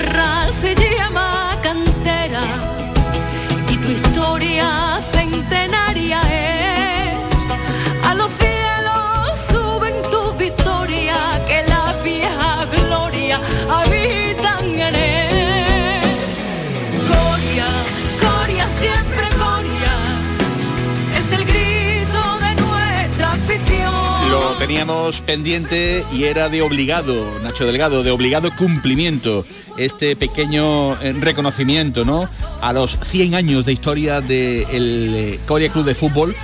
teníamos 24.69 25.21
pendiente 25.21 26.05
y 26.13 26.25
era 26.25 26.47
de 26.47 26.61
obligado, 26.61 27.39
Nacho 27.41 27.65
Delgado, 27.65 28.03
de 28.03 28.11
obligado 28.11 28.55
cumplimiento, 28.55 29.43
este 29.77 30.15
pequeño 30.15 30.93
eh, 31.01 31.13
reconocimiento, 31.19 32.05
¿no? 32.05 32.29
A 32.61 32.71
los 32.71 32.99
100 33.03 33.33
años 33.33 33.65
de 33.65 33.73
historia 33.73 34.21
del 34.21 35.39
Corea 35.47 35.71
Club 35.71 35.85
de 35.85 35.95
Fútbol, 35.95 36.35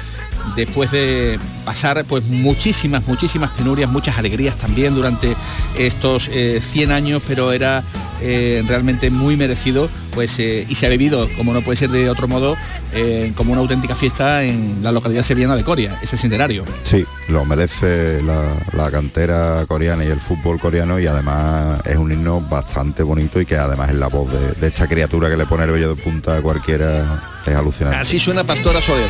después 0.56 0.92
de 0.92 1.40
pasar 1.64 2.04
pues 2.06 2.24
muchísimas, 2.26 3.08
muchísimas 3.08 3.52
penurias, 3.52 3.90
muchas 3.90 4.18
alegrías 4.18 4.56
también 4.56 4.96
durante 4.96 5.36
estos 5.78 6.30
eh, 6.32 6.62
100 6.72 6.92
años, 6.92 7.22
pero 7.28 7.52
era 7.52 7.84
eh, 8.22 8.64
realmente 8.68 9.10
muy 9.10 9.36
merecido, 9.36 9.90
pues 10.14 10.40
eh, 10.40 10.66
y 10.70 10.76
se 10.76 10.86
ha 10.86 10.90
vivido, 10.90 11.28
como 11.36 11.54
no 11.54 11.62
puede 11.62 11.78
ser 11.78 11.90
de 11.90 12.10
otro 12.10 12.28
modo, 12.30 12.56
eh, 12.94 13.34
como 13.36 13.52
una 13.52 13.62
auténtica 13.62 13.94
fiesta 13.94 14.44
en 14.44 14.82
la 14.82 14.94
localidad 14.94 15.24
sevillana 15.24 15.56
de 15.56 15.64
Coria, 15.64 16.00
ese 16.02 16.16
centenario. 16.16 16.64
Sí, 16.84 17.06
lo 17.28 17.44
merece 17.44 18.22
la, 18.22 18.46
la 18.74 18.90
cantera 18.90 19.66
coreana 19.68 20.06
y 20.06 20.08
el 20.08 20.22
fútbol 20.22 20.60
coreano 20.60 20.98
y 21.00 21.08
además 21.08 21.82
es 21.86 21.98
un 21.98 22.12
himno 22.12 22.40
bastante 22.40 23.04
bonito 23.04 23.42
y 23.42 23.46
que 23.46 23.58
además 23.58 23.90
es 23.90 23.96
la 23.96 24.08
voz 24.08 24.32
de, 24.32 24.54
de 24.54 24.68
esta 24.68 24.88
criatura 24.88 25.30
que 25.30 25.36
le 25.36 25.46
pone 25.46 25.66
el 25.66 25.72
vello 25.72 25.94
de 25.94 26.02
punta 26.02 26.38
a 26.38 26.42
cualquiera 26.42 27.42
es 27.46 27.56
alucinante. 27.56 27.98
Así 27.98 28.20
suena 28.20 28.44
Pastora 28.44 28.82
Soler. 28.82 29.10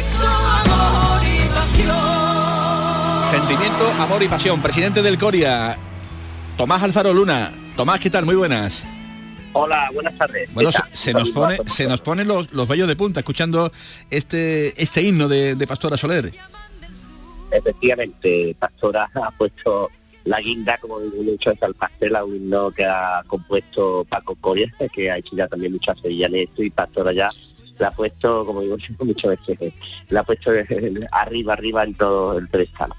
Sentimiento, 3.30 3.92
amor 4.00 4.24
y 4.24 4.28
pasión. 4.28 4.62
Presidente 4.62 5.02
del 5.02 5.18
Coria, 5.18 5.78
Tomás 6.58 6.84
Alfaro 6.84 7.14
Luna. 7.14 7.52
Tomás, 7.76 8.00
¿qué 8.00 8.10
tal? 8.10 8.26
Muy 8.26 8.36
buenas. 8.36 8.84
Hola, 9.54 9.90
buenas 9.94 10.18
tardes. 10.18 10.54
Bueno, 10.54 10.70
¿Qué 10.70 10.96
se, 10.96 11.14
nos 11.14 11.32
pone, 11.32 11.58
se 11.66 11.88
nos 11.88 12.02
ponen 12.02 12.28
los, 12.28 12.52
los 12.54 12.68
vellos 12.68 12.88
de 12.88 12.96
punta 12.96 13.22
escuchando 13.22 13.72
este, 14.10 14.82
este 14.82 15.02
himno 15.02 15.28
de, 15.28 15.56
de 15.56 15.68
Pastora 15.68 15.98
Soler. 15.98 16.32
Efectivamente, 17.52 18.56
Pastora 18.60 19.10
ha 19.16 19.32
puesto 19.32 19.90
la 20.26 20.42
guinda, 20.42 20.78
como 20.78 21.00
digo 21.00 21.24
mucho, 21.24 21.52
es 21.52 21.64
al 21.64 21.74
pastel, 21.74 22.16
a 22.16 22.26
un 22.26 22.36
himno 22.36 22.72
que 22.72 22.86
ha 22.86 23.24
compuesto 23.28 24.06
Paco 24.10 24.36
Coria, 24.36 24.74
que 24.94 25.10
ha 25.10 25.18
hecho 25.18 25.36
ya 25.36 25.48
también 25.48 25.72
muchas 25.72 25.98
esto, 26.04 26.64
y 26.64 26.70
Pastora 26.70 27.14
ya 27.14 27.30
la 27.80 27.88
ha 27.90 27.92
puesto, 27.92 28.46
como 28.46 28.62
digo 28.62 28.78
muchas 29.04 29.38
veces, 29.48 29.74
la 30.10 30.22
ha 30.22 30.24
puesto 30.24 30.52
arriba, 31.12 31.54
arriba 31.54 31.84
en 31.84 31.94
todo 31.96 32.38
el 32.38 32.48
pedestal. 32.48 32.92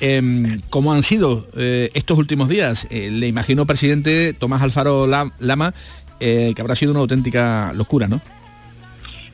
Em, 0.00 0.60
¿Cómo 0.70 0.92
han 0.92 1.02
sido 1.04 1.46
eh, 1.56 1.90
estos 1.94 2.18
últimos 2.18 2.48
días? 2.48 2.88
Eh, 2.90 3.10
le 3.10 3.28
imagino, 3.28 3.66
presidente 3.66 4.32
Tomás 4.32 4.62
Alfaro 4.62 5.06
Lam- 5.06 5.32
Lama, 5.38 5.74
eh, 6.18 6.52
que 6.56 6.60
habrá 6.60 6.74
sido 6.74 6.90
una 6.92 7.00
auténtica 7.00 7.72
locura, 7.72 8.08
¿no? 8.08 8.20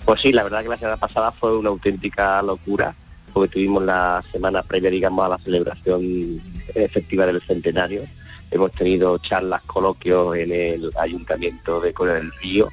Pues 0.04 0.20
sí, 0.20 0.32
la 0.32 0.42
verdad 0.42 0.62
que 0.62 0.68
la 0.68 0.76
semana 0.78 0.96
pasada 0.98 1.32
fue 1.32 1.56
una 1.56 1.70
auténtica 1.70 2.42
locura, 2.42 2.94
porque 3.32 3.52
tuvimos 3.54 3.82
la 3.84 4.22
semana 4.32 4.62
previa, 4.62 4.90
digamos, 4.90 5.24
a 5.24 5.28
la 5.30 5.38
celebración 5.38 6.40
efectiva 6.74 7.24
del 7.26 7.40
centenario. 7.46 8.04
Hemos 8.50 8.72
tenido 8.72 9.16
charlas, 9.18 9.62
coloquios 9.66 10.34
en 10.36 10.52
el 10.52 10.90
Ayuntamiento 10.98 11.80
de 11.80 11.92
Corea 11.92 12.14
del 12.14 12.32
Río. 12.42 12.68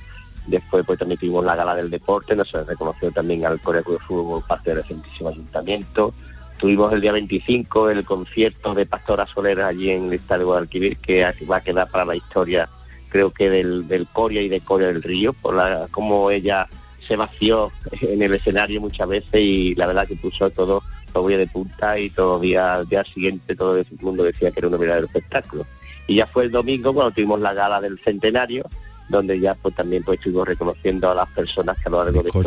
Después 0.48 0.86
pues 0.86 1.00
también 1.00 1.20
tuvimos 1.20 1.44
la 1.44 1.56
gala 1.56 1.76
del 1.76 1.90
deporte, 1.90 2.36
nos 2.36 2.52
reconoció 2.52 3.12
también 3.12 3.46
al 3.46 3.60
Corea 3.60 3.82
de 3.82 4.00
Fútbol 4.00 4.44
parte 4.48 4.74
del 4.74 4.88
Santísimo 4.88 5.30
Ayuntamiento. 5.30 6.14
Tuvimos 6.58 6.94
el 6.94 7.02
día 7.02 7.12
25 7.12 7.90
el 7.90 8.06
concierto 8.06 8.74
de 8.74 8.86
Pastora 8.86 9.26
Soler 9.28 9.62
allí 9.62 9.90
en 9.90 10.06
el 10.06 10.14
Estadio 10.14 10.46
Guadalquivir, 10.46 10.98
que 10.98 11.26
va 11.50 11.58
a 11.58 11.62
quedar 11.62 11.90
para 11.90 12.06
la 12.06 12.16
historia, 12.16 12.70
creo 13.10 13.32
que 13.32 13.50
del, 13.50 13.88
del 13.88 14.08
Coria 14.08 14.42
y 14.42 14.50
de 14.50 14.62
Corea 14.62 14.88
del 14.88 15.04
Río, 15.04 15.34
por 15.34 15.56
la 15.56 15.88
cómo 15.92 16.32
ella 16.32 16.68
se 17.08 17.16
vació 17.16 17.72
en 18.02 18.22
el 18.22 18.34
escenario 18.34 18.82
muchas 18.82 19.08
veces 19.08 19.42
y 19.42 19.76
la 19.76 19.88
verdad 19.88 20.08
que 20.08 20.16
puso 20.16 20.50
todo 20.50 20.82
todo 21.16 21.28
de 21.30 21.48
punta 21.48 21.98
y 21.98 22.10
todavía 22.10 22.76
al 22.76 22.90
día 22.90 23.06
siguiente 23.06 23.56
todo 23.56 23.78
el 23.78 23.88
mundo 24.02 24.24
decía 24.24 24.52
que 24.52 24.60
era 24.60 24.68
un 24.68 24.78
verdadero 24.78 25.08
espectáculo. 25.08 25.66
Y 26.08 26.16
ya 26.16 26.28
fue 26.28 26.44
el 26.44 26.52
domingo 26.52 26.94
cuando 26.94 27.12
tuvimos 27.12 27.40
la 27.40 27.54
gala 27.54 27.80
del 27.80 27.98
centenario, 28.00 28.70
donde 29.10 29.40
ya 29.40 29.54
pues 29.56 29.76
también 29.76 30.04
pues 30.04 30.18
estuvimos 30.20 30.48
reconociendo 30.48 31.12
a 31.12 31.16
las 31.16 31.30
personas 31.30 31.78
que 31.78 31.84
a 31.88 31.92
lo 31.92 32.04
largo 32.04 32.24
de 32.24 32.30
estos 32.30 32.44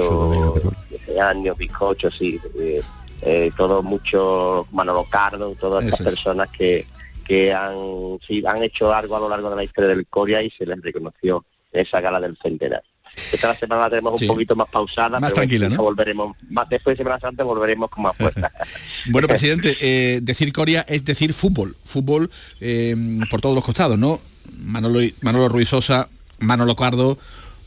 12 0.90 1.20
años, 1.20 1.56
bizcochos, 1.56 2.14
sí, 2.16 2.40
eh, 2.58 2.80
eh, 3.22 3.50
todo 3.56 3.82
mucho 3.82 4.66
Manolo 4.72 5.04
Cardo, 5.10 5.54
todas 5.60 5.84
Eso 5.84 5.94
estas 5.96 6.06
es. 6.06 6.14
personas 6.14 6.48
que, 6.56 6.86
que 7.24 7.52
han, 7.52 7.74
sí, 8.26 8.42
han 8.46 8.62
hecho 8.62 8.92
algo 8.92 9.16
a 9.16 9.20
lo 9.20 9.28
largo 9.28 9.50
de 9.50 9.56
la 9.56 9.64
historia 9.64 9.88
del 9.90 10.06
Coria 10.06 10.42
y 10.42 10.50
se 10.50 10.66
les 10.66 10.80
reconoció 10.82 11.44
esa 11.72 12.00
gala 12.00 12.20
del 12.20 12.36
centenario. 12.42 12.88
Esta 13.32 13.52
semana 13.54 13.82
la 13.82 13.90
tenemos 13.90 14.18
Sí. 14.20 14.26
un 14.26 14.34
poquito 14.34 14.54
más 14.54 14.68
pausada, 14.68 15.18
Más 15.18 15.30
pero 15.32 15.40
tranquila, 15.40 15.68
¿no? 15.68 15.82
volveremos, 15.82 16.36
más 16.50 16.68
después 16.68 16.96
de 16.96 17.02
Semana 17.02 17.18
Santa 17.18 17.42
volveremos 17.42 17.90
con 17.90 18.04
más 18.04 18.16
fuerza. 18.16 18.50
Bueno, 19.10 19.26
presidente, 19.26 19.76
eh, 19.80 20.20
decir 20.22 20.52
Coria 20.52 20.82
es 20.88 21.04
decir 21.04 21.32
fútbol, 21.32 21.74
fútbol 21.84 22.30
eh, 22.60 22.94
por 23.30 23.40
todos 23.40 23.54
los 23.54 23.64
costados, 23.64 23.98
¿no? 23.98 24.20
Manolo, 24.60 25.00
Manolo 25.22 25.48
Ruiz 25.48 25.68
Sosa, 25.70 26.08
Manolo 26.38 26.76
Cardo, 26.76 27.18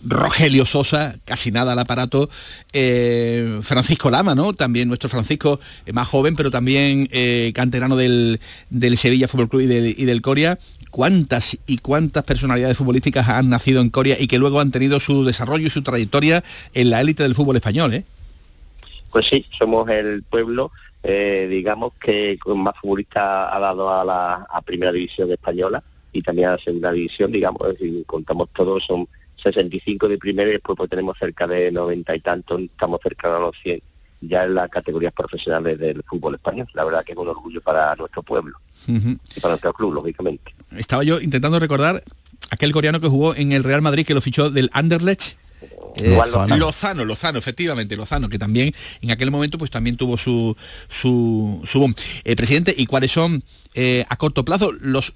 Rogelio 0.04 0.66
Sosa, 0.66 1.16
casi 1.26 1.52
nada 1.52 1.74
al 1.74 1.80
aparato, 1.80 2.30
eh, 2.74 3.60
Francisco 3.62 4.10
Lama, 4.10 4.36
¿no? 4.36 4.54
También 4.54 4.88
nuestro 4.88 5.10
Francisco, 5.10 5.60
eh, 5.86 5.94
más 5.94 6.08
joven, 6.08 6.36
pero 6.36 6.50
también 6.50 7.08
eh, 7.12 7.52
canterano 7.54 7.96
del, 7.96 8.40
del 8.70 8.98
Sevilla 8.98 9.28
Fútbol 9.28 9.50
Club 9.50 9.62
y 9.62 9.68
del, 9.68 9.96
y 9.98 10.06
del 10.06 10.22
Coria. 10.22 10.58
¿Cuántas 10.90 11.58
y 11.68 11.78
cuántas 11.78 12.24
personalidades 12.24 12.76
futbolísticas 12.76 13.30
han 13.30 13.50
nacido 13.50 13.82
en 13.82 13.90
Coria 13.90 14.18
y 14.20 14.28
que 14.28 14.38
luego 14.38 14.60
han 14.60 14.72
tenido 14.72 15.00
su 15.00 15.24
desarrollo 15.24 15.68
y 15.68 15.70
su 15.70 15.84
trayectoria 15.84 16.44
en 16.74 16.90
la 16.90 17.00
élite 17.00 17.24
del 17.24 17.34
fútbol 17.34 17.56
español, 17.56 17.94
eh? 17.94 18.04
Pues 19.10 19.28
sí, 19.28 19.46
somos 19.58 19.90
el 19.90 20.24
pueblo, 20.24 20.72
digamos, 21.02 21.94
que 21.94 22.38
más 22.46 22.74
futbolistas 22.82 23.54
ha 23.54 23.60
dado 23.60 23.90
a 23.90 24.04
la 24.04 24.62
primera 24.66 24.92
división 24.92 25.32
española 25.32 25.82
y 26.12 26.22
también 26.22 26.50
a 26.50 26.52
la 26.52 26.58
segunda 26.58 26.92
división, 26.92 27.32
digamos, 27.32 27.62
si 27.80 28.04
contamos 28.06 28.50
todos, 28.54 28.84
son 28.86 29.08
65 29.42 30.08
de 30.08 30.18
primera 30.18 30.50
y 30.50 30.54
después 30.54 30.78
pues 30.78 30.90
tenemos 30.90 31.18
cerca 31.18 31.48
de 31.48 31.72
90 31.72 32.16
y 32.16 32.20
tantos, 32.20 32.62
estamos 32.62 33.00
cerca 33.02 33.34
de 33.34 33.40
los 33.40 33.56
100 33.64 33.82
ya 34.22 34.44
en 34.46 34.54
las 34.54 34.70
categorías 34.70 35.14
profesionales 35.14 35.80
del 35.80 36.04
fútbol 36.04 36.36
español. 36.36 36.68
La 36.74 36.84
verdad 36.84 37.04
que 37.04 37.14
es 37.14 37.18
un 37.18 37.28
orgullo 37.28 37.60
para 37.62 37.96
nuestro 37.96 38.22
pueblo 38.22 38.56
y 38.88 39.40
para 39.40 39.54
nuestro 39.54 39.74
club, 39.74 39.94
lógicamente. 39.94 40.54
estaba 40.78 41.04
yo 41.04 41.20
intentando 41.20 41.60
recordar 41.60 42.04
aquel 42.52 42.72
coreano 42.72 43.00
que 43.00 43.08
jugó 43.08 43.36
en 43.36 43.52
el 43.52 43.64
Real 43.64 43.82
Madrid 43.82 44.06
que 44.06 44.14
lo 44.14 44.22
fichó 44.22 44.50
del 44.50 44.70
Anderlecht. 44.74 45.38
Eh, 45.96 46.16
Lozano. 46.16 46.58
Lozano, 46.58 47.06
Lozano, 47.06 47.38
efectivamente, 47.40 47.96
Lozano, 47.96 48.30
que 48.30 48.40
también 48.40 48.74
en 49.02 49.12
aquel 49.12 49.30
momento 49.30 49.58
pues 49.58 49.70
también 49.70 49.98
tuvo 49.98 50.18
su 50.18 50.56
su, 50.88 51.62
su 51.66 51.80
boom. 51.80 51.94
Eh, 52.24 52.36
presidente, 52.36 52.74
¿y 52.76 52.86
cuáles 52.86 53.12
son 53.12 53.44
eh, 53.74 54.06
a 54.08 54.16
corto 54.16 54.46
plazo 54.46 54.72
los 54.72 55.14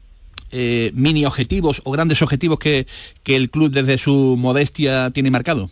eh, 0.58 0.92
mini 0.94 1.26
objetivos 1.26 1.82
o 1.84 1.92
grandes 1.92 2.22
objetivos 2.22 2.58
que, 2.60 2.88
que 3.24 3.36
el 3.36 3.50
club 3.50 3.70
desde 3.72 3.98
su 3.98 4.36
modestia 4.38 5.12
tiene 5.12 5.30
marcado? 5.30 5.70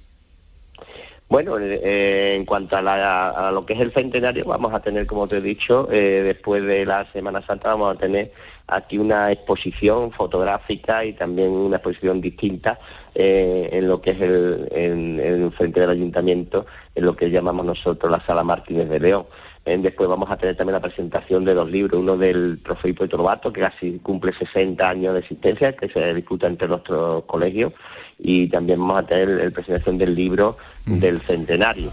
Bueno, 1.29 1.57
eh, 1.57 2.35
en 2.35 2.45
cuanto 2.45 2.75
a, 2.77 2.81
la- 2.81 3.49
lo 3.51 3.65
que 3.65 3.73
es 3.73 3.79
el 3.79 3.91
centenario, 3.93 4.43
vamos 4.45 4.73
a 4.73 4.81
tener, 4.81 5.07
como 5.07 5.27
te 5.27 5.37
he 5.37 5.41
dicho, 5.41 5.87
eh, 5.91 6.21
después 6.23 6.63
de 6.63 6.85
la 6.85 7.11
Semana 7.11 7.41
Santa 7.47 7.69
vamos 7.69 7.95
a 7.95 7.99
tener 7.99 8.31
aquí 8.67 8.97
una 8.97 9.31
exposición 9.31 10.11
fotográfica 10.11 11.03
y 11.05 11.13
también 11.13 11.49
una 11.49 11.77
exposición 11.77 12.21
distinta 12.21 12.77
eh, 13.15 13.69
en 13.71 13.87
lo 13.87 13.99
que 14.01 14.11
es 14.11 14.21
el 14.21 15.51
frente 15.57 15.79
del 15.79 15.89
ayuntamiento, 15.89 16.65
en 16.93 17.05
lo 17.05 17.15
que 17.15 17.31
llamamos 17.31 17.65
nosotros 17.65 18.11
la 18.11 18.23
Sala 18.25 18.43
Martínez 18.43 18.87
de 18.89 18.99
León. 18.99 19.25
Después 19.65 20.09
vamos 20.09 20.29
a 20.29 20.35
tener 20.35 20.57
también 20.57 20.73
la 20.73 20.81
presentación 20.81 21.45
de 21.45 21.53
dos 21.53 21.69
libros, 21.71 22.01
uno 22.01 22.17
del 22.17 22.59
trofeo 22.61 22.93
de 22.93 23.07
Torbato, 23.07 23.53
que 23.53 23.61
casi 23.61 23.99
cumple 23.99 24.33
60 24.33 24.89
años 24.89 25.13
de 25.13 25.21
existencia, 25.21 25.73
que 25.73 25.87
se 25.87 26.13
disputa 26.13 26.47
entre 26.47 26.67
nuestros 26.67 27.23
colegios, 27.23 27.71
y 28.19 28.47
también 28.47 28.79
vamos 28.79 28.99
a 28.99 29.05
tener 29.05 29.29
la 29.29 29.49
presentación 29.51 29.97
del 29.97 30.15
libro 30.15 30.57
del 30.85 31.21
centenario. 31.21 31.91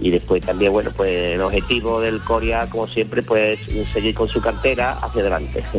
Y 0.00 0.10
después 0.10 0.42
también, 0.42 0.72
bueno, 0.72 0.90
pues 0.96 1.34
el 1.34 1.40
objetivo 1.40 2.00
del 2.00 2.20
Coria, 2.20 2.68
como 2.70 2.86
siempre, 2.86 3.22
pues 3.22 3.58
seguir 3.92 4.14
con 4.14 4.28
su 4.28 4.40
cartera 4.40 4.98
hacia 5.02 5.20
adelante. 5.22 5.64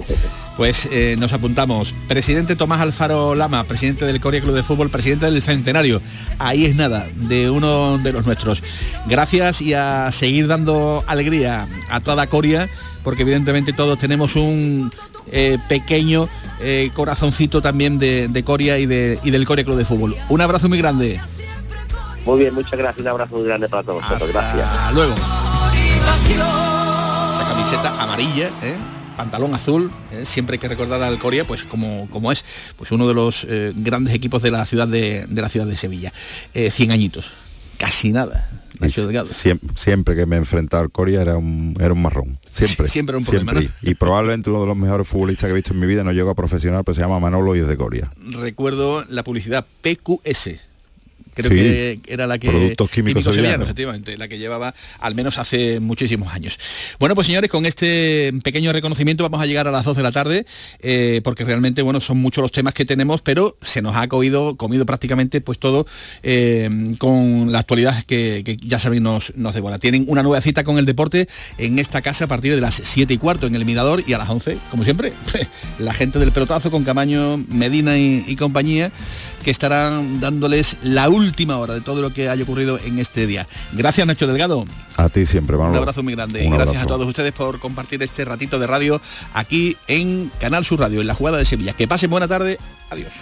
Pues 0.59 0.89
eh, 0.91 1.15
nos 1.17 1.31
apuntamos. 1.31 1.95
Presidente 2.09 2.57
Tomás 2.57 2.81
Alfaro 2.81 3.33
Lama, 3.33 3.63
presidente 3.63 4.03
del 4.03 4.19
Corea 4.19 4.41
Club 4.41 4.55
de 4.55 4.61
Fútbol, 4.61 4.89
presidente 4.89 5.31
del 5.31 5.41
Centenario. 5.41 6.01
Ahí 6.37 6.65
es 6.65 6.75
nada, 6.75 7.07
de 7.15 7.49
uno 7.49 7.97
de 7.97 8.11
los 8.11 8.25
nuestros. 8.25 8.61
Gracias 9.07 9.61
y 9.61 9.73
a 9.73 10.11
seguir 10.11 10.47
dando 10.47 11.01
alegría 11.07 11.65
a 11.89 12.01
toda 12.01 12.27
Coria, 12.27 12.67
porque 13.05 13.21
evidentemente 13.21 13.71
todos 13.71 13.97
tenemos 13.99 14.35
un 14.35 14.91
eh, 15.31 15.57
pequeño 15.69 16.27
eh, 16.59 16.91
corazoncito 16.93 17.61
también 17.61 17.97
de, 17.97 18.27
de 18.27 18.43
Coria 18.43 18.79
y, 18.79 18.85
de, 18.85 19.17
y 19.23 19.31
del 19.31 19.45
Corea 19.45 19.63
Club 19.63 19.77
de 19.77 19.85
Fútbol. 19.85 20.17
Un 20.27 20.41
abrazo 20.41 20.67
muy 20.67 20.77
grande. 20.77 21.21
Muy 22.25 22.39
bien, 22.39 22.53
muchas 22.53 22.77
gracias, 22.77 23.01
un 23.01 23.07
abrazo 23.07 23.35
muy 23.35 23.45
grande 23.45 23.67
para 23.69 23.83
todos 23.83 24.01
vosotros. 24.01 24.29
Gracias. 24.31 24.67
Hasta 24.67 24.91
luego. 24.91 25.15
Esa 27.33 27.45
camiseta 27.47 28.01
amarilla, 28.01 28.47
¿eh? 28.61 28.75
pantalón 29.19 29.53
azul, 29.53 29.91
¿eh? 30.13 30.25
siempre 30.25 30.55
hay 30.55 30.59
que 30.59 30.69
recordar 30.69 31.01
al 31.01 31.19
Coria, 31.19 31.43
pues 31.43 31.65
como, 31.65 32.07
como 32.09 32.31
es, 32.31 32.45
pues 32.77 32.93
uno 32.93 33.05
de 33.05 33.13
los 33.13 33.45
eh, 33.49 33.73
grandes 33.75 34.13
equipos 34.13 34.41
de 34.41 34.49
la 34.49 34.65
ciudad 34.65 34.87
de, 34.87 35.25
de 35.27 35.41
la 35.41 35.49
ciudad 35.49 35.65
de 35.65 35.75
Sevilla. 35.75 36.13
Eh, 36.53 36.71
100 36.71 36.91
añitos, 36.91 37.31
casi 37.77 38.13
nada. 38.13 38.49
Siempre, 39.25 39.69
siempre 39.75 40.15
que 40.15 40.25
me 40.25 40.37
he 40.37 40.39
enfrentado 40.39 40.83
al 40.83 40.89
Coria 40.89 41.21
era 41.21 41.35
un, 41.35 41.75
era 41.81 41.91
un 41.91 42.01
marrón. 42.01 42.39
Siempre. 42.49 42.87
Siempre 42.89 43.11
era 43.11 43.17
un 43.17 43.25
problema, 43.25 43.51
Siempre. 43.51 43.75
Y, 43.81 43.91
y 43.91 43.95
probablemente 43.95 44.49
uno 44.49 44.61
de 44.61 44.67
los 44.67 44.77
mejores 44.77 45.05
futbolistas 45.05 45.47
que 45.47 45.51
he 45.51 45.55
visto 45.55 45.73
en 45.73 45.81
mi 45.81 45.87
vida, 45.87 46.05
no 46.05 46.13
llego 46.13 46.29
a 46.29 46.35
profesional, 46.35 46.83
pero 46.85 46.95
se 46.95 47.01
llama 47.01 47.19
Manolo 47.19 47.57
y 47.57 47.59
es 47.59 47.67
de 47.67 47.75
Coria. 47.75 48.09
Recuerdo 48.17 49.03
la 49.09 49.23
publicidad 49.23 49.65
PQS. 49.81 50.68
Creo 51.43 51.51
Sí. 51.51 51.57
que 51.57 52.13
era 52.13 52.27
la 52.27 52.37
que 52.37 52.49
Productos 52.49 52.89
Químicos 52.91 53.23
Sevillanos. 53.23 53.63
efectivamente, 53.63 54.17
la 54.17 54.27
que 54.27 54.37
llevaba 54.37 54.73
al 54.99 55.15
menos 55.15 55.37
hace 55.37 55.79
muchísimos 55.79 56.33
años. 56.33 56.57
Bueno, 56.99 57.15
pues 57.15 57.27
señores, 57.27 57.49
con 57.49 57.65
este 57.65 58.31
pequeño 58.43 58.71
reconocimiento 58.73 59.23
vamos 59.23 59.41
a 59.41 59.45
llegar 59.45 59.67
a 59.67 59.71
las 59.71 59.83
2 59.85 59.95
de 59.97 60.03
la 60.03 60.11
tarde, 60.11 60.45
eh, 60.81 61.21
porque 61.23 61.43
realmente, 61.45 61.81
bueno, 61.81 62.01
son 62.01 62.17
muchos 62.17 62.41
los 62.41 62.51
temas 62.51 62.73
que 62.73 62.85
tenemos, 62.85 63.21
pero 63.21 63.55
se 63.61 63.81
nos 63.81 63.95
ha 63.95 64.07
comido, 64.07 64.55
comido 64.57 64.85
prácticamente 64.85 65.41
pues 65.41 65.59
todo 65.59 65.85
eh, 66.23 66.69
con 66.97 67.51
la 67.51 67.59
actualidad 67.59 68.03
que, 68.03 68.41
que 68.45 68.57
ya 68.61 68.79
sabéis 68.79 69.01
nos, 69.01 69.35
nos 69.35 69.53
devora. 69.53 69.79
Tienen 69.79 70.05
una 70.07 70.23
nueva 70.23 70.41
cita 70.41 70.63
con 70.63 70.77
el 70.77 70.85
deporte 70.85 71.27
en 71.57 71.79
esta 71.79 72.01
casa 72.01 72.25
a 72.25 72.27
partir 72.27 72.53
de 72.55 72.61
las 72.61 72.81
7 72.83 73.13
y 73.13 73.17
cuarto 73.17 73.47
en 73.47 73.55
el 73.55 73.65
Mirador 73.65 74.03
y 74.05 74.13
a 74.13 74.17
las 74.17 74.29
11, 74.29 74.57
como 74.71 74.83
siempre, 74.83 75.13
la 75.79 75.93
gente 75.93 76.19
del 76.19 76.31
pelotazo 76.31 76.71
con 76.71 76.83
Camaño, 76.83 77.37
Medina 77.49 77.97
y, 77.97 78.23
y 78.27 78.35
compañía, 78.35 78.91
que 79.43 79.51
estarán 79.51 80.19
dándoles 80.19 80.77
la 80.83 81.07
última 81.09 81.28
hora 81.57 81.73
de 81.73 81.81
todo 81.81 82.01
lo 82.01 82.13
que 82.13 82.29
haya 82.29 82.43
ocurrido 82.43 82.79
en 82.79 82.99
este 82.99 83.27
día. 83.27 83.47
Gracias 83.73 84.05
Nacho 84.05 84.27
Delgado. 84.27 84.65
A 84.97 85.09
ti 85.09 85.25
siempre, 85.25 85.57
Manolo. 85.57 85.73
Un 85.73 85.77
abrazo 85.79 86.03
muy 86.03 86.15
grande 86.15 86.43
y 86.43 86.49
gracias 86.49 86.67
abrazo. 86.67 86.83
a 86.83 86.87
todos 86.87 87.07
ustedes 87.07 87.31
por 87.31 87.59
compartir 87.59 88.01
este 88.03 88.25
ratito 88.25 88.59
de 88.59 88.67
radio 88.67 89.01
aquí 89.33 89.77
en 89.87 90.31
Canal 90.39 90.65
Sur 90.65 90.79
Radio, 90.79 91.01
en 91.01 91.07
la 91.07 91.15
jugada 91.15 91.37
de 91.37 91.45
Sevilla. 91.45 91.73
Que 91.73 91.87
pasen 91.87 92.09
buena 92.09 92.27
tarde. 92.27 92.57
Adiós. 92.89 93.13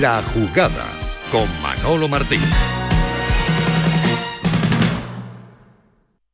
La 0.00 0.22
jugada 0.34 0.84
con 1.32 1.48
Manolo 1.62 2.06
Martín. 2.06 2.40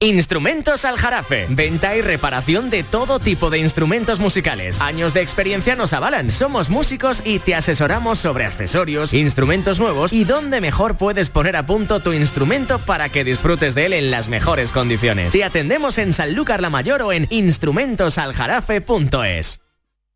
Instrumentos 0.03 0.85
Aljarafe. 0.85 1.47
Venta 1.49 1.95
y 1.95 2.03
reparación 2.03 2.71
de 2.71 2.83
todo 2.83 3.21
tipo 3.21 3.51
de 3.51 3.61
instrumentos 3.61 4.19
musicales. 4.19 4.81
Años 4.81 5.15
de 5.15 5.23
experiencia 5.23 5.77
nos 5.77 5.93
avalan. 5.93 6.29
Somos 6.29 6.71
músicos 6.71 7.23
y 7.25 7.39
te 7.39 7.55
asesoramos 7.55 8.19
sobre 8.19 8.45
accesorios, 8.45 9.15
instrumentos 9.15 9.79
nuevos 9.79 10.13
y 10.13 10.25
dónde 10.25 10.61
mejor 10.61 10.97
puedes 10.97 11.31
poner 11.31 11.55
a 11.55 11.67
punto 11.67 12.01
tu 12.01 12.13
instrumento 12.13 12.81
para 12.81 13.11
que 13.11 13.23
disfrutes 13.23 13.77
de 13.77 13.87
él 13.87 13.93
en 13.93 14.11
las 14.11 14.27
mejores 14.27 14.73
condiciones. 14.73 15.33
Te 15.33 15.45
atendemos 15.45 15.99
en 15.99 16.13
Sanlúcar 16.13 16.61
la 16.61 16.71
Mayor 16.71 17.03
o 17.03 17.13
en 17.13 17.29
instrumentosaljarafe.es. 17.31 19.62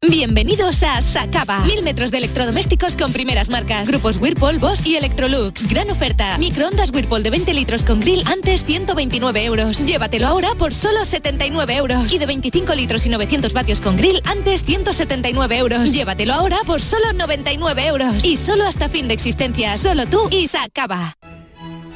Bienvenidos 0.08 0.84
a 0.84 1.02
Sacaba. 1.02 1.60
Mil 1.64 1.82
metros 1.82 2.12
de 2.12 2.18
electrodomésticos 2.18 2.96
con 2.96 3.12
primeras 3.12 3.48
marcas. 3.48 3.88
Grupos 3.88 4.18
Whirlpool, 4.18 4.58
Bosch 4.58 4.86
y 4.86 4.94
Electrolux. 4.94 5.68
Gran 5.68 5.90
oferta. 5.90 6.38
Microondas 6.38 6.90
Whirlpool 6.90 7.24
de 7.24 7.30
20 7.30 7.54
litros 7.54 7.82
con 7.82 7.98
grill 7.98 8.22
antes 8.26 8.64
129 8.64 9.44
euros. 9.44 9.84
Llévatelo 9.84 10.28
ahora 10.28 10.50
por 10.56 10.72
solo 10.72 11.04
79 11.04 11.76
euros. 11.76 12.12
Y 12.12 12.18
de 12.18 12.26
25 12.26 12.74
litros 12.74 13.06
y 13.06 13.08
900 13.08 13.52
vatios 13.52 13.80
con 13.80 13.96
grill 13.96 14.22
antes 14.26 14.62
179 14.62 15.58
euros. 15.58 15.92
Llévatelo 15.92 16.34
ahora 16.34 16.58
por 16.64 16.80
solo 16.80 17.12
99 17.12 17.86
euros. 17.86 18.24
Y 18.24 18.36
solo 18.36 18.64
hasta 18.64 18.88
fin 18.88 19.08
de 19.08 19.14
existencia. 19.14 19.76
Solo 19.76 20.06
tú 20.06 20.28
y 20.30 20.46
Sacaba. 20.46 21.14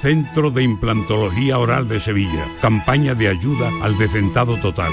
Centro 0.02 0.50
de 0.50 0.64
Implantología 0.64 1.58
Oral 1.58 1.86
de 1.86 2.00
Sevilla. 2.00 2.48
Campaña 2.60 3.14
de 3.14 3.28
ayuda 3.28 3.70
al 3.82 3.96
decentado 3.98 4.56
total. 4.56 4.90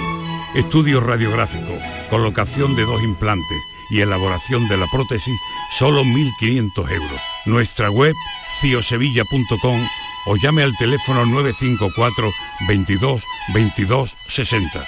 Estudio 0.58 1.00
radiográfico, 1.02 1.72
colocación 2.10 2.76
de 2.76 2.84
dos 2.84 3.04
implantes 3.04 3.62
y 3.92 4.02
elaboración 4.02 4.68
de 4.68 4.78
la 4.78 4.88
prótesis, 4.88 5.40
solo 5.78 6.04
1.500 6.04 6.92
euros. 6.94 7.22
Nuestra 7.46 7.92
web, 7.92 8.16
ciosevilla.com 8.60 9.88
o 10.26 10.36
llame 10.36 10.64
al 10.64 10.76
teléfono 10.78 11.28
954 11.28 12.32
22 12.68 13.22
22 13.54 14.16
60. 14.30 14.84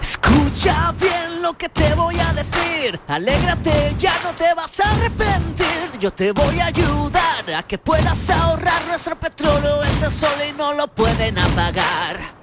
Escucha 0.00 0.94
bien 0.98 1.42
lo 1.42 1.52
que 1.52 1.68
te 1.68 1.92
voy 1.92 2.18
a 2.18 2.32
decir. 2.32 2.98
Alégrate, 3.08 3.94
ya 3.98 4.14
no 4.24 4.30
te 4.30 4.54
vas 4.54 4.80
a 4.80 4.90
arrepentir. 4.90 5.66
Yo 6.00 6.10
te 6.12 6.32
voy 6.32 6.60
a 6.60 6.66
ayudar 6.66 7.54
a 7.54 7.62
que 7.62 7.76
puedas 7.76 8.30
ahorrar 8.30 8.86
nuestro 8.86 9.20
petróleo. 9.20 9.82
Ese 9.82 10.08
sol 10.08 10.38
y 10.48 10.56
no 10.56 10.72
lo 10.72 10.88
pueden 10.88 11.36
apagar. 11.36 12.38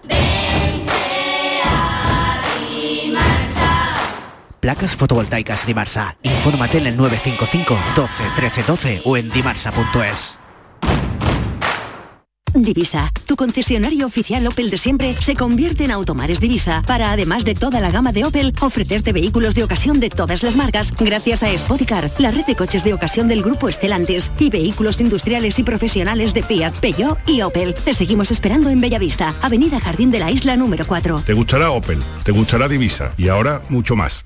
Placas 4.65 4.95
fotovoltaicas 4.95 5.67
Dimarsa. 5.67 6.17
Infórmate 6.23 6.79
en 6.79 6.87
el 6.87 6.97
955 6.97 7.77
12 7.95 8.23
13 8.35 8.63
12 8.63 9.01
o 9.05 9.15
en 9.15 9.29
dimarsa.es. 9.29 10.39
Divisa, 12.51 13.11
tu 13.27 13.35
concesionario 13.35 14.07
oficial 14.07 14.47
Opel 14.47 14.71
de 14.71 14.79
siempre, 14.79 15.13
se 15.21 15.35
convierte 15.35 15.83
en 15.83 15.91
Automares 15.91 16.39
Divisa 16.39 16.81
para, 16.87 17.11
además 17.11 17.45
de 17.45 17.53
toda 17.53 17.79
la 17.79 17.91
gama 17.91 18.11
de 18.11 18.25
Opel, 18.25 18.55
ofrecerte 18.59 19.13
vehículos 19.13 19.53
de 19.53 19.63
ocasión 19.63 19.99
de 19.99 20.09
todas 20.09 20.41
las 20.41 20.55
marcas, 20.55 20.95
gracias 20.97 21.43
a 21.43 21.55
Spoticar, 21.55 22.09
la 22.17 22.31
red 22.31 22.45
de 22.47 22.55
coches 22.55 22.83
de 22.83 22.95
ocasión 22.95 23.27
del 23.27 23.43
grupo 23.43 23.69
Estelantis, 23.69 24.31
y 24.39 24.49
vehículos 24.49 24.99
industriales 24.99 25.59
y 25.59 25.63
profesionales 25.63 26.33
de 26.33 26.41
Fiat, 26.41 26.73
Peugeot 26.77 27.19
y 27.29 27.43
Opel. 27.43 27.75
Te 27.75 27.93
seguimos 27.93 28.31
esperando 28.31 28.71
en 28.71 28.81
Bellavista, 28.81 29.35
Avenida 29.43 29.79
Jardín 29.79 30.09
de 30.09 30.21
la 30.21 30.31
Isla 30.31 30.57
número 30.57 30.87
4. 30.87 31.21
Te 31.23 31.33
gustará 31.33 31.69
Opel, 31.69 32.01
te 32.23 32.31
gustará 32.31 32.67
Divisa 32.67 33.13
y 33.15 33.27
ahora 33.27 33.61
mucho 33.69 33.95
más. 33.95 34.25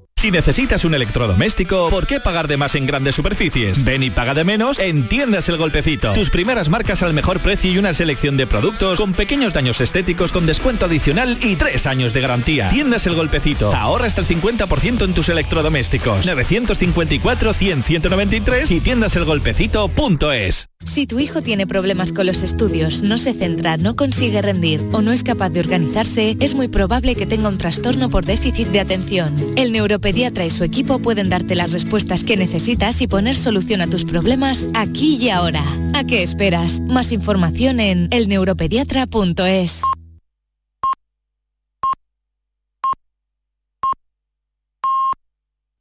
Si 0.21 0.29
necesitas 0.29 0.85
un 0.85 0.93
electrodoméstico, 0.93 1.89
¿por 1.89 2.05
qué 2.05 2.19
pagar 2.19 2.47
de 2.47 2.55
más 2.55 2.75
en 2.75 2.85
grandes 2.85 3.15
superficies? 3.15 3.83
Ven 3.83 4.03
y 4.03 4.11
paga 4.11 4.35
de 4.35 4.43
menos 4.43 4.77
en 4.77 5.09
Tiendas 5.09 5.49
El 5.49 5.57
Golpecito. 5.57 6.13
Tus 6.13 6.29
primeras 6.29 6.69
marcas 6.69 7.01
al 7.01 7.15
mejor 7.15 7.39
precio 7.39 7.71
y 7.71 7.79
una 7.79 7.95
selección 7.95 8.37
de 8.37 8.45
productos 8.45 8.99
con 8.99 9.13
pequeños 9.13 9.51
daños 9.51 9.81
estéticos 9.81 10.31
con 10.31 10.45
descuento 10.45 10.85
adicional 10.85 11.39
y 11.41 11.55
tres 11.55 11.87
años 11.87 12.13
de 12.13 12.21
garantía. 12.21 12.69
Tiendas 12.69 13.07
El 13.07 13.15
Golpecito. 13.15 13.73
Ahorra 13.73 14.05
hasta 14.05 14.21
el 14.21 14.27
50% 14.27 15.05
en 15.05 15.15
tus 15.15 15.27
electrodomésticos. 15.27 16.27
954 16.27 17.53
100 17.53 17.83
193 17.83 18.69
y 18.69 18.79
tiendaselgolpecito.es. 18.79 20.67
Si 20.85 21.05
tu 21.05 21.19
hijo 21.19 21.41
tiene 21.41 21.67
problemas 21.67 22.11
con 22.11 22.25
los 22.25 22.41
estudios, 22.41 23.03
no 23.03 23.17
se 23.17 23.33
centra, 23.33 23.77
no 23.77 23.95
consigue 23.95 24.41
rendir 24.41 24.83
o 24.91 25.01
no 25.01 25.11
es 25.11 25.23
capaz 25.23 25.49
de 25.49 25.59
organizarse, 25.59 26.35
es 26.39 26.55
muy 26.55 26.67
probable 26.67 27.15
que 27.15 27.27
tenga 27.27 27.49
un 27.49 27.57
trastorno 27.57 28.09
por 28.09 28.25
déficit 28.25 28.67
de 28.69 28.79
atención. 28.79 29.35
El 29.55 29.71
y 30.17 30.49
su 30.49 30.63
equipo 30.65 30.99
pueden 30.99 31.29
darte 31.29 31.55
las 31.55 31.71
respuestas 31.71 32.23
que 32.25 32.35
necesitas 32.35 33.01
y 33.01 33.07
poner 33.07 33.35
solución 33.35 33.79
a 33.81 33.87
tus 33.87 34.03
problemas 34.03 34.67
aquí 34.73 35.15
y 35.15 35.29
ahora. 35.29 35.63
¿A 35.93 36.03
qué 36.03 36.21
esperas? 36.21 36.81
Más 36.81 37.13
información 37.13 37.79
en 37.79 38.07
elneuropediatra.es. 38.11 39.81